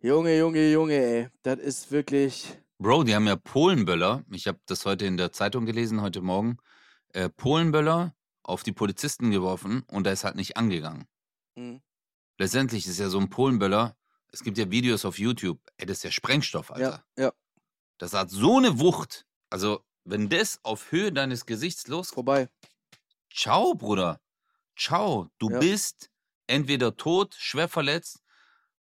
Junge, 0.00 0.36
Junge, 0.36 0.70
Junge, 0.70 0.94
ey, 0.94 1.28
das 1.42 1.58
ist 1.60 1.90
wirklich, 1.92 2.58
Bro, 2.78 3.04
die 3.04 3.14
haben 3.14 3.26
ja 3.28 3.36
Polenböller. 3.36 4.24
Ich 4.30 4.48
habe 4.48 4.58
das 4.66 4.84
heute 4.84 5.06
in 5.06 5.16
der 5.16 5.30
Zeitung 5.32 5.66
gelesen, 5.66 6.00
heute 6.02 6.20
Morgen. 6.20 6.56
Äh, 7.12 7.28
Polenböller 7.28 8.14
auf 8.42 8.64
die 8.64 8.72
Polizisten 8.72 9.30
geworfen 9.30 9.84
und 9.86 10.04
der 10.04 10.14
ist 10.14 10.24
halt 10.24 10.34
nicht 10.34 10.56
angegangen. 10.56 11.06
mh, 11.56 11.80
Letztendlich 12.38 12.86
ist 12.88 12.98
ja 12.98 13.08
so 13.08 13.20
ein 13.20 13.28
Polenböller, 13.30 13.96
es 14.32 14.42
gibt 14.42 14.58
ja 14.58 14.68
Videos 14.70 15.04
auf 15.04 15.18
YouTube, 15.18 15.60
ey, 15.76 15.86
das 15.86 15.98
ist 15.98 16.02
ja 16.04 16.10
Sprengstoff, 16.10 16.72
Alter. 16.72 17.04
ja, 17.16 17.24
ja, 17.24 17.32
Das 17.98 18.14
hat 18.14 18.30
so 18.30 18.56
eine 18.56 18.80
Wucht. 18.80 19.26
Also, 19.50 19.84
wenn 20.04 20.28
das 20.28 20.58
auf 20.64 20.90
Höhe 20.90 21.12
deines 21.12 21.46
Gesichts 21.46 21.86
loskommt, 21.86 22.14
vorbei. 22.14 22.48
ciao, 23.32 23.74
Bruder. 23.74 24.20
Ciao. 24.76 25.28
Du 25.38 25.50
Ja. 25.50 25.58
bist 25.58 26.10
entweder 26.46 26.96
tot, 26.96 27.34
schwer 27.38 27.68
verletzt 27.68 28.20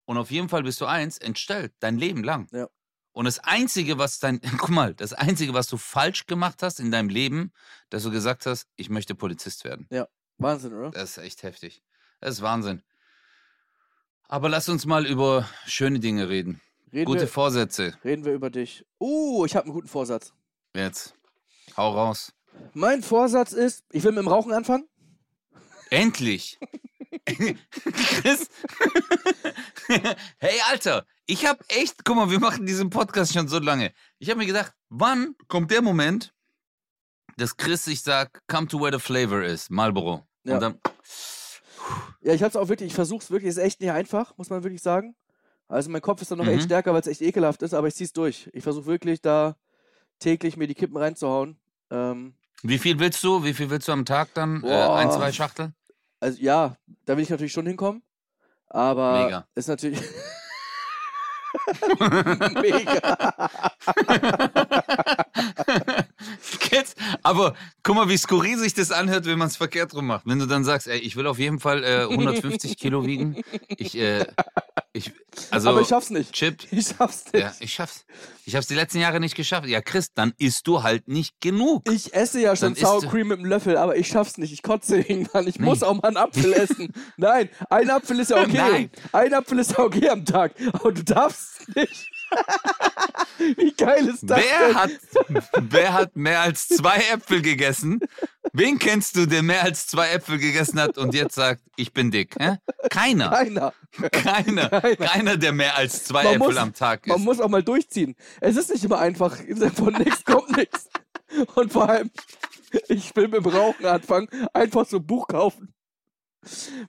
und 0.06 0.18
auf 0.18 0.32
jeden 0.32 0.50
Fall 0.50 0.64
bist 0.64 0.80
du 0.82 0.86
eins, 0.86 1.18
entstellt, 1.18 1.74
dein 1.80 1.98
Leben 1.98 2.24
lang. 2.24 2.48
Ja. 2.52 2.68
Und 3.12 3.26
das 3.26 3.40
Einzige, 3.40 3.98
was 3.98 4.20
dein, 4.20 4.40
guck 4.58 4.70
mal, 4.70 4.94
das 4.94 5.14
Einzige, 5.14 5.54
was 5.54 5.68
du 5.68 5.78
falsch 5.78 6.26
gemacht 6.28 6.62
hast 6.62 6.80
in 6.80 6.92
deinem 6.92 7.10
Leben, 7.10 7.52
dass 7.90 8.04
du 8.04 8.12
gesagt 8.12 8.46
hast, 8.46 8.68
ich 8.76 8.90
möchte 8.90 9.16
Polizist 9.16 9.64
werden. 9.64 9.88
Wahnsinn, 10.38 10.74
oder? 10.74 10.92
Das 10.92 11.12
ist 11.12 11.18
echt 11.18 11.42
heftig. 11.44 11.82
Das 12.20 12.36
ist 12.36 12.42
Wahnsinn. 12.44 12.84
Aber 14.28 14.50
lass 14.50 14.70
uns 14.70 14.86
mal 14.86 15.06
über 15.08 15.48
schöne 15.66 16.00
Dinge 16.00 16.30
reden. 16.30 16.62
Reden, 16.94 17.06
Gute 17.06 17.22
wir, 17.22 17.28
Vorsätze. 17.28 17.98
reden 18.04 18.24
wir 18.24 18.34
über 18.34 18.50
dich. 18.50 18.86
Uh, 19.00 19.46
ich 19.46 19.56
habe 19.56 19.66
einen 19.66 19.74
guten 19.74 19.88
Vorsatz. 19.88 20.34
Jetzt. 20.76 21.16
Hau 21.76 21.92
raus. 21.92 22.34
Mein 22.74 23.02
Vorsatz 23.04 23.52
ist, 23.52 23.84
ich 23.92 24.04
will 24.04 24.12
mit 24.12 24.20
dem 24.24 24.28
Rauchen 24.28 24.54
anfangen. 24.54 24.88
Endlich. 25.90 26.58
Chris. 27.26 28.50
hey, 30.40 30.62
Alter, 30.70 31.06
ich 31.26 31.46
habe 31.46 31.60
echt, 31.70 32.04
guck 32.06 32.16
mal, 32.16 32.30
wir 32.32 32.40
machen 32.40 32.66
diesen 32.66 32.90
Podcast 32.90 33.34
schon 33.34 33.48
so 33.48 33.60
lange. 33.60 33.94
Ich 34.20 34.30
habe 34.30 34.40
mir 34.40 34.46
gedacht, 34.46 34.74
wann 34.90 35.36
kommt 35.48 35.72
der 35.72 35.82
Moment, 35.82 36.34
dass 37.38 37.58
Chris 37.58 37.84
sich 37.86 38.02
sagt, 38.02 38.42
come 38.48 38.68
to 38.68 38.80
where 38.80 38.92
the 38.98 39.00
flavor 39.04 39.44
is, 39.44 39.70
Marlboro. 39.70 40.26
Ja. 40.44 40.56
Und 40.56 40.62
dann, 40.62 40.80
Ja, 42.22 42.34
ich 42.34 42.44
hab's 42.44 42.56
auch 42.56 42.68
wirklich, 42.70 42.88
ich 42.88 42.96
versuch's 42.96 43.30
wirklich, 43.30 43.50
ist 43.50 43.58
echt 43.58 43.80
nicht 43.82 43.92
einfach, 43.92 44.38
muss 44.38 44.50
man 44.50 44.64
wirklich 44.64 44.82
sagen. 44.82 45.16
Also 45.68 45.90
mein 45.90 46.02
Kopf 46.02 46.22
ist 46.22 46.32
dann 46.32 46.38
noch 46.38 46.46
Mhm. 46.46 46.52
echt 46.54 46.64
stärker, 46.64 46.94
weil 46.94 47.02
es 47.02 47.08
echt 47.08 47.22
ekelhaft 47.22 47.62
ist, 47.62 47.74
aber 47.74 47.88
ich 47.88 47.96
zieh's 47.96 48.14
durch. 48.14 48.50
Ich 48.54 48.64
versuche 48.64 48.86
wirklich 48.86 49.22
da 49.22 49.58
täglich 50.20 50.56
mir 50.58 50.68
die 50.68 50.76
Kippen 50.76 50.98
reinzuhauen. 50.98 51.60
Ähm, 51.92 52.36
wie 52.64 52.78
viel 52.80 52.98
willst 53.00 53.24
du? 53.24 53.44
Wie 53.44 53.54
viel 53.54 53.70
willst 53.70 53.88
du 53.88 53.92
am 53.92 54.06
Tag 54.06 54.34
dann? 54.34 54.58
Äh, 54.58 54.68
Boah. 54.68 54.96
ein, 54.98 55.12
zwei 55.12 55.32
Schachtel? 55.32 55.74
Also 56.20 56.38
ja, 56.42 56.76
da 57.06 57.16
will 57.16 57.24
ich 57.24 57.30
natürlich 57.30 57.54
schon 57.54 57.66
hinkommen, 57.68 58.02
aber 58.70 59.26
Mega. 59.26 59.48
ist 59.56 59.68
natürlich 59.68 60.00
mega. 62.62 63.50
Kennst- 66.60 66.98
Aber 67.24 67.56
guck 67.84 67.96
mal, 67.96 68.10
wie 68.10 68.18
skurril 68.18 68.58
sich 68.58 68.74
das 68.74 68.92
anhört, 68.92 69.26
wenn 69.26 69.38
man 69.38 69.48
es 69.48 69.58
verkehrt 69.58 69.94
rum 69.94 70.08
macht. 70.08 70.26
Wenn 70.26 70.40
du 70.40 70.46
dann 70.46 70.64
sagst, 70.64 70.88
ey, 70.88 71.00
ich 71.00 71.16
will 71.16 71.28
auf 71.28 71.40
jeden 71.40 71.60
Fall 71.60 71.84
äh, 71.84 72.04
150 72.10 72.78
Kilo 72.78 73.06
wiegen. 73.06 73.42
Ich, 73.78 73.98
äh, 73.98 74.26
ich, 74.98 75.12
also, 75.52 75.70
aber 75.70 75.82
ich 75.82 75.88
schaff's 75.88 76.10
nicht. 76.10 76.34
Chip, 76.34 76.64
Ich 76.72 76.88
schaff's 76.90 77.26
nicht. 77.32 77.42
ja, 77.44 77.54
ich 77.60 77.74
schaff's. 77.74 78.06
Ich 78.46 78.56
hab's 78.56 78.68
die 78.68 78.76
letzten 78.76 79.00
Jahre 79.00 79.20
nicht 79.20 79.36
geschafft. 79.36 79.68
Ja, 79.68 79.82
Chris, 79.82 80.14
dann 80.14 80.34
isst 80.38 80.68
du 80.68 80.84
halt 80.84 81.08
nicht 81.08 81.40
genug. 81.42 81.90
Ich 81.92 82.14
esse 82.14 82.40
ja 82.42 82.56
schon 82.56 82.74
Dann 82.74 82.84
Sour 82.84 83.02
Cream 83.10 83.28
mit 83.28 83.40
einem 83.40 83.48
Löffel, 83.48 83.78
aber 83.78 83.96
ich 83.98 84.08
schaff's 84.08 84.38
nicht. 84.38 84.52
Ich 84.54 84.64
kotze 84.64 84.98
irgendwann. 85.02 85.48
Ich 85.48 85.60
Nee. 85.60 85.66
muss 85.66 85.84
auch 85.84 85.94
mal 85.94 86.08
einen 86.08 86.18
Apfel 86.18 86.54
essen. 86.54 86.94
Nein, 87.18 87.50
ein 87.70 87.90
Apfel 87.90 88.20
ist 88.20 88.32
ja 88.32 88.42
okay. 88.42 88.58
Nein. 88.58 88.92
Ein 89.12 89.34
Apfel 89.34 89.60
ist 89.60 89.72
ja 89.72 89.80
okay 89.80 90.10
am 90.10 90.26
Tag. 90.26 90.54
Aber 90.74 90.92
du 90.92 91.04
darfst 91.04 91.68
nicht. 91.76 92.10
Wie 93.56 93.72
geil 93.74 94.08
ist 94.10 94.24
das 94.30 94.42
Wer 94.42 94.68
denn? 94.68 94.76
hat, 94.76 94.92
wer 95.62 95.94
hat 95.94 96.16
mehr 96.18 96.42
als 96.42 96.68
zwei 96.68 96.98
Äpfel 97.14 97.42
gegessen? 97.42 98.00
Wen 98.54 98.80
kennst 98.80 99.16
du, 99.16 99.26
der 99.26 99.44
mehr 99.44 99.64
als 99.64 99.88
zwei 99.88 100.10
Äpfel 100.12 100.38
gegessen 100.38 100.80
hat 100.80 100.98
und 100.98 101.14
jetzt 101.14 101.36
sagt, 101.36 101.62
ich 101.76 101.94
bin 101.94 102.12
dick? 102.12 102.36
Hä? 102.40 102.58
Keiner. 102.90 103.30
Keiner. 103.30 103.74
Keiner. 104.12 104.70
Keiner. 104.96 105.38
Der 105.38 105.52
mehr 105.54 105.76
als 105.76 106.06
zwei 106.06 106.24
Man 106.24 106.34
Äpfel 106.36 106.48
muss- 106.48 106.58
am 106.58 106.74
Tag 106.74 107.06
Man 107.08 107.18
isst. 107.18 107.26
muss 107.26 107.40
auch 107.40 107.50
mal 107.50 107.64
durchziehen. 107.64 108.16
Es 108.42 108.56
ist 108.58 108.70
nicht 108.72 108.84
immer 108.84 109.00
einfach. 109.00 109.38
Von 109.76 109.94
nichts 109.94 110.24
kommt 110.26 110.56
nichts. 110.56 110.90
Und 111.56 111.74
vor 111.74 111.90
allem, 111.90 112.10
ich 112.88 113.16
will 113.16 113.28
mit 113.28 113.46
dem 113.46 113.52
Rauchen 113.52 113.86
anfangen. 113.86 114.28
Einfach 114.54 114.86
so 114.88 114.98
ein 114.98 115.06
Buch 115.06 115.28
kaufen. 115.28 115.74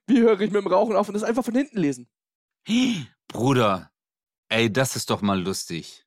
Wie 0.06 0.20
höre 0.20 0.40
ich 0.40 0.50
mit 0.52 0.62
dem 0.62 0.66
Rauchen 0.72 0.94
auf 0.96 1.08
und 1.08 1.14
das 1.14 1.24
einfach 1.24 1.44
von 1.44 1.54
hinten 1.54 1.78
lesen? 1.78 2.08
Bruder, 3.28 3.90
ey, 4.48 4.72
das 4.72 4.94
ist 4.96 5.10
doch 5.10 5.22
mal 5.22 5.40
lustig. 5.42 6.04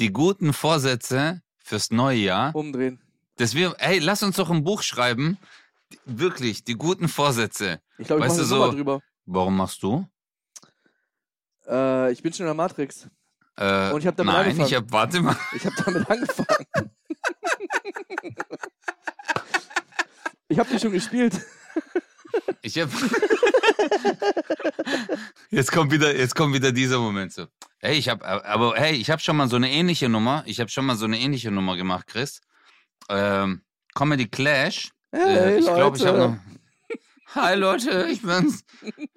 Die 0.00 0.12
guten 0.12 0.52
Vorsätze 0.52 1.42
fürs 1.58 1.90
neue 1.90 2.18
Jahr, 2.18 2.54
Umdrehen. 2.54 3.02
Dass 3.38 3.54
wir, 3.54 3.74
ey, 3.78 3.98
lass 3.98 4.22
uns 4.22 4.36
doch 4.36 4.50
ein 4.50 4.64
Buch 4.64 4.82
schreiben. 4.82 5.38
Wirklich, 6.04 6.64
die 6.64 6.74
guten 6.74 7.08
Vorsätze. 7.08 7.80
Ich 7.96 8.06
glaube, 8.06 8.22
ich 8.22 8.28
Weißt 8.28 8.38
mache 8.38 8.46
so- 8.48 8.70
drüber. 8.72 9.00
Warum 9.26 9.56
machst 9.56 9.82
du? 9.82 10.06
Äh, 11.66 12.12
ich 12.12 12.22
bin 12.22 12.32
schon 12.32 12.44
in 12.44 12.48
der 12.48 12.54
Matrix. 12.54 13.08
Äh, 13.56 13.90
Und 13.90 14.00
ich 14.00 14.06
hab 14.06 14.16
damit 14.16 14.34
Nein, 14.34 14.44
angefangen. 14.46 14.68
ich 14.68 14.74
hab, 14.74 14.90
warte 14.92 15.20
mal. 15.20 15.36
Ich 15.54 15.66
habe 15.66 15.74
damit 15.84 16.10
angefangen. 16.10 16.66
ich 20.48 20.58
habe 20.58 20.68
die 20.72 20.78
schon 20.78 20.92
gespielt. 20.92 21.40
Ich 22.62 22.78
hab. 22.78 22.88
jetzt 25.50 25.72
kommt 25.72 25.92
wieder, 25.92 26.16
jetzt 26.16 26.34
kommt 26.34 26.54
wieder 26.54 26.72
dieser 26.72 26.98
Moment 26.98 27.32
so. 27.32 27.46
Hey, 27.80 27.96
ich 27.96 28.08
hab, 28.08 28.22
aber 28.24 28.74
hey, 28.76 28.94
ich 28.96 29.10
habe 29.10 29.20
schon 29.22 29.36
mal 29.36 29.48
so 29.48 29.56
eine 29.56 29.70
ähnliche 29.70 30.08
Nummer. 30.08 30.42
Ich 30.46 30.60
habe 30.60 30.70
schon 30.70 30.86
mal 30.86 30.96
so 30.96 31.04
eine 31.04 31.18
ähnliche 31.18 31.50
Nummer 31.50 31.76
gemacht, 31.76 32.06
Chris. 32.06 32.40
Ähm, 33.08 33.62
Comedy 33.94 34.26
Clash. 34.28 34.90
äh, 35.12 35.18
Hey, 35.18 35.58
ich 35.58 35.64
glaube, 35.66 35.96
ich 35.96 36.06
habe 36.06 36.18
noch. 36.18 36.36
Hi 37.34 37.54
Leute, 37.56 38.08
ich 38.10 38.22
bin's. 38.22 38.64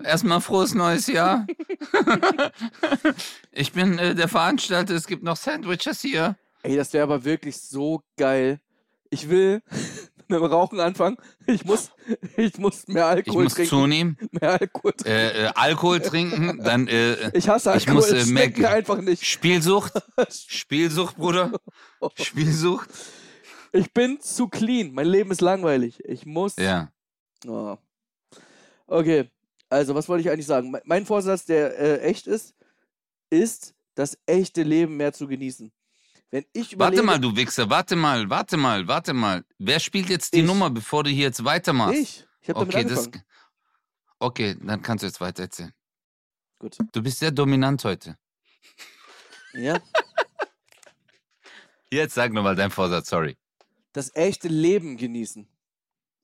Erstmal 0.04 0.42
frohes 0.42 0.74
neues 0.74 1.08
Jahr. 1.08 1.48
ich 3.52 3.72
bin 3.72 3.98
äh, 4.00 4.16
der 4.16 4.28
Veranstalter. 4.28 4.94
Es 4.96 5.08
gibt 5.08 5.24
noch 5.24 5.38
Sandwiches 5.38 6.02
hier. 6.02 6.36
Ey, 6.64 6.76
das 6.76 6.92
wäre 6.94 7.04
aber 7.04 7.24
wirklich 7.24 7.58
so 7.62 8.04
geil. 8.18 8.60
Ich 9.10 9.30
will 9.30 9.62
mit 10.28 10.40
dem 10.40 10.44
Rauchen 10.44 10.80
anfangen. 10.80 11.18
Ich 11.48 11.66
muss, 11.66 11.92
ich 12.38 12.58
muss 12.58 12.88
mehr 12.88 13.06
Ich 13.06 13.10
Alkohol 13.28 13.44
muss 13.46 13.54
trinken. 13.54 13.70
zunehmen, 13.70 14.18
Mehr 14.32 14.60
Alkohol 14.60 14.92
trinken. 14.94 15.10
äh, 15.10 15.46
äh, 15.46 15.52
Alkohol 15.56 16.00
trinken, 16.02 16.60
dann 16.64 16.88
äh, 16.88 17.32
Ich 17.38 17.48
hasse 17.50 17.70
ich 17.78 17.88
Alkohol. 17.88 17.96
muss, 17.96 18.12
äh, 18.12 18.26
mehr- 18.26 18.72
einfach 18.72 19.02
nicht. 19.02 19.26
Spielsucht. 19.26 19.94
Spielsucht, 20.30 21.18
Bruder. 21.18 21.52
Spielsucht. 22.22 22.90
Ich 23.72 23.92
bin 23.94 24.20
zu 24.20 24.48
clean. 24.48 24.94
Mein 24.94 25.08
Leben 25.08 25.32
ist 25.32 25.42
langweilig. 25.42 26.04
Ich 26.06 26.26
muss. 26.26 26.56
Ja. 26.58 26.92
Oh. 27.48 27.78
Okay, 28.88 29.30
also 29.70 29.96
was 29.96 30.08
wollte 30.10 30.22
ich 30.22 30.30
eigentlich 30.30 30.46
sagen? 30.46 30.72
Me- 30.72 30.82
Mein 30.86 31.06
Vorsatz, 31.06 31.46
der 31.46 31.80
äh, 31.80 32.00
echt 32.02 32.28
ist, 32.28 32.54
ist, 33.30 33.74
das 33.96 34.18
echte 34.26 34.64
Leben 34.64 34.98
mehr 34.98 35.14
zu 35.14 35.28
genießen. 35.28 35.72
Wenn 36.30 36.46
ich 36.54 36.74
überlege, 36.74 36.98
Warte 36.98 37.06
mal, 37.06 37.20
du 37.20 37.36
Wichser, 37.36 37.70
warte 37.70 37.96
mal, 37.96 38.30
warte 38.30 38.58
mal, 38.58 38.88
warte 38.88 39.14
mal. 39.14 39.44
Wer 39.58 39.80
spielt 39.80 40.10
jetzt 40.10 40.34
die 40.34 40.42
Ich. 40.42 40.46
Nummer, 40.46 40.70
bevor 40.70 41.04
du 41.04 41.10
hier 41.10 41.24
jetzt 41.24 41.44
weitermachst? 41.44 42.00
ich, 42.00 42.28
ich 42.42 42.50
habe 42.50 42.60
okay, 42.60 42.72
damit 42.84 42.92
das. 42.92 43.06
angefangen. 43.06 43.26
Okay, 44.20 44.56
dann 44.62 44.82
kannst 44.82 45.04
du 45.04 45.08
jetzt 45.08 45.22
weiter 45.22 45.44
erzählen. 45.44 45.74
Gut. 46.60 46.78
Du 46.92 47.02
bist 47.02 47.20
sehr 47.20 47.32
dominant 47.32 47.84
heute. 47.86 48.18
Ja, 49.54 49.80
Jetzt 51.94 52.14
sag 52.14 52.32
nochmal 52.32 52.56
dein 52.56 52.72
Vorsatz, 52.72 53.10
sorry. 53.10 53.38
Das 53.94 54.16
echte 54.16 54.48
Leben 54.48 54.98
genießen. 54.98 55.48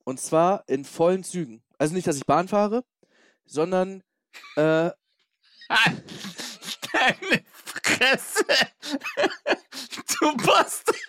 Und 0.04 0.20
zwar 0.20 0.64
in 0.68 0.84
vollen 0.84 1.24
Zügen. 1.24 1.62
Also 1.78 1.94
nicht, 1.94 2.06
dass 2.06 2.16
ich 2.16 2.26
Bahn 2.26 2.48
fahre, 2.48 2.84
sondern 3.44 4.02
äh, 4.56 4.90
Deine 6.92 7.44
Fresse! 7.52 8.44
Du 10.20 10.36
Bastard! 10.38 10.96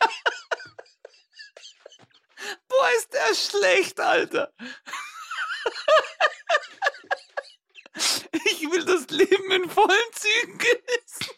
Boah, 2.68 2.90
ist 2.98 3.12
der 3.12 3.34
schlecht, 3.34 4.00
Alter! 4.00 4.54
Ich 7.96 8.62
will 8.70 8.86
das 8.86 9.10
Leben 9.10 9.52
in 9.52 9.68
vollen 9.70 10.14
Zügen 10.14 10.60
genießen. 10.60 11.34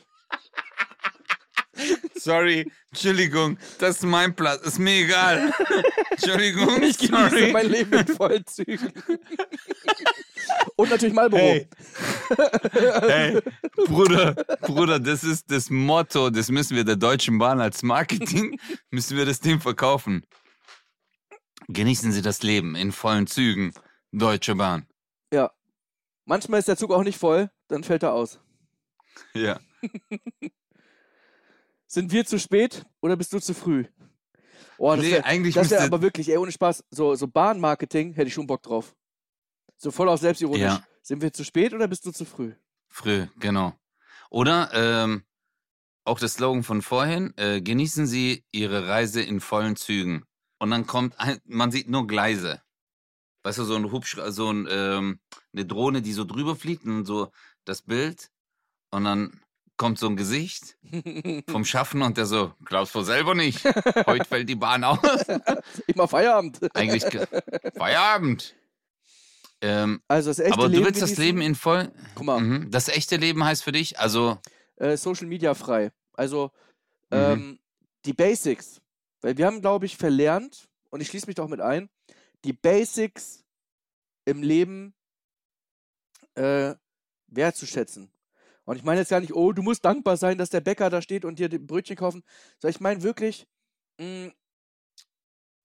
Sorry, 2.16 2.72
Entschuldigung, 2.92 3.58
das 3.80 3.98
ist 3.98 4.04
mein 4.04 4.36
Platz, 4.36 4.62
ist 4.66 4.80
mir 4.80 5.06
egal. 5.06 5.54
Entschuldigung, 6.12 6.82
ich 6.84 6.98
genieße 6.98 7.30
sorry. 7.30 7.52
mein 7.52 7.70
Leben 7.70 7.94
in 7.94 8.08
vollen 8.08 8.46
Zügen. 8.46 8.92
Und 10.76 10.90
natürlich 10.90 11.14
Marlboro. 11.14 11.42
Hey. 11.42 11.68
Hey, 13.02 13.42
Bruder, 13.88 14.34
Bruder, 14.62 15.00
das 15.00 15.24
ist 15.24 15.52
das 15.52 15.70
Motto, 15.70 16.30
das 16.30 16.50
müssen 16.50 16.76
wir 16.76 16.84
der 16.84 16.96
Deutschen 16.96 17.38
Bahn 17.38 17.60
als 17.62 17.84
Marketing, 17.84 18.60
müssen 18.90 19.18
wir 19.18 19.26
das 19.26 19.40
Ding 19.40 19.60
verkaufen. 19.60 20.26
Genießen 21.68 22.12
Sie 22.12 22.22
das 22.22 22.44
Leben 22.44 22.76
in 22.76 22.92
vollen 22.92 23.28
Zügen, 23.28 23.74
Deutsche 24.12 24.56
Bahn. 24.56 24.86
Ja. 25.34 25.52
Manchmal 26.26 26.60
ist 26.60 26.68
der 26.68 26.78
Zug 26.78 26.92
auch 26.92 27.04
nicht 27.04 27.18
voll, 27.18 27.50
dann 27.68 27.84
fällt 27.84 28.04
er 28.04 28.14
aus. 28.14 28.40
Ja. 29.34 29.60
Sind 31.92 32.14
wir 32.14 32.26
zu 32.26 32.40
spät 32.40 32.86
oder 33.02 33.18
bist 33.18 33.34
du 33.34 33.40
zu 33.42 33.54
früh? 33.54 33.84
Oh, 34.78 34.96
das 34.96 35.02
Nee, 35.04 35.12
wäre 35.12 35.26
eigentlich 35.26 35.56
das 35.56 35.70
wär 35.70 35.80
müsste- 35.80 35.94
aber 35.94 36.02
wirklich, 36.02 36.30
ey, 36.30 36.38
ohne 36.38 36.54
Spaß, 36.54 36.86
so, 36.90 37.16
so 37.16 37.28
Bahnmarketing 37.28 38.14
hätte 38.14 38.30
ich 38.30 38.34
schon 38.34 38.48
Bock 38.48 38.64
drauf. 38.64 38.96
So 39.76 39.92
voll 39.92 40.08
auf 40.08 40.22
selbstironisch. 40.22 40.62
Ja. 40.62 40.88
Sind 41.02 41.22
wir 41.22 41.34
zu 41.34 41.44
spät 41.44 41.74
oder 41.74 41.90
bist 41.90 42.06
du 42.06 42.12
zu 42.12 42.24
früh? 42.24 42.54
Früh, 42.88 43.28
genau. 43.40 43.74
Oder 44.30 44.70
ähm, 44.74 45.26
auch 46.06 46.18
das 46.18 46.36
Slogan 46.36 46.64
von 46.64 46.82
vorhin, 46.82 47.34
äh, 47.36 47.60
genießen 47.62 48.08
Sie 48.08 48.46
Ihre 48.52 48.88
Reise 48.88 49.22
in 49.22 49.42
vollen 49.42 49.76
Zügen. 49.76 50.24
Und 50.60 50.72
dann 50.72 50.88
kommt, 50.88 51.20
ein, 51.20 51.40
man 51.44 51.72
sieht 51.72 51.90
nur 51.90 52.08
Gleise. 52.08 52.62
Weißt 53.44 53.58
du, 53.58 53.66
so 53.66 53.76
ein 53.76 53.92
Hubschrauber, 53.92 54.32
so 54.32 54.50
ein, 54.50 54.66
ähm, 54.70 55.20
eine 55.52 55.66
Drohne, 55.66 56.02
die 56.02 56.14
so 56.14 56.24
drüber 56.24 56.56
fliegt 56.56 56.86
und 56.86 57.04
so 57.04 57.32
das 57.66 57.82
Bild. 57.82 58.30
Und 58.92 59.04
dann 59.04 59.42
kommt 59.82 59.98
so 59.98 60.06
ein 60.08 60.16
Gesicht 60.16 60.78
vom 61.50 61.66
Schaffner 61.66 62.06
und 62.06 62.16
der 62.16 62.28
so, 62.28 62.54
glaubst 62.64 62.94
du 62.94 63.02
selber 63.02 63.34
nicht. 63.34 63.66
Heute 64.06 64.26
fällt 64.26 64.48
die 64.48 64.56
Bahn 64.56 64.84
aus. 64.84 65.00
Immer 65.88 66.08
Feierabend. 66.08 66.60
Eigentlich 66.76 67.10
ge- 67.10 67.26
Feierabend. 67.76 68.54
Ähm, 69.60 70.02
Also 70.08 70.30
das 70.30 70.38
echte 70.38 70.54
aber 70.54 70.68
Leben 70.68 70.84
du 70.84 70.88
willst 70.88 71.02
das. 71.02 71.18
Leben 71.18 71.42
in 71.42 71.56
voll. 71.56 71.92
Guck 72.14 72.26
mal, 72.28 72.40
Mhm. 72.40 72.70
Das 72.70 72.90
echte 72.90 73.16
Leben 73.16 73.44
heißt 73.44 73.64
für 73.64 73.72
dich, 73.72 73.98
also 74.00 74.38
äh, 74.76 74.98
Social 74.98 75.26
Media 75.26 75.56
frei. 75.56 75.92
Also 76.14 76.52
Mhm. 77.10 77.18
ähm, 77.18 77.60
die 78.06 78.14
Basics. 78.14 78.82
Weil 79.22 79.36
wir 79.38 79.48
haben, 79.48 79.62
glaube 79.62 79.88
ich, 79.88 79.98
verlernt, 79.98 80.68
und 80.92 81.02
ich 81.02 81.08
schließe 81.08 81.26
mich 81.28 81.36
doch 81.36 81.48
mit 81.48 81.60
ein, 81.62 81.90
die 82.46 82.54
Basics 82.54 83.44
im 84.26 84.44
Leben 84.44 84.94
äh, 86.36 86.76
wertzuschätzen. 87.28 88.12
Und 88.66 88.78
ich 88.78 88.84
meine 88.84 89.00
jetzt 89.02 89.10
gar 89.10 89.20
nicht, 89.20 89.34
oh, 89.34 89.52
du 89.54 89.64
musst 89.64 89.84
dankbar 89.86 90.18
sein, 90.18 90.38
dass 90.38 90.50
der 90.50 90.62
Bäcker 90.62 90.90
da 90.90 91.02
steht 91.02 91.26
und 91.26 91.40
dir 91.40 91.50
die 91.50 91.60
Brötchen 91.60 91.96
kaufen. 91.96 92.24
Sondern 92.60 92.76
ich 92.76 92.82
meine 92.82 93.04
wirklich, 93.04 93.48
mh, 94.00 94.32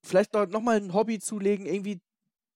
vielleicht 0.03 0.32
noch, 0.32 0.47
noch 0.47 0.61
mal 0.61 0.76
ein 0.76 0.94
Hobby 0.94 1.18
zulegen, 1.18 1.66
irgendwie 1.66 2.01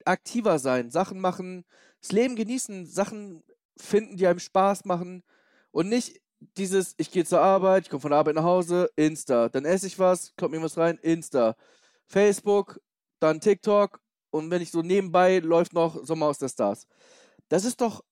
aktiver 0.05 0.59
sein, 0.59 0.91
Sachen 0.91 1.21
machen, 1.21 1.65
das 2.01 2.13
Leben 2.13 2.37
genießen, 2.37 2.87
Sachen 2.87 3.43
finden, 3.77 4.17
die 4.17 4.27
einem 4.27 4.39
Spaß 4.39 4.85
machen 4.85 5.23
und 5.73 5.89
nicht 5.89 6.21
dieses, 6.57 6.95
ich 6.97 7.11
gehe 7.11 7.25
zur 7.25 7.41
Arbeit, 7.41 7.85
ich 7.85 7.91
komme 7.91 8.01
von 8.01 8.11
der 8.11 8.19
Arbeit 8.19 8.37
nach 8.37 8.45
Hause, 8.45 8.91
Insta, 8.97 9.49
dann 9.49 9.65
esse 9.65 9.87
ich 9.87 9.99
was, 9.99 10.35
kommt 10.37 10.53
mir 10.53 10.63
was 10.63 10.79
rein, 10.79 10.99
Insta, 11.03 11.57
Facebook, 12.07 12.81
dann 13.21 13.41
TikTok 13.41 14.01
und 14.31 14.51
wenn 14.51 14.63
ich 14.63 14.71
so 14.71 14.83
nebenbei 14.83 15.39
läuft 15.41 15.73
noch 15.75 16.05
Sommer 16.05 16.27
aus 16.27 16.39
der 16.39 16.49
Stars. 16.49 16.87
Das 17.49 17.65
ist 17.65 17.81
doch, 17.81 18.03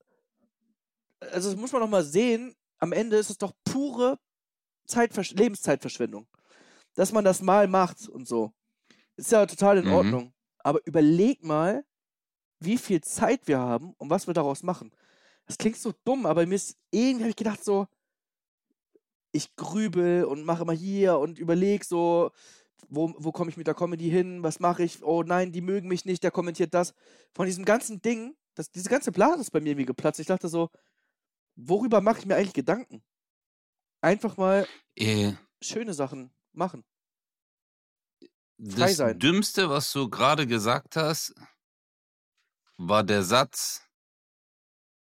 also 1.21 1.51
das 1.51 1.59
muss 1.61 1.73
man 1.73 1.83
doch 1.83 1.89
mal 1.89 2.05
sehen, 2.05 2.55
am 2.79 2.93
Ende 2.93 3.17
ist 3.17 3.31
es 3.31 3.39
doch 3.39 3.53
pure 3.65 4.19
Zeitversch 4.87 5.33
Lebenszeitverschwendung, 5.33 6.27
dass 6.95 7.13
man 7.13 7.25
das 7.25 7.43
mal 7.43 7.69
macht 7.69 8.09
und 8.09 8.27
so. 8.27 8.53
Ist 9.17 9.33
ja 9.33 9.45
total 9.47 9.79
in 9.79 9.87
Mhm. 9.87 9.93
Ordnung. 9.93 10.35
Aber 10.59 10.81
überleg 10.87 11.45
mal, 11.45 11.85
wie 12.61 12.79
viel 12.79 13.01
Zeit 13.01 13.47
wir 13.47 13.59
haben 13.59 13.95
und 13.99 14.11
was 14.11 14.27
wir 14.27 14.35
daraus 14.35 14.63
machen. 14.63 14.93
Das 15.47 15.59
klingt 15.59 15.77
so 15.77 15.93
dumm, 16.05 16.27
aber 16.27 16.47
mir 16.47 16.57
ist 16.57 16.77
irgendwie 16.91 17.25
habe 17.25 17.31
ich 17.31 17.37
gedacht 17.37 17.65
so, 17.65 17.87
ich 19.33 19.55
grübel 19.57 20.25
und 20.25 20.45
mache 20.45 20.65
mal 20.65 20.77
hier 20.77 21.19
und 21.19 21.39
überleg 21.39 21.85
so, 21.85 22.31
wo, 22.89 23.15
wo 23.19 23.33
komme 23.33 23.51
ich 23.51 23.57
mit 23.57 23.67
der 23.67 23.75
Comedy 23.75 24.09
hin, 24.11 24.43
was 24.43 24.61
mache 24.61 24.83
ich, 24.83 25.03
oh 25.03 25.23
nein, 25.23 25.53
die 25.53 25.61
mögen 25.61 25.89
mich 25.89 26.05
nicht, 26.05 26.23
der 26.23 26.31
kommentiert 26.31 26.75
das. 26.75 26.95
Von 27.35 27.47
diesem 27.47 27.65
ganzen 27.65 28.01
Ding, 28.01 28.37
das, 28.55 28.71
diese 28.71 28.89
ganze 28.89 29.13
Blase 29.13 29.41
ist 29.41 29.51
bei 29.51 29.61
mir 29.61 29.77
wie 29.77 29.85
geplatzt. 29.85 30.21
Ich 30.21 30.27
dachte 30.27 30.49
so, 30.49 30.71
worüber 31.59 32.01
mache 32.01 32.21
ich 32.21 32.27
mir 32.27 32.37
eigentlich 32.37 32.55
Gedanken? 32.55 33.03
Einfach 34.01 34.37
mal 34.37 34.67
Äh, 34.97 35.33
schöne 35.63 35.93
Sachen 35.93 36.33
machen. 36.53 36.85
Frei 38.61 38.87
das 38.89 38.97
sein. 38.97 39.19
Dümmste, 39.19 39.69
was 39.69 39.93
du 39.93 40.09
gerade 40.09 40.47
gesagt 40.47 40.97
hast, 40.97 41.35
war 42.77 43.05
der 43.05 43.23
Satz, 43.23 43.83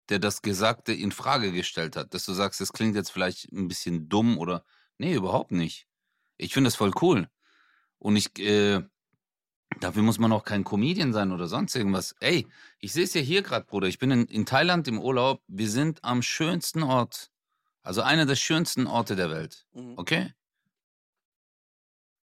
der 0.08 0.18
das 0.18 0.42
Gesagte 0.42 0.92
in 0.92 1.12
Frage 1.12 1.52
gestellt 1.52 1.96
hat. 1.96 2.14
Dass 2.14 2.24
du 2.24 2.32
sagst, 2.32 2.60
das 2.60 2.72
klingt 2.72 2.94
jetzt 2.94 3.10
vielleicht 3.10 3.50
ein 3.52 3.68
bisschen 3.68 4.08
dumm 4.08 4.38
oder. 4.38 4.64
Nee, 4.98 5.14
überhaupt 5.14 5.52
nicht. 5.52 5.86
Ich 6.36 6.52
finde 6.52 6.68
das 6.68 6.76
voll 6.76 6.92
cool. 7.00 7.28
Und 7.98 8.16
ich, 8.16 8.38
äh, 8.38 8.82
dafür 9.80 10.02
muss 10.02 10.18
man 10.18 10.32
auch 10.32 10.44
kein 10.44 10.64
Comedian 10.64 11.12
sein 11.12 11.32
oder 11.32 11.48
sonst 11.48 11.74
irgendwas. 11.74 12.14
Ey, 12.20 12.46
ich 12.78 12.92
sehe 12.92 13.04
es 13.04 13.14
ja 13.14 13.20
hier 13.20 13.42
gerade, 13.42 13.66
Bruder. 13.66 13.88
Ich 13.88 13.98
bin 13.98 14.10
in, 14.10 14.26
in 14.26 14.46
Thailand 14.46 14.88
im 14.88 15.00
Urlaub. 15.00 15.42
Wir 15.46 15.68
sind 15.68 16.02
am 16.04 16.22
schönsten 16.22 16.82
Ort. 16.82 17.30
Also 17.82 18.02
einer 18.02 18.26
der 18.26 18.36
schönsten 18.36 18.86
Orte 18.86 19.16
der 19.16 19.30
Welt. 19.30 19.66
Mhm. 19.72 19.94
Okay? 19.96 20.32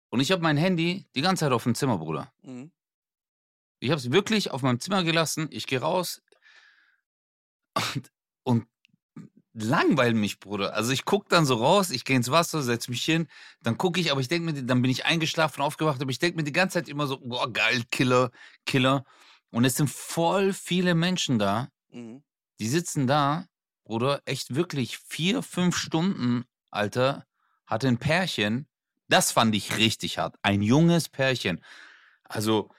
Und 0.09 0.19
ich 0.19 0.31
habe 0.31 0.41
mein 0.41 0.57
Handy 0.57 1.05
die 1.15 1.21
ganze 1.21 1.45
Zeit 1.45 1.51
auf 1.51 1.63
dem 1.63 1.75
Zimmer, 1.75 1.97
Bruder. 1.97 2.31
Mhm. 2.41 2.71
Ich 3.79 3.89
habe 3.89 3.99
es 3.99 4.11
wirklich 4.11 4.51
auf 4.51 4.61
meinem 4.61 4.79
Zimmer 4.79 5.03
gelassen. 5.03 5.47
Ich 5.51 5.67
gehe 5.67 5.79
raus 5.79 6.21
und, 7.73 8.11
und 8.43 8.67
langweil 9.55 10.13
mich, 10.13 10.39
Bruder. 10.39 10.73
Also 10.75 10.91
ich 10.91 11.05
gucke 11.05 11.27
dann 11.29 11.45
so 11.45 11.55
raus, 11.55 11.89
ich 11.89 12.03
gehe 12.03 12.15
ins 12.15 12.29
Wasser, 12.29 12.61
setze 12.61 12.91
mich 12.91 13.03
hin, 13.03 13.27
dann 13.63 13.77
gucke 13.77 13.99
ich, 13.99 14.11
aber 14.11 14.19
ich 14.21 14.27
denke 14.27 14.51
mir, 14.51 14.63
dann 14.63 14.81
bin 14.81 14.91
ich 14.91 15.05
eingeschlafen, 15.05 15.61
aufgewacht, 15.61 16.01
aber 16.01 16.11
ich 16.11 16.19
denke 16.19 16.37
mir 16.37 16.43
die 16.43 16.51
ganze 16.51 16.73
Zeit 16.75 16.89
immer 16.89 17.07
so, 17.07 17.19
boah, 17.19 17.51
geil, 17.51 17.83
Killer, 17.89 18.31
Killer. 18.65 19.05
Und 19.51 19.63
es 19.65 19.77
sind 19.77 19.89
voll 19.89 20.53
viele 20.53 20.93
Menschen 20.95 21.39
da, 21.39 21.69
Mhm. 21.89 22.23
die 22.59 22.67
sitzen 22.67 23.07
da, 23.07 23.47
Bruder, 23.85 24.21
echt 24.25 24.55
wirklich 24.55 24.97
vier, 24.97 25.41
fünf 25.41 25.77
Stunden, 25.77 26.43
Alter, 26.71 27.25
hatte 27.65 27.87
ein 27.87 27.97
Pärchen. 27.97 28.67
Das 29.07 29.31
fand 29.31 29.55
ich 29.55 29.77
richtig 29.77 30.17
hart. 30.17 30.35
Ein 30.41 30.61
junges 30.61 31.07
Pärchen. 31.07 31.63
Also 32.23 32.69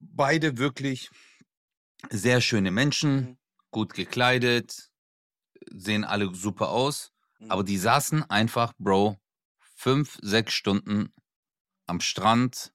beide 0.00 0.56
wirklich 0.58 1.10
sehr 2.10 2.40
schöne 2.40 2.70
Menschen, 2.70 3.16
Mhm. 3.16 3.38
gut 3.70 3.94
gekleidet, 3.94 4.91
sehen 5.70 6.04
alle 6.04 6.34
super 6.34 6.70
aus. 6.70 7.12
Mhm. 7.38 7.50
Aber 7.50 7.64
die 7.64 7.78
saßen 7.78 8.28
einfach, 8.30 8.72
Bro, 8.78 9.18
fünf, 9.58 10.18
sechs 10.22 10.52
Stunden 10.54 11.12
am 11.86 12.00
Strand 12.00 12.72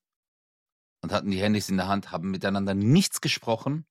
und 1.01 1.11
hatten 1.11 1.31
die 1.31 1.41
Handys 1.41 1.69
in 1.69 1.77
der 1.77 1.87
Hand, 1.87 2.11
haben 2.11 2.31
miteinander 2.31 2.73
nichts 2.73 3.21
gesprochen 3.21 3.85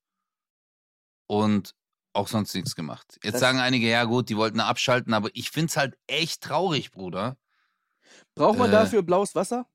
und 1.27 1.75
auch 2.13 2.29
sonst 2.29 2.55
nichts 2.55 2.75
gemacht. 2.75 3.19
Jetzt 3.23 3.35
Das- 3.35 3.41
sagen 3.41 3.59
einige, 3.59 3.89
ja 3.89 4.05
gut, 4.05 4.29
die 4.29 4.37
wollten 4.37 4.61
abschalten, 4.61 5.13
aber 5.15 5.29
ich 5.35 5.51
find's 5.51 5.77
halt 5.77 5.99
echt 6.07 6.43
traurig, 6.43 6.91
Bruder. 6.91 7.37
Braucht 8.35 8.59
man 8.59 8.69
äh, 8.69 8.73
dafür 8.73 9.03
blaues 9.03 9.35
Wasser? 9.35 9.69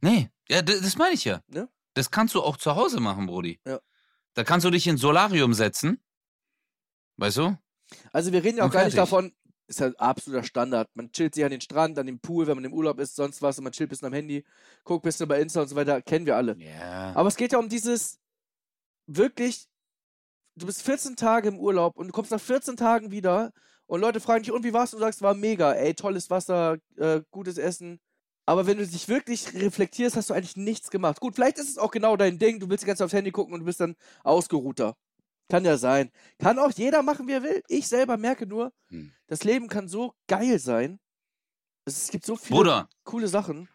Nee, 0.00 0.30
ja, 0.48 0.62
d- 0.62 0.80
das 0.80 0.96
meine 0.96 1.14
ich 1.14 1.24
ja. 1.24 1.42
Ne? 1.48 1.68
Das 1.94 2.10
kannst 2.10 2.34
du 2.34 2.42
auch 2.42 2.56
zu 2.56 2.74
Hause 2.74 3.00
machen, 3.00 3.26
Brudi. 3.26 3.60
Ja. 3.66 3.80
Da 4.34 4.44
kannst 4.44 4.64
du 4.64 4.70
dich 4.70 4.86
ins 4.86 5.00
Solarium 5.00 5.54
setzen. 5.54 6.02
Weißt 7.16 7.36
du? 7.36 7.58
Also 8.12 8.32
wir 8.32 8.42
reden 8.42 8.58
ja 8.58 8.64
auch 8.64 8.66
Und 8.66 8.72
gar 8.72 8.84
nicht 8.84 8.96
davon, 8.96 9.32
ist 9.66 9.80
halt 9.80 9.98
absoluter 9.98 10.42
Standard. 10.42 10.88
Man 10.94 11.12
chillt 11.12 11.34
sich 11.34 11.44
an 11.44 11.50
den 11.50 11.60
Strand, 11.60 11.98
an 11.98 12.06
dem 12.06 12.20
Pool, 12.20 12.46
wenn 12.46 12.56
man 12.56 12.64
im 12.64 12.72
Urlaub 12.72 12.98
ist, 12.98 13.16
sonst 13.16 13.40
was 13.40 13.56
und 13.58 13.64
man 13.64 13.72
chillt 13.72 13.88
ein 13.88 13.90
bisschen 13.90 14.06
am 14.06 14.12
Handy, 14.12 14.44
guckt 14.84 15.04
ein 15.04 15.08
bisschen 15.08 15.28
bei 15.28 15.40
Insta 15.40 15.62
und 15.62 15.68
so 15.68 15.76
weiter, 15.76 16.02
kennen 16.02 16.26
wir 16.26 16.36
alle. 16.36 16.56
Ja. 16.58 17.12
Aber 17.14 17.28
es 17.28 17.36
geht 17.36 17.52
ja 17.52 17.58
um 17.58 17.68
dieses 17.68 18.18
wirklich, 19.06 19.68
du 20.56 20.66
bist 20.66 20.82
14 20.82 21.16
Tage 21.16 21.48
im 21.48 21.58
Urlaub 21.58 21.96
und 21.96 22.08
du 22.08 22.12
kommst 22.12 22.32
nach 22.32 22.40
14 22.40 22.76
Tagen 22.76 23.10
wieder 23.10 23.52
und 23.86 24.00
Leute 24.00 24.20
fragen 24.20 24.42
dich, 24.42 24.52
und 24.52 24.64
wie 24.64 24.72
war's? 24.72 24.92
Und 24.92 25.00
du 25.00 25.04
sagst, 25.06 25.22
war 25.22 25.34
mega, 25.34 25.72
ey, 25.72 25.94
tolles 25.94 26.30
Wasser, 26.30 26.78
äh, 26.96 27.22
gutes 27.30 27.58
Essen. 27.58 28.00
Aber 28.46 28.66
wenn 28.66 28.78
du 28.78 28.86
dich 28.86 29.08
wirklich 29.08 29.54
reflektierst, 29.54 30.16
hast 30.16 30.30
du 30.30 30.34
eigentlich 30.34 30.56
nichts 30.56 30.90
gemacht. 30.90 31.20
Gut, 31.20 31.34
vielleicht 31.34 31.58
ist 31.58 31.68
es 31.68 31.78
auch 31.78 31.90
genau 31.90 32.16
dein 32.16 32.38
Ding, 32.38 32.58
du 32.58 32.68
willst 32.68 32.82
die 32.82 32.86
ganze 32.86 32.98
Zeit 32.98 33.04
aufs 33.06 33.14
Handy 33.14 33.30
gucken 33.30 33.54
und 33.54 33.60
du 33.60 33.66
bist 33.66 33.80
dann 33.80 33.96
ausgeruhter. 34.24 34.94
Kann 35.50 35.64
ja 35.64 35.76
sein. 35.76 36.10
Kann 36.38 36.58
auch 36.58 36.70
jeder 36.72 37.02
machen, 37.02 37.26
wie 37.28 37.32
er 37.32 37.42
will. 37.42 37.62
Ich 37.68 37.88
selber 37.88 38.16
merke 38.16 38.46
nur, 38.46 38.72
Hm. 38.88 39.12
das 39.26 39.44
Leben 39.44 39.68
kann 39.68 39.88
so 39.88 40.14
geil 40.28 40.58
sein. 40.58 40.98
Es 41.84 42.08
gibt 42.10 42.24
so 42.24 42.36
viele 42.36 42.56
Bruder, 42.56 42.88
coole 43.04 43.26
Sachen. 43.28 43.68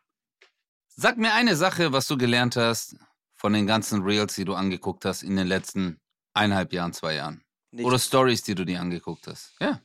sag 0.95 1.17
mir 1.17 1.33
eine 1.33 1.55
Sache, 1.55 1.91
was 1.91 2.07
du 2.07 2.17
gelernt 2.17 2.55
hast 2.55 2.95
von 3.35 3.51
den 3.53 3.67
ganzen 3.67 4.01
Reels, 4.03 4.35
die 4.35 4.45
du 4.45 4.53
angeguckt 4.53 5.03
hast 5.05 5.23
in 5.23 5.35
den 5.35 5.47
letzten 5.47 5.99
eineinhalb 6.33 6.71
Jahren, 6.71 6.93
zwei 6.93 7.15
Jahren. 7.15 7.43
Nicht. 7.71 7.85
Oder 7.85 7.99
Stories, 7.99 8.41
die 8.43 8.55
du 8.55 8.63
dir 8.65 8.79
angeguckt 8.79 9.27
hast. 9.27 9.53
Ja. 9.59 9.81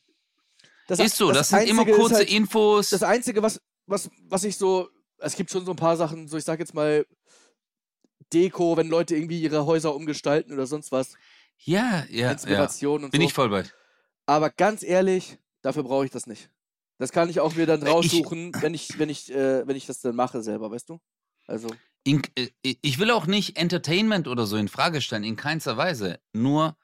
das, 0.86 1.01
ist 1.01 1.16
so, 1.16 1.32
das, 1.32 1.49
sind 1.49 1.66
immer 1.68 1.84
kurze 1.84 2.16
halt- 2.16 2.30
Infos. 2.30 2.91
Das 2.91 3.03
Einzige, 3.03 3.43
was, 3.43 3.61
was, 3.86 4.09
was 4.28 4.45
ich 4.45 4.57
so, 4.57 4.88
es 5.18 5.34
gibt 5.34 5.51
schon 5.51 5.64
so 5.64 5.72
ein 5.72 5.76
paar 5.76 5.97
Sachen, 5.97 6.28
so 6.28 6.36
ich 6.36 6.45
sag 6.45 6.61
jetzt 6.61 6.74
mal 6.74 7.05
Deko, 8.32 8.76
wenn 8.76 8.88
Leute 8.88 9.16
irgendwie 9.16 9.41
ihre 9.43 9.66
Häuser 9.66 9.95
umgestalten 9.95 10.53
oder 10.53 10.66
sonst 10.66 10.93
was, 10.93 11.14
ja, 11.64 12.04
ja, 12.08 12.26
ja. 12.26 12.32
Inspiration 12.32 13.04
und 13.04 13.11
Bin 13.11 13.20
so. 13.20 13.26
ich 13.26 13.34
voll 13.34 13.48
bei. 13.48 13.64
Aber 14.26 14.50
ganz 14.50 14.82
ehrlich, 14.82 15.38
dafür 15.62 15.82
brauche 15.82 16.04
ich 16.04 16.11
das 16.11 16.26
nicht. 16.26 16.50
Das 16.98 17.12
kann 17.12 17.28
ich 17.30 17.40
auch 17.40 17.54
mir 17.54 17.66
dann 17.66 17.80
Äh, 17.82 17.86
ich- 17.86 17.92
raussuchen, 17.92 18.52
wenn 18.61 18.74
ich, 18.74 18.98
wenn 18.98 19.08
ich, 19.08 19.30
äh, 19.32 19.66
wenn 19.66 19.76
ich 19.76 19.86
das 19.86 20.00
dann 20.00 20.14
mache 20.14 20.42
selber, 20.42 20.70
weißt 20.70 20.88
du? 20.88 21.00
Also, 21.46 21.68
In, 22.04 22.22
äh, 22.36 22.48
ich 22.62 22.98
will 22.98 23.11
auch 23.11 23.26
nicht 23.26 23.56
Entertainment 23.56 24.28
oder 24.28 24.46
so 24.46 24.56
in 24.56 24.68
Frage 24.68 25.00
stellen, 25.00 25.24
in 25.24 25.36
keinster 25.36 25.76
Weise. 25.76 26.20
Nur 26.32 26.76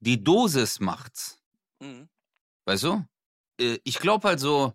die 0.00 0.22
Dosis 0.22 0.80
macht's. 0.80 1.38
mhm. 1.80 2.08
Weißt 2.66 2.84
du? 2.84 3.04
Äh, 3.60 3.78
Ich 3.84 3.98
glaube 3.98 4.28
halt 4.28 4.40
so, 4.40 4.72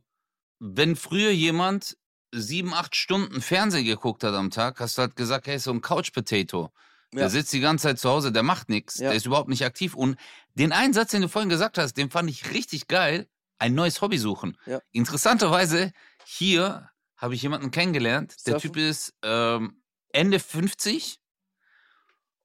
wenn 0.59 0.95
früher 0.95 1.31
jemand 1.31 1.97
sieben, 2.33 2.73
acht 2.73 2.95
Stunden 2.95 3.41
Fernsehen 3.41 3.85
geguckt 3.85 4.23
hat 4.23 4.33
am 4.33 4.51
Tag, 4.51 4.79
hast 4.79 4.97
du 4.97 5.03
halt 5.03 5.15
gesagt, 5.15 5.47
hey, 5.47 5.57
so 5.59 5.71
ein 5.71 5.81
Couch 5.81 6.11
Potato. 6.11 6.71
Ja. 7.13 7.19
Der 7.21 7.29
sitzt 7.29 7.53
die 7.53 7.59
ganze 7.61 7.83
Zeit 7.83 7.99
zu 7.99 8.09
Hause, 8.09 8.31
der 8.31 8.43
macht 8.43 8.67
nichts, 8.69 8.97
Ja. 8.99 9.09
der 9.09 9.13
ist 9.17 9.25
überhaupt 9.25 9.49
nicht 9.49 9.63
aktiv. 9.63 9.95
Und 9.95 10.17
den 10.55 10.71
einen 10.73 10.93
Satz, 10.93 11.11
den 11.11 11.21
du 11.21 11.29
vorhin 11.29 11.49
gesagt 11.49 11.77
hast, 11.77 11.93
den 11.95 12.09
fand 12.09 12.29
ich 12.29 12.51
richtig 12.51 12.87
geil. 12.87 13.27
Ein 13.59 13.73
neues 13.75 14.01
Hobby 14.01 14.17
suchen. 14.17 14.57
Ja. 14.65 14.81
Interessanterweise, 14.91 15.93
hier 16.25 16.89
habe 17.15 17.33
ich 17.33 17.41
jemanden 17.41 17.71
kennengelernt. 17.71 18.35
Der 18.45 18.53
Surfen? 18.53 18.73
Typ 18.73 18.77
ist 18.77 19.13
ähm, 19.23 19.81
Ende 20.11 20.39
50 20.39 21.19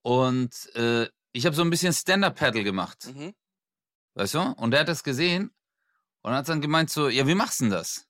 und 0.02 0.74
äh, 0.74 1.08
ich 1.32 1.46
habe 1.46 1.56
so 1.56 1.62
ein 1.62 1.70
bisschen 1.70 1.92
Stand-Up-Paddle 1.92 2.64
gemacht. 2.64 3.06
Mhm. 3.14 3.34
Weißt 4.14 4.34
du? 4.34 4.40
Und 4.40 4.70
der 4.72 4.80
hat 4.80 4.88
das 4.88 5.02
gesehen 5.04 5.50
und 6.22 6.32
hat 6.32 6.48
dann 6.48 6.60
gemeint 6.60 6.90
so, 6.90 7.08
ja, 7.08 7.26
wie 7.26 7.34
machst 7.34 7.60
du 7.60 7.64
denn 7.64 7.72
das? 7.72 8.06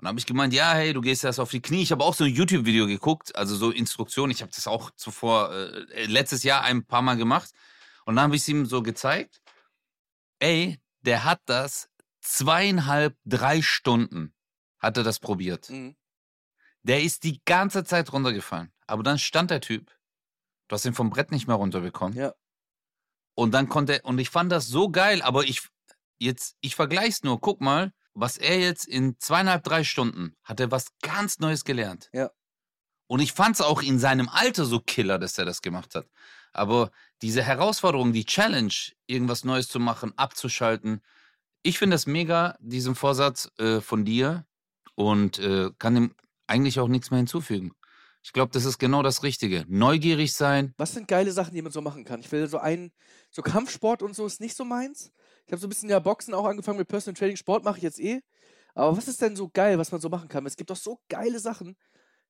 Und 0.00 0.04
dann 0.04 0.08
habe 0.12 0.18
ich 0.18 0.24
gemeint, 0.24 0.54
ja, 0.54 0.72
hey, 0.72 0.94
du 0.94 1.02
gehst 1.02 1.24
erst 1.24 1.38
auf 1.38 1.50
die 1.50 1.60
Knie. 1.60 1.82
Ich 1.82 1.92
habe 1.92 2.02
auch 2.02 2.14
so 2.14 2.24
ein 2.24 2.32
YouTube-Video 2.32 2.86
geguckt, 2.86 3.36
also 3.36 3.54
so 3.54 3.70
Instruktionen. 3.70 4.30
Ich 4.30 4.40
habe 4.40 4.50
das 4.50 4.66
auch 4.66 4.90
zuvor, 4.92 5.52
äh, 5.52 6.06
letztes 6.06 6.42
Jahr 6.42 6.62
ein 6.62 6.86
paar 6.86 7.02
Mal 7.02 7.18
gemacht. 7.18 7.50
Und 8.06 8.16
dann 8.16 8.24
habe 8.24 8.36
ich 8.36 8.40
es 8.40 8.48
ihm 8.48 8.64
so 8.64 8.82
gezeigt. 8.82 9.42
Ey, 10.38 10.80
der 11.02 11.24
hat 11.24 11.42
das 11.44 11.90
zweieinhalb, 12.22 13.14
drei 13.26 13.60
Stunden 13.60 14.34
hat 14.78 14.96
er 14.96 15.02
das 15.02 15.18
probiert. 15.18 15.68
Mhm. 15.68 15.96
Der 16.82 17.02
ist 17.02 17.24
die 17.24 17.42
ganze 17.44 17.84
Zeit 17.84 18.10
runtergefallen. 18.10 18.72
Aber 18.86 19.02
dann 19.02 19.18
stand 19.18 19.50
der 19.50 19.60
Typ 19.60 19.92
Du 20.70 20.74
hast 20.74 20.84
ihn 20.84 20.94
vom 20.94 21.10
Brett 21.10 21.32
nicht 21.32 21.48
mehr 21.48 21.56
runterbekommen. 21.56 22.16
Ja. 22.16 22.32
Und 23.34 23.50
dann 23.52 23.68
konnte, 23.68 24.02
und 24.02 24.20
ich 24.20 24.30
fand 24.30 24.52
das 24.52 24.68
so 24.68 24.88
geil, 24.88 25.20
aber 25.20 25.42
ich, 25.42 25.68
jetzt, 26.18 26.56
ich 26.60 26.76
vergleich's 26.76 27.24
nur, 27.24 27.40
guck 27.40 27.60
mal, 27.60 27.92
was 28.14 28.36
er 28.36 28.58
jetzt 28.58 28.86
in 28.86 29.18
zweieinhalb, 29.18 29.64
drei 29.64 29.84
Stunden 29.84 30.36
hat 30.42 30.60
er 30.60 30.70
was 30.70 30.88
ganz 31.02 31.38
Neues 31.38 31.64
gelernt. 31.64 32.10
Ja. 32.12 32.30
Und 33.06 33.20
ich 33.20 33.32
fand's 33.32 33.60
auch 33.60 33.82
in 33.82 33.98
seinem 33.98 34.28
Alter 34.28 34.64
so 34.64 34.80
killer, 34.80 35.18
dass 35.18 35.36
er 35.38 35.44
das 35.44 35.62
gemacht 35.62 35.94
hat. 35.94 36.06
Aber 36.52 36.90
diese 37.22 37.42
Herausforderung, 37.42 38.12
die 38.12 38.24
Challenge, 38.24 38.72
irgendwas 39.06 39.44
Neues 39.44 39.68
zu 39.68 39.80
machen, 39.80 40.12
abzuschalten, 40.16 41.00
ich 41.62 41.78
finde 41.78 41.94
das 41.94 42.06
mega, 42.06 42.56
diesen 42.60 42.94
Vorsatz 42.94 43.50
äh, 43.58 43.80
von 43.80 44.04
dir 44.04 44.46
und 44.94 45.38
äh, 45.38 45.70
kann 45.78 45.94
dem 45.94 46.14
eigentlich 46.46 46.80
auch 46.80 46.88
nichts 46.88 47.10
mehr 47.10 47.18
hinzufügen. 47.18 47.72
Ich 48.22 48.32
glaube, 48.32 48.52
das 48.52 48.64
ist 48.64 48.78
genau 48.78 49.02
das 49.02 49.22
Richtige. 49.22 49.64
Neugierig 49.68 50.34
sein. 50.34 50.74
Was 50.76 50.92
sind 50.92 51.08
geile 51.08 51.32
Sachen, 51.32 51.54
die 51.54 51.62
man 51.62 51.72
so 51.72 51.80
machen 51.80 52.04
kann? 52.04 52.20
Ich 52.20 52.30
will 52.32 52.46
so 52.48 52.58
einen, 52.58 52.92
so 53.30 53.42
Kampfsport 53.42 54.02
und 54.02 54.14
so 54.14 54.26
ist 54.26 54.40
nicht 54.40 54.56
so 54.56 54.64
meins. 54.64 55.10
Ich 55.50 55.52
habe 55.52 55.60
so 55.62 55.66
ein 55.66 55.70
bisschen 55.70 55.90
ja 55.90 55.98
Boxen 55.98 56.32
auch 56.32 56.44
angefangen 56.44 56.78
mit 56.78 56.86
Personal 56.86 57.18
Training. 57.18 57.36
Sport 57.36 57.64
mache 57.64 57.78
ich 57.78 57.82
jetzt 57.82 57.98
eh. 57.98 58.20
Aber 58.72 58.96
was 58.96 59.08
ist 59.08 59.20
denn 59.20 59.34
so 59.34 59.50
geil, 59.52 59.78
was 59.78 59.90
man 59.90 60.00
so 60.00 60.08
machen 60.08 60.28
kann? 60.28 60.46
Es 60.46 60.54
gibt 60.56 60.70
doch 60.70 60.76
so 60.76 61.00
geile 61.08 61.40
Sachen. 61.40 61.76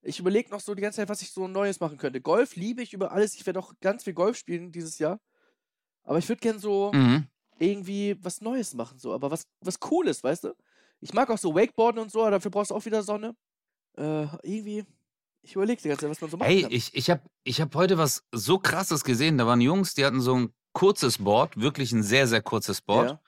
Ich 0.00 0.18
überlege 0.18 0.48
noch 0.48 0.60
so 0.60 0.74
die 0.74 0.80
ganze 0.80 0.96
Zeit, 0.96 1.10
was 1.10 1.20
ich 1.20 1.30
so 1.30 1.46
Neues 1.46 1.80
machen 1.80 1.98
könnte. 1.98 2.22
Golf 2.22 2.56
liebe 2.56 2.80
ich 2.80 2.94
über 2.94 3.12
alles. 3.12 3.34
Ich 3.34 3.44
werde 3.44 3.58
auch 3.58 3.74
ganz 3.82 4.04
viel 4.04 4.14
Golf 4.14 4.38
spielen 4.38 4.72
dieses 4.72 4.98
Jahr. 4.98 5.20
Aber 6.02 6.16
ich 6.16 6.30
würde 6.30 6.40
gern 6.40 6.58
so 6.58 6.92
Mhm. 6.94 7.26
irgendwie 7.58 8.16
was 8.24 8.40
Neues 8.40 8.72
machen, 8.72 8.98
so. 8.98 9.12
Aber 9.12 9.30
was, 9.30 9.46
was 9.60 9.78
Cooles, 9.78 10.24
weißt 10.24 10.44
du? 10.44 10.54
Ich 11.00 11.12
mag 11.12 11.28
auch 11.28 11.36
so 11.36 11.54
Wakeboarden 11.54 12.00
und 12.00 12.10
so, 12.10 12.22
aber 12.22 12.30
dafür 12.30 12.50
brauchst 12.50 12.70
du 12.70 12.74
auch 12.74 12.86
wieder 12.86 13.02
Sonne. 13.02 13.36
Äh, 13.98 14.28
irgendwie. 14.42 14.86
Ich 15.42 15.56
überlege 15.56 15.82
die 15.82 15.88
ganze 15.88 16.04
Zeit, 16.06 16.10
was 16.10 16.20
man 16.22 16.30
so 16.30 16.38
machen 16.38 16.48
Hey, 16.48 16.62
kann. 16.62 16.72
ich, 16.72 16.94
ich 16.94 17.10
habe 17.10 17.22
ich 17.44 17.60
hab 17.60 17.74
heute 17.74 17.98
was 17.98 18.24
so 18.32 18.58
krasses 18.58 19.04
gesehen. 19.04 19.36
Da 19.36 19.46
waren 19.46 19.60
Jungs, 19.60 19.92
die 19.92 20.06
hatten 20.06 20.22
so 20.22 20.36
ein 20.36 20.54
kurzes 20.72 21.18
Board, 21.18 21.60
wirklich 21.60 21.92
ein 21.92 22.02
sehr, 22.02 22.26
sehr 22.26 22.42
kurzes 22.42 22.80
Board. 22.80 23.18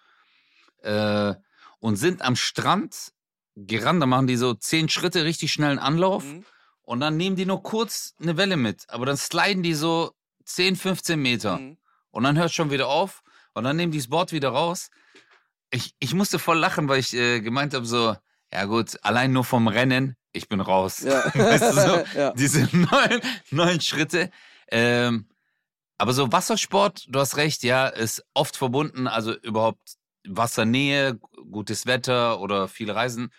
Äh, 0.83 1.35
und 1.79 1.97
sind 1.97 2.23
am 2.23 2.37
Strand 2.37 3.13
gerannt. 3.57 4.03
Da 4.03 4.07
machen 4.07 4.27
die 4.27 4.37
so 4.37 4.55
zehn 4.55 4.89
Schritte, 4.89 5.25
richtig 5.25 5.53
schnellen 5.53 5.79
Anlauf. 5.79 6.25
Mhm. 6.25 6.45
Und 6.83 7.01
dann 7.01 7.17
nehmen 7.17 7.37
die 7.37 7.47
nur 7.47 7.63
kurz 7.63 8.15
eine 8.21 8.37
Welle 8.37 8.57
mit. 8.57 8.85
Aber 8.89 9.07
dann 9.07 9.17
sliden 9.17 9.63
die 9.63 9.75
so 9.75 10.13
10, 10.45 10.77
15 10.77 11.21
Meter. 11.21 11.59
Mhm. 11.59 11.79
Und 12.11 12.25
dann 12.25 12.37
hört 12.37 12.49
es 12.49 12.55
schon 12.55 12.71
wieder 12.71 12.89
auf. 12.89 13.23
Und 13.55 13.65
dann 13.65 13.77
nehmen 13.77 13.93
die 13.93 13.99
das 13.99 14.09
Board 14.09 14.33
wieder 14.33 14.51
raus. 14.51 14.91
Ich, 15.71 15.95
ich 15.99 16.15
musste 16.15 16.39
voll 16.39 16.59
lachen, 16.59 16.89
weil 16.89 17.01
ich 17.01 17.15
äh, 17.15 17.41
gemeint 17.41 17.75
habe, 17.75 17.87
so, 17.87 18.15
ja 18.53 18.65
gut, 18.67 18.99
allein 19.03 19.33
nur 19.33 19.45
vom 19.45 19.69
Rennen, 19.69 20.17
ich 20.33 20.49
bin 20.49 20.61
raus. 20.61 21.01
Ja. 21.01 21.25
Weißt 21.35 21.65
du 21.65 21.73
so? 21.73 22.05
ja. 22.19 22.33
Diese 22.33 22.69
neun, 22.77 23.21
neun 23.51 23.81
Schritte. 23.81 24.31
Ähm, 24.71 25.27
aber 26.03 26.15
so 26.15 26.33
Wassersport, 26.33 27.05
du 27.07 27.21
hast 27.21 27.37
recht, 27.37 27.63
ja, 27.63 27.87
ist 27.87 28.25
oft 28.35 28.57
verbunden, 28.57 29.07
also 29.07 29.39
überhaupt 29.39 29.99
Wassernähe, 30.27 31.21
gutes 31.49 31.87
Wetter 31.87 32.41
oder 32.41 32.67
viel 32.67 32.91
Reisen. 32.91 33.33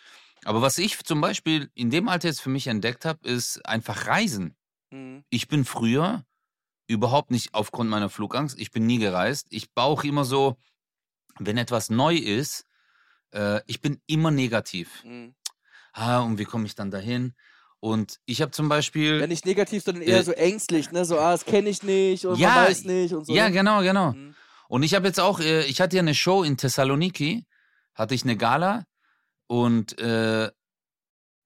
Aber 0.45 0.61
was 0.61 0.77
ich 0.77 0.97
zum 1.03 1.19
Beispiel 1.19 1.69
in 1.73 1.89
dem 1.89 2.07
Alter 2.07 2.29
jetzt 2.29 2.39
für 2.39 2.49
mich 2.49 2.67
entdeckt 2.67 3.03
habe, 3.03 3.27
ist 3.27 3.65
einfach 3.65 4.07
Reisen. 4.07 4.55
Mhm. 4.91 5.25
Ich 5.29 5.49
bin 5.49 5.65
früher 5.65 6.23
überhaupt 6.87 7.31
nicht 7.31 7.53
aufgrund 7.53 7.89
meiner 7.89 8.09
Flugangst, 8.09 8.57
ich 8.57 8.71
bin 8.71 8.85
nie 8.85 8.97
gereist. 8.97 9.47
Ich 9.49 9.73
bauche 9.73 10.07
immer 10.07 10.23
so, 10.23 10.55
wenn 11.39 11.57
etwas 11.57 11.89
neu 11.89 12.15
ist, 12.15 12.65
äh, 13.33 13.59
ich 13.67 13.81
bin 13.81 14.01
immer 14.05 14.31
negativ. 14.31 15.03
Mhm. 15.03 15.35
Ah, 15.91 16.21
und 16.21 16.39
wie 16.39 16.45
komme 16.45 16.65
ich 16.65 16.75
dann 16.75 16.91
dahin? 16.91 17.35
Und 17.83 18.21
ich 18.25 18.41
habe 18.41 18.51
zum 18.51 18.69
Beispiel. 18.69 19.19
Ja, 19.19 19.27
nicht 19.27 19.45
negativ, 19.45 19.83
sondern 19.83 20.03
eher 20.03 20.19
Äh, 20.19 20.23
so 20.23 20.31
ängstlich, 20.31 20.91
ne? 20.93 21.03
So, 21.03 21.19
ah, 21.19 21.33
das 21.33 21.43
kenne 21.43 21.67
ich 21.69 21.83
nicht 21.83 22.25
oder 22.25 22.37
Ja, 22.37 22.47
man 22.47 22.65
weiß 22.67 22.85
nicht 22.85 23.13
und 23.13 23.25
so. 23.25 23.33
ja, 23.33 23.49
ne? 23.49 23.51
genau, 23.51 23.81
genau. 23.81 24.13
Mhm. 24.13 24.35
Und 24.69 24.83
ich 24.83 24.93
habe 24.95 25.05
jetzt 25.05 25.19
auch, 25.19 25.41
äh, 25.41 25.65
ich 25.65 25.81
hatte 25.81 25.97
ja 25.97 26.01
eine 26.01 26.15
Show 26.15 26.43
in 26.43 26.55
Thessaloniki, 26.55 27.45
hatte 27.93 28.15
ich 28.15 28.23
eine 28.23 28.37
Gala 28.37 28.85
und 29.47 29.99
äh, 29.99 30.49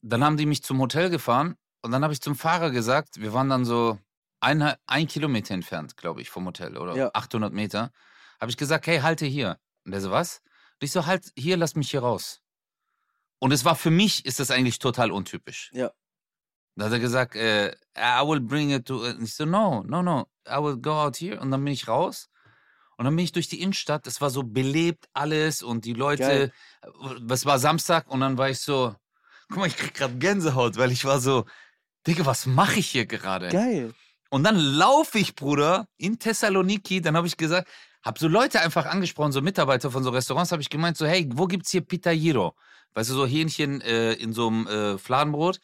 dann 0.03 0.23
haben 0.23 0.37
die 0.37 0.45
mich 0.45 0.61
zum 0.61 0.79
Hotel 0.79 1.09
gefahren 1.09 1.55
und 1.81 1.91
dann 1.91 2.03
habe 2.03 2.13
ich 2.13 2.21
zum 2.21 2.35
Fahrer 2.35 2.69
gesagt, 2.69 3.19
wir 3.19 3.33
waren 3.33 3.49
dann 3.49 3.65
so 3.65 3.97
ein, 4.39 4.61
ein 4.85 5.07
Kilometer 5.07 5.55
entfernt, 5.55 5.97
glaube 5.97 6.21
ich, 6.21 6.29
vom 6.29 6.45
Hotel 6.45 6.77
oder 6.77 6.95
Ja. 6.95 7.09
800 7.15 7.51
Meter, 7.51 7.91
habe 8.39 8.51
ich 8.51 8.57
gesagt, 8.57 8.85
hey, 8.85 8.99
halte 8.99 9.25
hier. 9.25 9.57
Und 9.85 9.91
der 9.91 10.01
so, 10.01 10.11
was? 10.11 10.41
Und 10.79 10.83
ich 10.83 10.91
so, 10.91 11.07
halt 11.07 11.31
hier, 11.35 11.57
lass 11.57 11.73
mich 11.73 11.89
hier 11.89 12.01
raus. 12.01 12.41
Und 13.39 13.51
es 13.53 13.65
war 13.65 13.75
für 13.75 13.89
mich, 13.89 14.23
ist 14.23 14.39
das 14.39 14.51
eigentlich 14.51 14.77
total 14.77 15.11
untypisch. 15.11 15.71
Ja. 15.73 15.91
Da 16.77 16.85
hat 16.85 16.91
er 16.91 16.99
gesagt, 16.99 17.35
äh, 17.35 17.71
I 17.97 18.21
will 18.23 18.39
bring 18.39 18.69
it 18.71 18.85
to. 18.85 19.03
Und 19.03 19.23
ich 19.23 19.33
so, 19.33 19.45
no, 19.45 19.83
no, 19.87 20.03
no, 20.03 20.27
I 20.47 20.61
will 20.61 20.77
go 20.77 20.91
out 20.91 21.17
here. 21.17 21.39
Und 21.39 21.49
dann 21.49 21.63
bin 21.63 21.73
ich 21.73 21.87
raus. 21.87 22.29
Und 22.97 23.05
dann 23.05 23.15
bin 23.15 23.25
ich 23.25 23.31
durch 23.31 23.47
die 23.47 23.61
Innenstadt. 23.61 24.05
Es 24.05 24.21
war 24.21 24.29
so 24.29 24.43
belebt 24.43 25.09
alles 25.13 25.63
und 25.63 25.85
die 25.85 25.93
Leute. 25.93 26.51
Es 27.29 27.45
war 27.45 27.59
Samstag 27.59 28.07
und 28.09 28.19
dann 28.19 28.37
war 28.37 28.49
ich 28.49 28.59
so, 28.59 28.95
guck 29.49 29.57
mal, 29.57 29.67
ich 29.67 29.75
krieg 29.75 29.93
gerade 29.93 30.15
Gänsehaut, 30.17 30.77
weil 30.77 30.91
ich 30.91 31.03
war 31.03 31.19
so, 31.19 31.45
Digga, 32.05 32.25
was 32.25 32.45
mache 32.45 32.79
ich 32.79 32.87
hier 32.87 33.05
gerade? 33.05 33.49
Geil. 33.49 33.93
Und 34.29 34.43
dann 34.43 34.57
laufe 34.57 35.17
ich, 35.19 35.35
Bruder, 35.35 35.87
in 35.97 36.19
Thessaloniki. 36.19 37.01
Dann 37.01 37.17
habe 37.17 37.27
ich 37.27 37.37
gesagt, 37.37 37.67
habe 38.03 38.19
so 38.19 38.27
Leute 38.27 38.61
einfach 38.61 38.85
angesprochen, 38.85 39.31
so 39.31 39.41
Mitarbeiter 39.41 39.89
von 39.89 40.03
so 40.03 40.11
Restaurants, 40.11 40.51
habe 40.51 40.61
ich 40.61 40.69
gemeint, 40.69 40.97
so, 40.97 41.07
hey, 41.07 41.27
wo 41.33 41.47
gibt's 41.47 41.71
hier 41.71 41.81
Pitayiro? 41.81 42.55
Weißt 42.93 43.09
du, 43.09 43.15
so 43.15 43.25
Hähnchen 43.25 43.81
äh, 43.81 44.13
in 44.13 44.33
so 44.33 44.47
einem 44.47 44.67
äh, 44.67 44.97
Fladenbrot. 44.97 45.59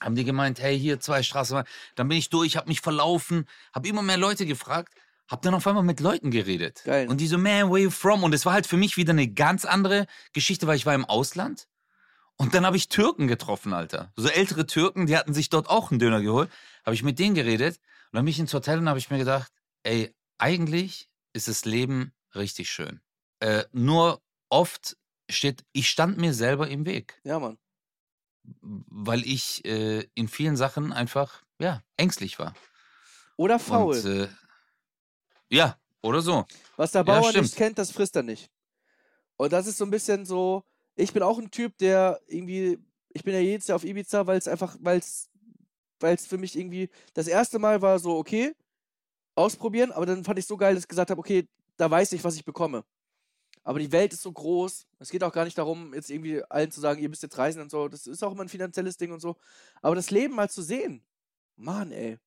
Haben 0.00 0.14
die 0.16 0.24
gemeint, 0.24 0.60
hey, 0.60 0.78
hier 0.78 1.00
zwei 1.00 1.22
Straßen. 1.22 1.62
Dann 1.94 2.08
bin 2.08 2.18
ich 2.18 2.28
durch, 2.30 2.56
habe 2.56 2.68
mich 2.68 2.80
verlaufen, 2.80 3.46
habe 3.72 3.88
immer 3.88 4.02
mehr 4.02 4.16
Leute 4.16 4.44
gefragt, 4.46 4.94
habe 5.28 5.42
dann 5.42 5.54
auf 5.54 5.66
einmal 5.66 5.84
mit 5.84 6.00
Leuten 6.00 6.30
geredet. 6.30 6.82
Geil. 6.84 7.08
Und 7.08 7.20
die 7.20 7.26
so, 7.26 7.38
man, 7.38 7.70
where 7.70 7.78
you 7.78 7.90
from? 7.90 8.22
Und 8.22 8.34
es 8.34 8.44
war 8.44 8.52
halt 8.52 8.66
für 8.66 8.76
mich 8.76 8.96
wieder 8.96 9.12
eine 9.12 9.28
ganz 9.28 9.64
andere 9.64 10.06
Geschichte, 10.32 10.66
weil 10.66 10.76
ich 10.76 10.86
war 10.86 10.94
im 10.94 11.04
Ausland. 11.04 11.68
Und 12.36 12.54
dann 12.54 12.66
habe 12.66 12.76
ich 12.76 12.88
Türken 12.88 13.28
getroffen, 13.28 13.72
Alter. 13.72 14.12
So 14.16 14.28
ältere 14.28 14.66
Türken, 14.66 15.06
die 15.06 15.16
hatten 15.16 15.34
sich 15.34 15.50
dort 15.50 15.70
auch 15.70 15.90
einen 15.90 16.00
Döner 16.00 16.20
geholt. 16.20 16.50
Habe 16.84 16.94
ich 16.94 17.02
mit 17.02 17.18
denen 17.18 17.34
geredet. 17.34 17.76
Und 17.76 18.16
dann 18.18 18.24
bin 18.24 18.32
ich 18.32 18.38
ins 18.40 18.52
Hotel 18.52 18.78
und 18.78 18.88
habe 18.88 18.98
ich 18.98 19.10
mir 19.10 19.18
gedacht, 19.18 19.52
ey, 19.84 20.12
eigentlich 20.38 21.08
ist 21.32 21.48
das 21.48 21.64
Leben 21.64 22.12
richtig 22.34 22.70
schön. 22.70 23.00
Äh, 23.40 23.64
nur 23.72 24.20
oft 24.48 24.96
steht, 25.30 25.64
ich 25.72 25.88
stand 25.88 26.18
mir 26.18 26.34
selber 26.34 26.68
im 26.68 26.86
Weg, 26.86 27.20
Ja, 27.24 27.38
Mann. 27.38 27.58
Weil 28.62 29.22
ich 29.24 29.64
äh, 29.64 30.06
in 30.14 30.28
vielen 30.28 30.56
Sachen 30.56 30.92
einfach, 30.92 31.42
ja, 31.58 31.82
ängstlich 31.96 32.38
war. 32.38 32.54
Oder 33.36 33.58
faul. 33.58 33.96
Und, 33.96 34.04
äh, 34.04 34.28
ja, 35.48 35.78
oder 36.02 36.20
so. 36.20 36.44
Was 36.76 36.92
der 36.92 37.00
ja, 37.00 37.04
Bauer 37.04 37.30
stimmt. 37.30 37.44
nicht 37.44 37.56
kennt, 37.56 37.78
das 37.78 37.90
frisst 37.90 38.16
er 38.16 38.22
nicht. 38.22 38.50
Und 39.36 39.52
das 39.52 39.66
ist 39.66 39.78
so 39.78 39.84
ein 39.84 39.90
bisschen 39.90 40.24
so, 40.26 40.64
ich 40.96 41.12
bin 41.12 41.22
auch 41.22 41.38
ein 41.38 41.50
Typ, 41.50 41.76
der 41.78 42.20
irgendwie, 42.26 42.78
ich 43.10 43.24
bin 43.24 43.34
ja 43.34 43.40
jedes 43.40 43.66
Jahr 43.66 43.76
auf 43.76 43.84
Ibiza, 43.84 44.26
weil 44.26 44.38
es 44.38 44.48
einfach, 44.48 44.76
weil 44.80 44.98
es, 44.98 45.30
weil 46.00 46.14
es 46.14 46.26
für 46.26 46.38
mich 46.38 46.56
irgendwie, 46.56 46.90
das 47.14 47.26
erste 47.26 47.58
Mal 47.58 47.82
war 47.82 47.98
so, 47.98 48.16
okay, 48.16 48.54
ausprobieren, 49.34 49.90
aber 49.92 50.06
dann 50.06 50.24
fand 50.24 50.38
ich 50.38 50.46
so 50.46 50.56
geil, 50.56 50.74
dass 50.74 50.84
ich 50.84 50.88
gesagt 50.88 51.10
habe, 51.10 51.18
okay, 51.18 51.48
da 51.76 51.90
weiß 51.90 52.12
ich, 52.12 52.22
was 52.22 52.36
ich 52.36 52.44
bekomme. 52.44 52.84
Aber 53.64 53.78
die 53.78 53.92
Welt 53.92 54.12
ist 54.12 54.22
so 54.22 54.30
groß. 54.30 54.86
Es 54.98 55.10
geht 55.10 55.24
auch 55.24 55.32
gar 55.32 55.44
nicht 55.44 55.56
darum, 55.56 55.94
jetzt 55.94 56.10
irgendwie 56.10 56.42
allen 56.50 56.70
zu 56.70 56.80
sagen, 56.80 57.00
ihr 57.00 57.08
müsst 57.08 57.22
jetzt 57.22 57.38
reisen 57.38 57.62
und 57.62 57.70
so. 57.70 57.88
Das 57.88 58.06
ist 58.06 58.22
auch 58.22 58.32
immer 58.32 58.42
ein 58.42 58.48
finanzielles 58.48 58.98
Ding 58.98 59.10
und 59.10 59.20
so. 59.20 59.36
Aber 59.80 59.94
das 59.94 60.10
Leben 60.10 60.34
mal 60.34 60.50
zu 60.50 60.62
sehen, 60.62 61.02
Mann, 61.56 61.90
ey, 61.90 62.18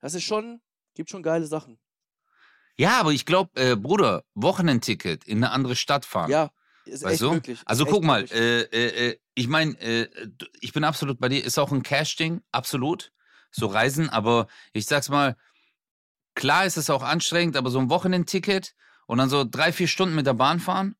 das 0.00 0.14
ist 0.14 0.24
schon, 0.24 0.60
gibt 0.94 1.10
schon 1.10 1.22
geile 1.22 1.46
Sachen. 1.46 1.78
Ja, 2.78 2.98
aber 3.00 3.12
ich 3.12 3.26
glaube, 3.26 3.50
äh, 3.60 3.76
Bruder, 3.76 4.24
Wochenendticket 4.34 5.24
in 5.24 5.38
eine 5.38 5.52
andere 5.52 5.76
Stadt 5.76 6.04
fahren. 6.04 6.30
Ja, 6.30 6.50
ist 6.86 7.02
Weißt 7.02 7.14
echt 7.14 7.22
du? 7.22 7.32
möglich. 7.32 7.60
Also 7.66 7.84
guck 7.84 8.02
mal, 8.04 8.24
äh, 8.30 8.62
äh, 8.62 9.10
äh, 9.10 9.18
ich 9.34 9.48
meine, 9.48 9.78
äh, 9.80 10.08
ich 10.60 10.72
bin 10.72 10.84
absolut 10.84 11.18
bei 11.18 11.28
dir, 11.28 11.44
ist 11.44 11.58
auch 11.58 11.72
ein 11.72 11.82
Cash-Ding, 11.82 12.42
absolut. 12.52 13.12
So 13.50 13.66
Reisen, 13.66 14.08
aber 14.10 14.46
ich 14.72 14.86
sag's 14.86 15.08
mal, 15.08 15.36
klar 16.34 16.66
ist 16.66 16.76
es 16.76 16.90
auch 16.90 17.02
anstrengend, 17.02 17.56
aber 17.56 17.70
so 17.70 17.78
ein 17.78 17.90
Wochenendticket 17.90 18.74
und 19.06 19.18
dann 19.18 19.28
so 19.28 19.44
drei, 19.44 19.72
vier 19.72 19.88
Stunden 19.88 20.14
mit 20.14 20.26
der 20.26 20.34
Bahn 20.34 20.60
fahren 20.60 20.96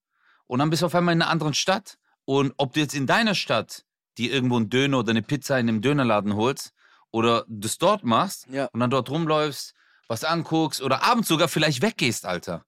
und 0.47 0.59
dann 0.59 0.71
bist 0.71 0.83
du 0.83 0.87
auf 0.87 0.95
einmal 0.95 1.15
in 1.15 1.23
einer 1.23 1.31
anderen 1.31 1.55
Stadt. 1.55 1.99
Und 2.25 2.55
ob 2.57 2.73
du 2.73 2.81
jetzt 2.81 2.95
in 2.95 3.07
deiner 3.07 3.35
Stadt 3.35 3.85
dir 4.19 4.33
irgendwo 4.33 4.57
einen 4.57 4.71
Döner 4.71 4.99
oder 4.99 5.11
eine 5.11 5.23
Pizza 5.23 5.59
in 5.59 5.69
einem 5.69 5.83
Dönerladen 5.83 6.35
holst 6.35 6.73
oder 7.11 7.45
das 7.49 7.79
dort 7.79 8.03
machst 8.05 8.47
Ja. 8.49 8.67
und 8.73 8.81
dann 8.81 8.91
dort 8.91 9.11
rumläufst, 9.11 9.75
was 10.09 10.25
anguckst 10.25 10.81
oder 10.83 11.03
abends 11.05 11.29
sogar 11.29 11.49
vielleicht 11.49 11.83
weggehst, 11.83 12.27
Alter. 12.27 12.65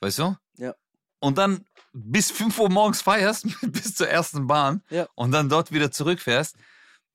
Weißt 0.00 0.18
du? 0.18 0.36
Ja. 0.56 0.74
Und 1.20 1.38
dann 1.38 1.64
bis 1.92 2.30
5 2.30 2.58
Uhr 2.58 2.70
morgens 2.70 3.02
feierst, 3.02 3.46
bis 3.72 3.94
zur 3.94 4.08
ersten 4.08 4.46
Bahn 4.46 4.82
Ja. 4.90 5.06
und 5.14 5.32
dann 5.32 5.48
dort 5.48 5.72
wieder 5.72 5.90
zurückfährst. 5.90 6.56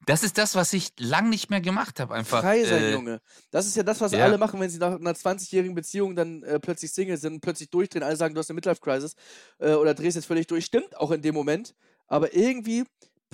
Das 0.05 0.23
ist 0.23 0.37
das, 0.37 0.55
was 0.55 0.73
ich 0.73 0.89
lang 0.99 1.29
nicht 1.29 1.49
mehr 1.49 1.61
gemacht 1.61 1.99
habe. 1.99 2.13
Einfach. 2.13 2.41
Frei 2.41 2.63
sein, 2.63 2.83
äh, 2.83 2.91
Junge. 2.91 3.21
Das 3.51 3.65
ist 3.65 3.75
ja 3.75 3.83
das, 3.83 4.01
was 4.01 4.11
ja. 4.11 4.23
alle 4.23 4.37
machen, 4.37 4.59
wenn 4.59 4.69
sie 4.69 4.77
nach 4.77 4.99
einer 4.99 5.13
20-jährigen 5.13 5.75
Beziehung 5.75 6.15
dann 6.15 6.43
äh, 6.43 6.59
plötzlich 6.59 6.91
Single 6.91 7.17
sind, 7.17 7.41
plötzlich 7.41 7.69
durchdrehen. 7.69 8.03
Alle 8.03 8.15
sagen, 8.15 8.33
du 8.33 8.39
hast 8.39 8.49
eine 8.49 8.55
Midlife-Crisis 8.55 9.15
äh, 9.59 9.73
oder 9.73 9.93
drehst 9.93 10.15
jetzt 10.15 10.25
völlig 10.25 10.47
durch. 10.47 10.65
Stimmt 10.65 10.97
auch 10.97 11.11
in 11.11 11.21
dem 11.21 11.35
Moment. 11.35 11.73
Aber 12.07 12.33
irgendwie 12.33 12.83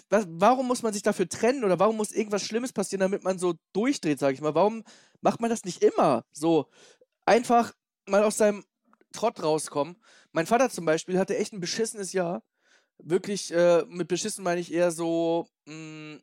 was, 0.10 0.26
warum 0.30 0.68
muss 0.68 0.84
man 0.84 0.94
sich 0.94 1.02
dafür 1.02 1.28
trennen 1.28 1.64
oder 1.64 1.80
warum 1.80 1.98
muss 1.98 2.12
irgendwas 2.12 2.44
Schlimmes 2.44 2.72
passieren, 2.72 3.02
damit 3.02 3.24
man 3.24 3.40
so 3.40 3.56
durchdreht, 3.74 4.20
sag 4.20 4.34
ich 4.34 4.42
mal? 4.42 4.56
Warum 4.56 4.84
macht 5.22 5.42
man 5.42 5.50
das 5.50 5.66
nicht 5.66 5.84
immer? 5.84 6.24
So 6.32 6.68
einfach 7.26 7.74
mal 8.06 8.24
aus 8.24 8.38
seinem 8.38 8.64
Trott 9.12 9.42
rauskommen. 9.42 9.98
Mein 10.32 10.48
Vater 10.48 10.70
zum 10.70 10.86
Beispiel 10.86 11.18
hatte 11.18 11.38
echt 11.38 11.54
ein 11.54 11.60
beschissenes 11.60 12.14
Jahr. 12.14 12.44
Wirklich, 12.98 13.52
äh, 13.54 13.86
mit 13.88 14.08
beschissen 14.08 14.44
meine 14.44 14.62
ich 14.62 14.74
eher 14.74 14.92
so 14.92 15.48
mh, 15.66 16.20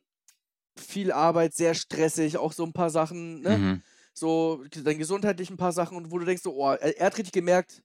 viel 0.79 1.11
Arbeit, 1.11 1.53
sehr 1.53 1.73
stressig, 1.73 2.37
auch 2.37 2.53
so 2.53 2.63
ein 2.63 2.73
paar 2.73 2.89
Sachen, 2.89 3.41
ne? 3.41 3.57
Mhm. 3.57 3.83
So 4.13 4.63
dann 4.83 4.97
gesundheitlich 4.97 5.49
ein 5.49 5.57
paar 5.57 5.71
Sachen 5.71 5.95
und 5.95 6.11
wo 6.11 6.17
du 6.17 6.25
denkst, 6.25 6.41
so, 6.41 6.53
oh, 6.55 6.71
er, 6.71 6.97
er 6.97 7.05
hat 7.05 7.17
richtig 7.17 7.33
gemerkt, 7.33 7.83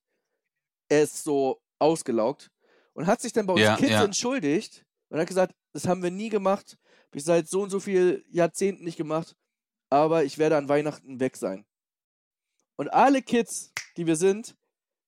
er 0.88 1.02
ist 1.02 1.22
so 1.24 1.60
ausgelaugt 1.78 2.50
und 2.94 3.06
hat 3.06 3.20
sich 3.20 3.32
dann 3.32 3.46
bei 3.46 3.52
uns 3.52 3.62
Ja, 3.62 3.76
Kids 3.76 3.90
ja. 3.90 4.04
entschuldigt 4.04 4.84
und 5.10 5.20
hat 5.20 5.28
gesagt, 5.28 5.54
das 5.72 5.86
haben 5.86 6.02
wir 6.02 6.10
nie 6.10 6.30
gemacht, 6.30 6.78
hab 7.06 7.16
ich 7.16 7.24
seit 7.24 7.48
so 7.48 7.62
und 7.62 7.70
so 7.70 7.80
vielen 7.80 8.22
Jahrzehnten 8.30 8.84
nicht 8.84 8.96
gemacht, 8.96 9.36
aber 9.90 10.24
ich 10.24 10.38
werde 10.38 10.56
an 10.56 10.68
Weihnachten 10.68 11.20
weg 11.20 11.36
sein. 11.36 11.66
Und 12.76 12.88
alle 12.94 13.20
Kids, 13.20 13.72
die 13.98 14.06
wir 14.06 14.16
sind, 14.16 14.56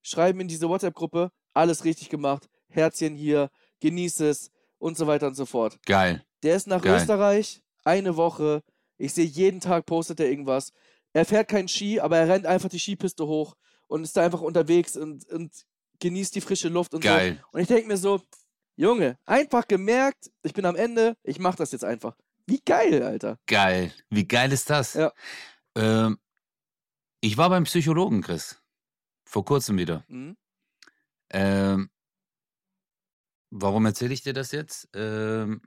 schreiben 0.02 0.40
in 0.40 0.48
diese 0.48 0.68
WhatsApp-Gruppe, 0.68 1.32
alles 1.54 1.84
richtig 1.84 2.10
gemacht, 2.10 2.48
Herzchen 2.68 3.16
hier, 3.16 3.50
genieß 3.80 4.20
es 4.20 4.50
und 4.78 4.98
so 4.98 5.06
weiter 5.06 5.26
und 5.26 5.34
so 5.34 5.46
fort. 5.46 5.78
Geil. 5.86 6.22
Der 6.42 6.56
ist 6.56 6.66
nach 6.66 6.82
Geil. 6.82 7.00
Österreich, 7.00 7.62
eine 7.84 8.16
Woche. 8.16 8.62
Ich 8.96 9.12
sehe 9.12 9.24
jeden 9.24 9.60
Tag 9.60 9.86
postet 9.86 10.20
er 10.20 10.28
irgendwas. 10.28 10.72
Er 11.12 11.24
fährt 11.24 11.48
keinen 11.48 11.68
Ski, 11.68 12.00
aber 12.00 12.18
er 12.18 12.28
rennt 12.28 12.46
einfach 12.46 12.68
die 12.68 12.78
Skipiste 12.78 13.26
hoch 13.26 13.56
und 13.86 14.02
ist 14.02 14.16
da 14.16 14.24
einfach 14.24 14.40
unterwegs 14.40 14.96
und, 14.96 15.28
und 15.30 15.52
genießt 16.00 16.34
die 16.34 16.40
frische 16.40 16.68
Luft 16.68 16.94
und 16.94 17.02
Geil. 17.02 17.38
so. 17.40 17.48
Und 17.52 17.60
ich 17.60 17.68
denke 17.68 17.86
mir 17.86 17.96
so, 17.96 18.20
Junge, 18.76 19.18
einfach 19.24 19.68
gemerkt, 19.68 20.32
ich 20.42 20.52
bin 20.52 20.64
am 20.66 20.74
Ende, 20.74 21.16
ich 21.22 21.38
mach 21.38 21.54
das 21.54 21.72
jetzt 21.72 21.84
einfach. 21.84 22.16
Wie 22.46 22.60
geil, 22.60 23.02
Alter. 23.02 23.38
Geil. 23.46 23.92
Wie 24.10 24.26
geil 24.26 24.52
ist 24.52 24.68
das? 24.68 24.94
Ja. 24.94 25.12
Ähm, 25.76 26.18
ich 27.20 27.36
war 27.36 27.48
beim 27.48 27.64
Psychologen, 27.64 28.20
Chris. 28.20 28.60
Vor 29.24 29.44
kurzem 29.44 29.78
wieder. 29.78 30.04
Mhm. 30.08 30.36
Ähm, 31.30 31.90
warum 33.50 33.86
erzähle 33.86 34.12
ich 34.12 34.22
dir 34.22 34.34
das 34.34 34.52
jetzt? 34.52 34.88
Ähm, 34.94 35.62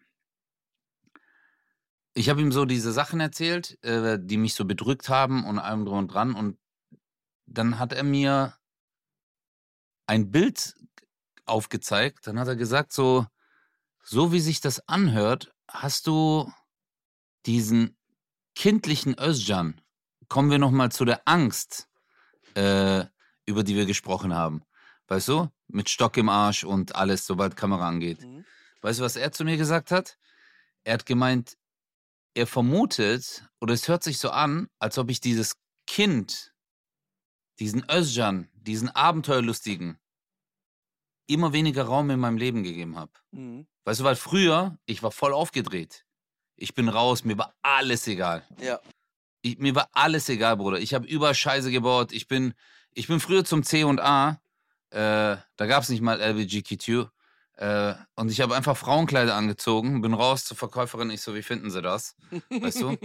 ich 2.17 2.29
habe 2.29 2.41
ihm 2.41 2.51
so 2.51 2.65
diese 2.65 2.91
Sachen 2.91 3.19
erzählt, 3.19 3.81
äh, 3.83 4.17
die 4.19 4.37
mich 4.37 4.55
so 4.55 4.65
bedrückt 4.65 5.07
haben 5.07 5.45
und 5.45 5.59
allem 5.59 5.85
drum 5.85 5.99
und 5.99 6.07
dran. 6.07 6.33
Und 6.33 6.57
dann 7.45 7.77
hat 7.77 7.93
er 7.93 8.03
mir 8.03 8.55
ein 10.07 10.31
Bild 10.31 10.75
aufgezeigt. 11.45 12.25
Dann 12.25 12.39
hat 12.39 12.47
er 12.47 12.55
gesagt, 12.55 12.91
so, 12.91 13.27
so 14.03 14.31
wie 14.31 14.39
sich 14.39 14.61
das 14.61 14.87
anhört, 14.87 15.53
hast 15.69 16.07
du 16.07 16.51
diesen 17.45 17.95
kindlichen 18.55 19.15
Özcan. 19.19 19.79
Kommen 20.27 20.49
wir 20.49 20.57
nochmal 20.57 20.91
zu 20.91 21.05
der 21.05 21.21
Angst, 21.25 21.87
äh, 22.55 23.05
über 23.45 23.63
die 23.63 23.75
wir 23.75 23.85
gesprochen 23.85 24.33
haben. 24.33 24.63
Weißt 25.07 25.27
du? 25.27 25.49
Mit 25.67 25.87
Stock 25.89 26.17
im 26.17 26.29
Arsch 26.29 26.63
und 26.63 26.95
alles, 26.95 27.27
sobald 27.27 27.55
Kamera 27.55 27.87
angeht. 27.87 28.23
Mhm. 28.23 28.43
Weißt 28.81 28.99
du, 28.99 29.03
was 29.03 29.17
er 29.17 29.31
zu 29.31 29.45
mir 29.45 29.57
gesagt 29.57 29.91
hat? 29.91 30.17
Er 30.83 30.95
hat 30.95 31.05
gemeint, 31.05 31.57
er 32.37 32.47
vermutet, 32.47 33.43
oder 33.59 33.73
es 33.73 33.87
hört 33.87 34.03
sich 34.03 34.19
so 34.19 34.29
an, 34.29 34.69
als 34.79 34.97
ob 34.97 35.09
ich 35.09 35.19
dieses 35.19 35.57
Kind, 35.87 36.53
diesen 37.59 37.83
Özcan, 37.89 38.47
diesen 38.53 38.89
Abenteuerlustigen, 38.89 39.97
immer 41.25 41.51
weniger 41.51 41.83
Raum 41.83 42.09
in 42.11 42.19
meinem 42.19 42.37
Leben 42.37 42.63
gegeben 42.63 42.95
habe. 42.95 43.11
Mhm. 43.31 43.67
Weißt 43.85 43.99
du, 43.99 44.03
weil 44.03 44.15
früher, 44.15 44.77
ich 44.85 45.01
war 45.01 45.11
voll 45.11 45.33
aufgedreht. 45.33 46.05
Ich 46.55 46.73
bin 46.73 46.89
raus, 46.89 47.23
mir 47.23 47.37
war 47.37 47.53
alles 47.61 48.07
egal. 48.07 48.45
Ja. 48.59 48.79
Ich, 49.41 49.57
mir 49.57 49.75
war 49.75 49.89
alles 49.93 50.29
egal, 50.29 50.57
Bruder. 50.57 50.79
Ich 50.79 50.93
habe 50.93 51.07
überall 51.07 51.35
Scheiße 51.35 51.71
gebaut. 51.71 52.11
Ich 52.11 52.27
bin, 52.27 52.53
ich 52.93 53.07
bin 53.07 53.19
früher 53.19 53.45
zum 53.45 53.63
C 53.63 53.83
und 53.83 53.99
A. 53.99 54.41
Äh, 54.89 55.37
da 55.55 55.65
gab 55.65 55.83
es 55.83 55.89
nicht 55.89 56.01
mal 56.01 56.21
LBGQ2. 56.21 57.09
Äh, 57.57 57.95
und 58.15 58.31
ich 58.31 58.39
habe 58.41 58.55
einfach 58.55 58.77
Frauenkleider 58.77 59.33
angezogen, 59.35 60.01
bin 60.01 60.13
raus 60.13 60.45
zur 60.45 60.55
Verkäuferin. 60.55 61.09
Ich 61.09 61.21
so, 61.21 61.33
wie 61.33 61.41
finden 61.41 61.71
Sie 61.71 61.81
das? 61.81 62.15
Weißt 62.49 62.81
du? 62.81 62.89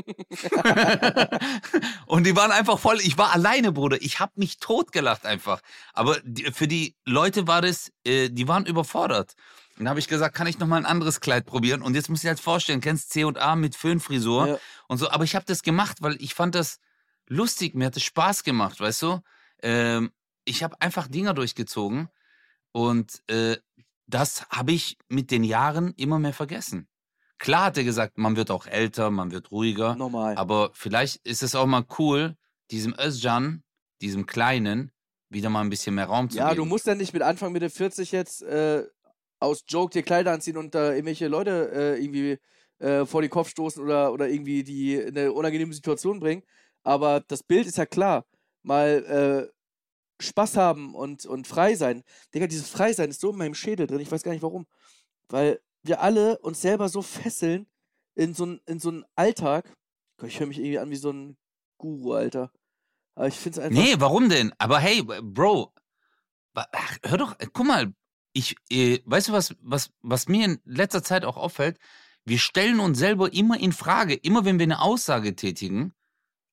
und 2.06 2.24
die 2.24 2.36
waren 2.36 2.50
einfach 2.52 2.78
voll. 2.78 3.00
Ich 3.00 3.16
war 3.16 3.32
alleine, 3.32 3.72
Bruder. 3.72 3.96
Ich 4.02 4.20
habe 4.20 4.32
mich 4.36 4.58
totgelacht 4.58 5.24
einfach. 5.24 5.60
Aber 5.94 6.18
die, 6.22 6.44
für 6.52 6.68
die 6.68 6.94
Leute 7.06 7.46
war 7.46 7.62
das, 7.62 7.92
äh, 8.04 8.28
die 8.28 8.46
waren 8.46 8.66
überfordert. 8.66 9.34
Dann 9.78 9.88
habe 9.88 10.00
ich 10.00 10.06
gesagt, 10.08 10.36
kann 10.36 10.46
ich 10.46 10.58
noch 10.58 10.66
mal 10.66 10.76
ein 10.76 10.86
anderes 10.86 11.20
Kleid 11.20 11.46
probieren? 11.46 11.80
Und 11.80 11.94
jetzt 11.94 12.10
muss 12.10 12.22
ich 12.22 12.28
halt 12.28 12.38
vorstellen, 12.40 12.82
kennst 12.82 13.10
C 13.10 13.24
und 13.24 13.38
A 13.38 13.56
mit 13.56 13.74
Föhnfrisur 13.74 14.48
Ja. 14.48 14.58
und 14.86 14.98
so. 14.98 15.10
Aber 15.10 15.24
ich 15.24 15.34
habe 15.34 15.46
das 15.46 15.62
gemacht, 15.62 15.98
weil 16.02 16.16
ich 16.20 16.34
fand 16.34 16.54
das 16.54 16.78
lustig. 17.26 17.74
Mir 17.74 17.86
hat 17.86 17.96
es 17.96 18.02
Spaß 18.02 18.44
gemacht, 18.44 18.80
weißt 18.80 19.00
du? 19.00 19.20
Ähm, 19.62 20.12
ich 20.44 20.62
habe 20.62 20.78
einfach 20.80 21.08
Dinger 21.08 21.32
durchgezogen 21.32 22.10
und 22.72 23.22
äh, 23.28 23.56
das 24.14 24.46
habe 24.50 24.72
ich 24.72 24.96
mit 25.08 25.30
den 25.30 25.44
Jahren 25.44 25.94
immer 25.96 26.18
mehr 26.18 26.32
vergessen. 26.32 26.88
Klar 27.38 27.66
hat 27.66 27.76
er 27.76 27.84
gesagt, 27.84 28.18
man 28.18 28.36
wird 28.36 28.50
auch 28.50 28.66
älter, 28.66 29.10
man 29.10 29.32
wird 29.32 29.50
ruhiger, 29.50 29.96
Normal. 29.96 30.36
aber 30.36 30.70
vielleicht 30.74 31.26
ist 31.26 31.42
es 31.42 31.54
auch 31.54 31.66
mal 31.66 31.84
cool, 31.98 32.36
diesem 32.70 32.94
Özcan, 32.98 33.62
diesem 34.00 34.26
Kleinen, 34.26 34.92
wieder 35.28 35.50
mal 35.50 35.60
ein 35.62 35.70
bisschen 35.70 35.94
mehr 35.94 36.06
Raum 36.06 36.30
zu 36.30 36.38
Ja, 36.38 36.50
geben. 36.50 36.58
du 36.58 36.64
musst 36.66 36.86
ja 36.86 36.94
nicht 36.94 37.12
mit 37.14 37.22
Anfang 37.22 37.52
Mitte 37.52 37.68
40 37.70 38.12
jetzt 38.12 38.42
äh, 38.42 38.84
aus 39.40 39.64
Joke 39.66 39.92
dir 39.92 40.02
Kleider 40.02 40.32
anziehen 40.32 40.56
und 40.56 40.74
da 40.74 40.92
irgendwelche 40.92 41.26
Leute 41.26 41.70
äh, 41.72 42.04
irgendwie 42.04 42.38
äh, 42.78 43.06
vor 43.06 43.22
den 43.22 43.30
Kopf 43.30 43.48
stoßen 43.48 43.82
oder, 43.82 44.12
oder 44.12 44.28
irgendwie 44.28 44.62
die 44.62 44.94
in 44.94 45.16
eine 45.16 45.32
unangenehme 45.32 45.72
Situation 45.72 46.20
bringen. 46.20 46.42
Aber 46.84 47.20
das 47.20 47.42
Bild 47.42 47.66
ist 47.66 47.78
ja 47.78 47.86
klar. 47.86 48.24
Mal 48.62 49.48
äh, 49.50 49.52
Spaß 50.22 50.56
haben 50.56 50.94
und, 50.94 51.26
und 51.26 51.46
frei 51.46 51.74
sein. 51.74 52.02
Digga, 52.34 52.46
dieses 52.46 52.68
Freisein 52.68 53.10
ist 53.10 53.20
so 53.20 53.30
in 53.30 53.38
meinem 53.38 53.54
Schädel 53.54 53.86
drin, 53.86 54.00
ich 54.00 54.10
weiß 54.10 54.22
gar 54.22 54.32
nicht 54.32 54.42
warum. 54.42 54.66
Weil 55.28 55.60
wir 55.82 56.00
alle 56.00 56.38
uns 56.38 56.60
selber 56.60 56.88
so 56.88 57.02
fesseln 57.02 57.66
in 58.14 58.34
so, 58.34 58.56
in 58.66 58.78
so 58.78 59.02
Alltag. 59.14 59.72
Ich 60.24 60.38
höre 60.38 60.46
mich 60.46 60.58
irgendwie 60.58 60.78
an 60.78 60.90
wie 60.90 60.96
so 60.96 61.10
ein 61.10 61.36
Guru, 61.78 62.12
Alter. 62.12 62.52
Aber 63.14 63.28
ich 63.28 63.34
finde 63.34 63.60
es 63.60 63.66
einfach. 63.66 63.82
Nee, 63.82 63.94
warum 63.98 64.28
denn? 64.28 64.52
Aber 64.58 64.78
hey, 64.78 65.02
Bro, 65.02 65.72
ach, 66.54 66.98
hör 67.04 67.18
doch, 67.18 67.38
äh, 67.40 67.46
guck 67.52 67.66
mal, 67.66 67.92
ich, 68.32 68.56
äh, 68.70 69.00
weißt 69.04 69.28
du 69.28 69.32
was, 69.32 69.54
was, 69.60 69.90
was 70.00 70.28
mir 70.28 70.44
in 70.44 70.60
letzter 70.64 71.02
Zeit 71.02 71.24
auch 71.24 71.36
auffällt? 71.36 71.78
Wir 72.24 72.38
stellen 72.38 72.80
uns 72.80 72.98
selber 72.98 73.32
immer 73.32 73.58
in 73.58 73.72
Frage, 73.72 74.14
immer 74.14 74.44
wenn 74.44 74.58
wir 74.58 74.64
eine 74.64 74.80
Aussage 74.80 75.34
tätigen. 75.34 75.92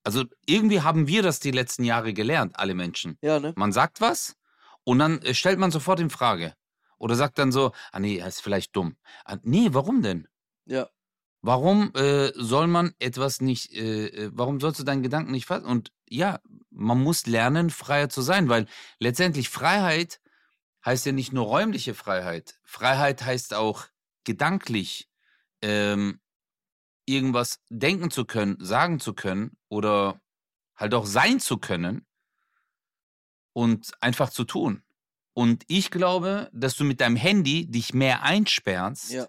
Also 0.04 0.24
irgendwie 0.46 0.82
haben 0.82 1.08
wir 1.08 1.22
das 1.24 1.40
die 1.40 1.52
letzten 1.52 1.84
Jahre 1.84 2.14
gelernt, 2.14 2.58
alle 2.58 2.74
Menschen. 2.74 3.18
Ja, 3.22 3.40
ne? 3.40 3.54
Man 3.56 3.72
sagt 3.72 4.02
was 4.02 4.36
und 4.84 5.00
dann 5.00 5.22
äh, 5.22 5.34
stellt 5.34 5.60
man 5.60 5.72
sofort 5.72 6.00
in 6.00 6.10
Frage. 6.10 6.54
Oder 6.98 7.16
sagt 7.16 7.38
dann 7.38 7.52
so, 7.52 7.72
ah 7.92 8.00
nee, 8.00 8.18
er 8.18 8.28
ist 8.28 8.42
vielleicht 8.42 8.76
dumm. 8.76 8.98
Ah, 9.24 9.38
nee, 9.44 9.70
warum 9.72 10.02
denn? 10.02 10.28
Ja. 10.66 10.90
Warum 11.42 11.94
äh, 11.96 12.32
soll 12.36 12.68
man 12.68 12.94
etwas 13.00 13.40
nicht, 13.40 13.74
äh, 13.74 14.08
äh, 14.08 14.32
warum 14.34 14.60
sollst 14.60 14.80
du 14.82 14.84
deinen 14.84 15.04
Gedanken 15.04 15.32
nicht 15.32 15.46
fassen? 15.46 15.66
Und 15.66 15.94
ja, 16.10 16.40
man 16.70 17.02
muss 17.02 17.26
lernen, 17.26 17.70
freier 17.70 18.10
zu 18.10 18.22
sein, 18.22 18.50
weil 18.50 18.68
letztendlich 19.00 19.48
Freiheit 19.48 20.20
heißt 20.86 21.06
ja 21.06 21.14
nicht 21.14 21.32
nur 21.32 21.46
räumliche 21.46 21.94
Freiheit. 21.94 22.60
Freiheit 22.64 23.24
heißt 23.24 23.54
auch 23.54 23.86
gedanklich 24.26 25.10
ähm, 25.62 26.20
irgendwas 27.10 27.60
denken 27.70 28.12
zu 28.12 28.26
können, 28.26 28.58
sagen 28.60 29.00
zu 29.00 29.14
können 29.14 29.58
oder 29.70 30.22
halt 30.76 30.94
auch 30.94 31.06
sein 31.06 31.40
zu 31.40 31.58
können 31.58 32.06
und 33.54 33.92
einfach 34.02 34.30
zu 34.30 34.44
tun. 34.44 34.84
Und 35.34 35.64
ich 35.68 35.92
glaube, 35.92 36.50
dass 36.54 36.76
du 36.76 36.84
mit 36.84 37.02
deinem 37.02 37.16
Handy 37.16 37.66
dich 37.70 37.94
mehr 37.94 38.24
einsperrst, 38.24 39.12
Ja. 39.12 39.28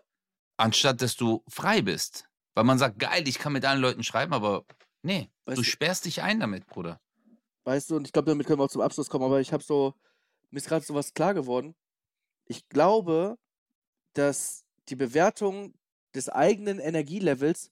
anstatt 0.56 1.02
dass 1.02 1.16
du 1.16 1.42
frei 1.48 1.82
bist. 1.82 2.26
Weil 2.54 2.64
man 2.64 2.78
sagt, 2.78 2.98
geil, 2.98 3.26
ich 3.28 3.38
kann 3.38 3.52
mit 3.52 3.64
allen 3.64 3.80
Leuten 3.80 4.02
schreiben, 4.02 4.32
aber 4.32 4.64
nee, 5.02 5.30
Weißt 5.44 5.58
du 5.58 5.62
du- 5.62 5.68
sperrst 5.68 6.04
dich 6.04 6.22
ein 6.22 6.40
damit, 6.40 6.66
Bruder. 6.66 7.00
Weißt 7.64 7.90
du, 7.90 7.96
und 7.96 8.06
ich 8.06 8.12
glaube, 8.12 8.30
damit 8.30 8.46
können 8.46 8.58
wir 8.58 8.64
auch 8.64 8.70
zum 8.70 8.80
Abschluss 8.80 9.08
kommen, 9.08 9.24
aber 9.24 9.40
ich 9.40 9.52
habe 9.52 9.62
so, 9.62 9.94
mir 10.50 10.58
ist 10.58 10.66
gerade 10.68 10.84
so 10.84 10.94
was 10.94 11.14
klar 11.14 11.34
geworden. 11.34 11.74
Ich 12.46 12.68
glaube, 12.68 13.38
dass 14.14 14.64
die 14.88 14.96
Bewertung 14.96 15.74
des 16.14 16.28
eigenen 16.28 16.78
Energielevels 16.78 17.70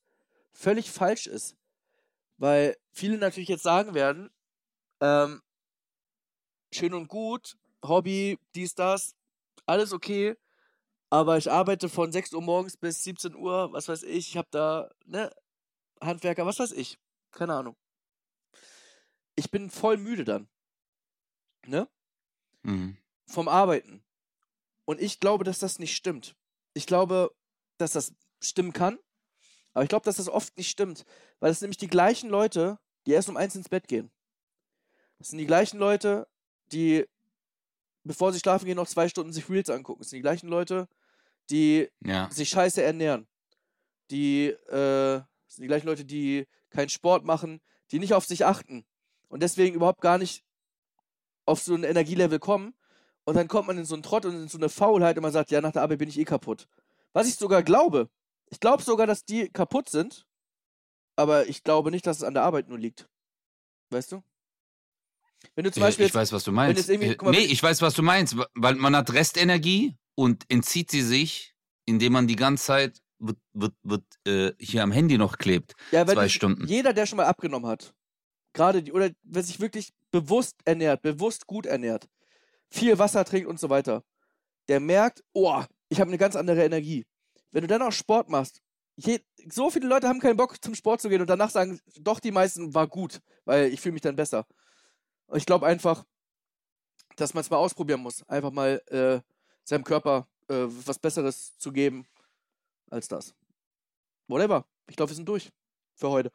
völlig 0.53 0.91
falsch 0.91 1.27
ist. 1.27 1.57
Weil 2.37 2.77
viele 2.93 3.19
natürlich 3.19 3.49
jetzt 3.49 3.63
sagen 3.63 3.95
werden, 3.95 4.31
ähm, 5.01 5.43
schön 6.73 6.95
und 6.95 7.09
gut, 7.09 7.57
Hobby, 7.85 8.39
dies, 8.55 8.75
das, 8.75 9.15
alles 9.67 9.93
okay, 9.93 10.37
aber 11.11 11.39
ich 11.39 11.51
arbeite 11.51 11.89
von 11.89 12.13
6 12.13 12.33
Uhr 12.35 12.43
morgens 12.43 12.77
bis 12.77 13.03
17 13.05 13.35
Uhr, 13.35 13.73
was 13.73 13.89
weiß 13.89 14.03
ich, 14.03 14.31
ich 14.31 14.37
habe 14.37 14.49
da, 14.51 14.91
ne, 15.05 15.31
Handwerker, 16.01 16.47
was 16.47 16.59
weiß 16.59 16.73
ich, 16.73 16.99
keine 17.33 17.55
Ahnung 17.55 17.77
ich 19.39 19.51
bin 19.53 19.71
voll 19.71 19.97
müde 19.97 20.25
dann. 20.25 20.49
Ne? 21.67 21.89
Mhm. 22.63 22.97
Vom 23.27 23.49
Arbeiten. 23.49 24.03
Und 24.85 25.01
ich 25.01 25.21
glaube, 25.21 25.45
dass 25.45 25.61
das 25.61 25.79
nicht 25.79 25.95
stimmt. 25.95 26.35
Ich 26.75 26.87
glaube, 26.87 27.35
dass 27.77 27.93
das 27.93 28.13
stimmen 28.41 28.73
kann. 28.73 28.99
Aber 29.75 29.83
ich 29.85 29.89
glaube, 29.89 30.05
dass 30.05 30.17
das 30.17 30.29
oft 30.29 30.57
nicht 30.57 30.71
stimmt, 30.71 31.05
weil 31.41 31.51
es 31.51 31.61
nämlich 31.61 31.79
die 31.79 31.89
gleichen 31.89 32.31
Leute, 32.31 32.79
die 33.07 33.13
erst 33.13 33.29
um 33.29 33.37
eins 33.37 33.55
ins 33.55 33.69
Bett 33.69 33.89
gehen. 33.89 34.11
Das 35.19 35.29
sind 35.29 35.39
die 35.39 35.47
gleichen 35.47 35.79
Leute, 35.79 36.27
die, 36.73 37.07
bevor 38.05 38.33
sie 38.33 38.39
schlafen 38.39 38.67
gehen, 38.67 38.77
noch 38.77 38.89
zwei 38.89 39.09
Stunden 39.09 39.33
sich 39.33 39.49
Reels 39.49 39.71
angucken. 39.71 40.01
Das 40.01 40.11
sind 40.11 40.19
die 40.19 40.23
gleichen 40.23 40.49
Leute, 40.49 40.89
die 41.51 41.89
Ja. 42.01 42.31
sich 42.31 42.49
scheiße 42.49 42.83
ernähren. 42.83 43.27
Die, 44.11 44.49
äh, 44.49 45.21
sind 45.47 45.63
die 45.63 45.69
gleichen 45.69 45.87
Leute, 45.87 46.05
die 46.05 46.47
keinen 46.71 46.89
Sport 46.89 47.25
machen, 47.25 47.61
die 47.91 47.99
nicht 47.99 48.15
auf 48.15 48.27
sich 48.27 48.45
achten 48.45 48.85
und 49.29 49.43
deswegen 49.43 49.75
überhaupt 49.75 50.01
gar 50.01 50.19
nicht 50.19 50.45
auf 51.47 51.61
so 51.63 51.75
ein 51.75 51.85
Energielevel 51.85 52.39
kommen. 52.39 52.75
Und 53.25 53.35
dann 53.35 53.49
kommt 53.49 53.67
man 53.67 53.79
in 53.79 53.85
so 53.85 53.95
einen 53.95 54.03
Trott 54.03 54.25
und 54.25 54.35
in 54.35 54.49
so 54.49 54.59
eine 54.59 54.69
Faulheit 54.69 55.17
und 55.17 55.23
man 55.23 55.33
sagt, 55.33 55.51
ja, 55.51 55.61
nach 55.61 55.73
der 55.73 55.83
Arbeit 55.83 55.99
bin 55.99 56.09
ich 56.09 56.19
eh 56.19 56.25
kaputt. 56.25 56.67
Was 57.13 57.29
ich 57.29 57.37
sogar 57.37 57.63
glaube. 57.63 58.09
Ich 58.51 58.61
glaube 58.61 58.83
sogar, 58.83 59.07
dass 59.07 59.25
die 59.25 59.49
kaputt 59.51 59.89
sind, 59.89 60.27
aber 61.17 61.49
ich 61.49 61.63
glaube 61.65 61.91
nicht, 61.91 62.07
dass 62.07 62.19
es 62.19 62.23
an 62.23 62.35
der 62.35 62.43
Arbeit 62.45 62.69
nur 62.69 62.79
liegt. 62.79 63.09
Weißt 63.91 64.13
du? 64.13 64.23
Wenn 65.55 65.65
du 65.65 65.73
zum 65.73 65.83
Äh, 65.83 65.87
Beispiel 65.87 66.07
ich 66.07 66.09
jetzt, 66.11 66.15
weiß, 66.17 66.33
was 66.33 66.45
du 66.45 66.53
meinst. 66.53 66.89
Äh, 66.89 67.17
mal, 67.23 67.31
nee, 67.31 67.39
ich 67.45 67.63
weiß, 67.63 67.83
was 67.83 67.95
du 67.95 68.03
meinst, 68.03 68.37
weil 68.55 68.75
man 68.75 68.97
hat 68.97 69.13
Restenergie 69.13 69.97
und 70.15 70.45
entzieht 70.49 70.91
sie 70.91 71.03
sich, 71.03 71.55
indem 71.85 72.13
man 72.15 72.27
die 72.27 72.37
ganze 72.37 72.65
Zeit 72.65 73.03
wird, 73.19 73.39
wird, 73.53 73.75
wird, 73.83 74.05
äh, 74.27 74.53
hier 74.59 74.83
am 74.83 74.93
Handy 74.93 75.19
noch 75.19 75.39
klebt. 75.39 75.75
ja, 75.91 76.07
zwei 76.07 76.25
du- 76.25 76.31
Stunden. 76.31 76.67
jeder, 76.67 76.93
der 76.93 77.07
schon 77.07 77.17
mal 77.17 77.27
abgenommen 77.27 77.69
hat, 77.69 77.95
gerade 78.53 78.83
die, 78.83 78.93
oder 78.93 79.11
wer 79.23 79.43
sich 79.43 79.61
wirklich 79.61 79.93
bewusst 80.11 80.57
ernährt, 80.65 81.03
bewusst 81.03 81.47
gut 81.47 81.67
ernährt, 81.67 82.09
viel 82.71 82.99
Wasser 82.99 83.25
trinkt 83.25 83.49
und 83.49 83.59
so 83.61 83.71
weiter, 83.71 84.05
der 84.69 84.81
merkt, 84.81 85.23
oh, 85.33 85.63
ich 85.89 86.01
habe 86.01 86.09
eine 86.11 86.19
ganz 86.19 86.37
andere 86.37 86.65
Energie. 86.65 87.07
Wenn 87.51 87.63
du 87.63 87.69
dann 87.69 87.83
auch 87.83 87.93
Sport 87.93 88.29
machst, 88.29 88.63
je, 88.97 89.21
so 89.51 89.71
viele 89.71 89.87
Leute 89.87 90.09
haben 90.09 90.21
keinen 90.21 90.37
Bock 90.37 90.63
zum 90.63 90.75
Sport 90.75 91.01
zu 91.01 91.09
gehen 91.09 91.21
und 91.21 91.31
danach 91.31 91.51
sagen, 91.51 91.81
doch, 92.01 92.21
die 92.21 92.33
meisten 92.33 92.75
war 92.75 92.87
gut, 92.87 93.21
weil 93.45 93.73
ich 93.73 93.81
fühle 93.81 93.95
mich 93.95 94.03
dann 94.03 94.17
besser. 94.17 94.47
Und 95.27 95.39
ich 95.39 95.47
glaube 95.47 95.67
einfach, 95.67 96.05
dass 97.17 97.35
man 97.35 97.43
es 97.43 97.51
mal 97.51 97.57
ausprobieren 97.57 98.01
muss, 98.01 98.23
einfach 98.29 98.51
mal 98.51 98.83
äh, 98.87 99.21
seinem 99.65 99.85
Körper 99.85 100.29
äh, 100.49 100.67
was 100.69 100.99
Besseres 100.99 101.57
zu 101.59 101.73
geben 101.73 102.07
als 102.91 103.09
das. 103.09 103.35
Whatever. 104.27 104.67
Ich 104.89 104.97
glaube, 104.97 105.11
wir 105.11 105.17
sind 105.17 105.29
durch 105.29 105.51
für 105.95 106.11
heute. 106.11 106.33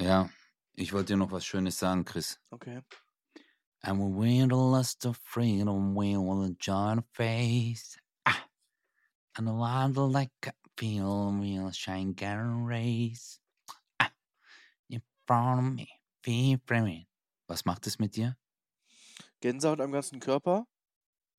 Ja, 0.00 0.28
ich 0.74 0.92
wollte 0.92 1.12
dir 1.12 1.16
noch 1.16 1.32
was 1.32 1.44
Schönes 1.44 1.78
sagen, 1.78 2.04
Chris. 2.04 2.40
Okay. 2.50 2.82
And 3.82 3.98
we 3.98 4.20
win 4.20 4.48
the 4.48 4.54
lust 4.54 5.04
of 5.06 5.16
freedom, 5.24 5.94
we 5.94 6.16
will 6.16 6.54
join 6.60 7.02
face. 7.12 7.98
And 9.36 9.46
wild 9.46 9.96
like 9.96 10.30
a 10.46 10.52
feel, 10.76 11.32
we'll 11.32 11.70
shine 11.72 12.12
getting 12.12 12.64
race. 12.64 13.38
Ah. 13.98 14.12
In 14.90 15.00
front 15.26 15.80
of 15.80 15.86
me, 16.26 16.60
free. 16.66 17.06
Was 17.48 17.64
macht 17.64 17.86
es 17.86 17.98
mit 17.98 18.16
dir? 18.16 18.36
Gänsehaut 19.40 19.80
am 19.80 19.92
ganzen 19.92 20.20
Körper. 20.20 20.66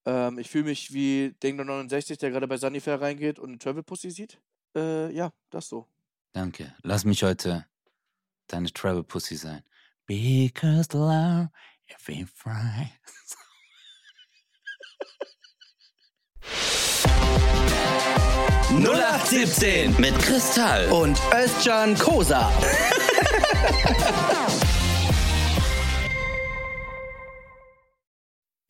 Ähm, 0.06 0.40
ich 0.40 0.50
fühle 0.50 0.66
mich 0.66 0.94
wie 0.94 1.36
Ding 1.42 1.56
der 1.58 1.66
69, 1.66 2.18
der 2.18 2.32
gerade 2.32 2.48
bei 2.48 2.58
Sunnyfair 2.58 3.00
reingeht 3.00 3.40
und 3.40 3.50
eine 3.50 3.60
Travel 3.60 3.84
Pussy 3.84 4.12
sieht. 4.12 4.42
Äh, 4.76 5.12
ja, 5.14 5.32
das 5.50 5.70
so. 5.70 5.88
Danke. 6.34 6.76
Lass 6.82 7.06
mich 7.06 7.24
heute 7.24 7.66
deine 8.48 8.72
Travel 8.74 9.04
Pussy 9.04 9.36
sein. 9.36 9.64
Because 10.08 10.90
love, 10.94 11.50
if 11.90 12.08
we 12.08 12.26
0817 18.72 19.96
Mit 20.00 20.18
Kristall. 20.20 20.88
und 20.90 21.20
Özcan 21.34 21.96
Kosa. 21.98 22.52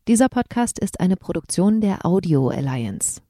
Dieser 0.07 0.29
Podcast 0.29 0.79
ist 0.79 0.99
eine 0.99 1.15
Produktion 1.15 1.79
der 1.79 2.05
Audio 2.05 2.49
Alliance. 2.49 3.21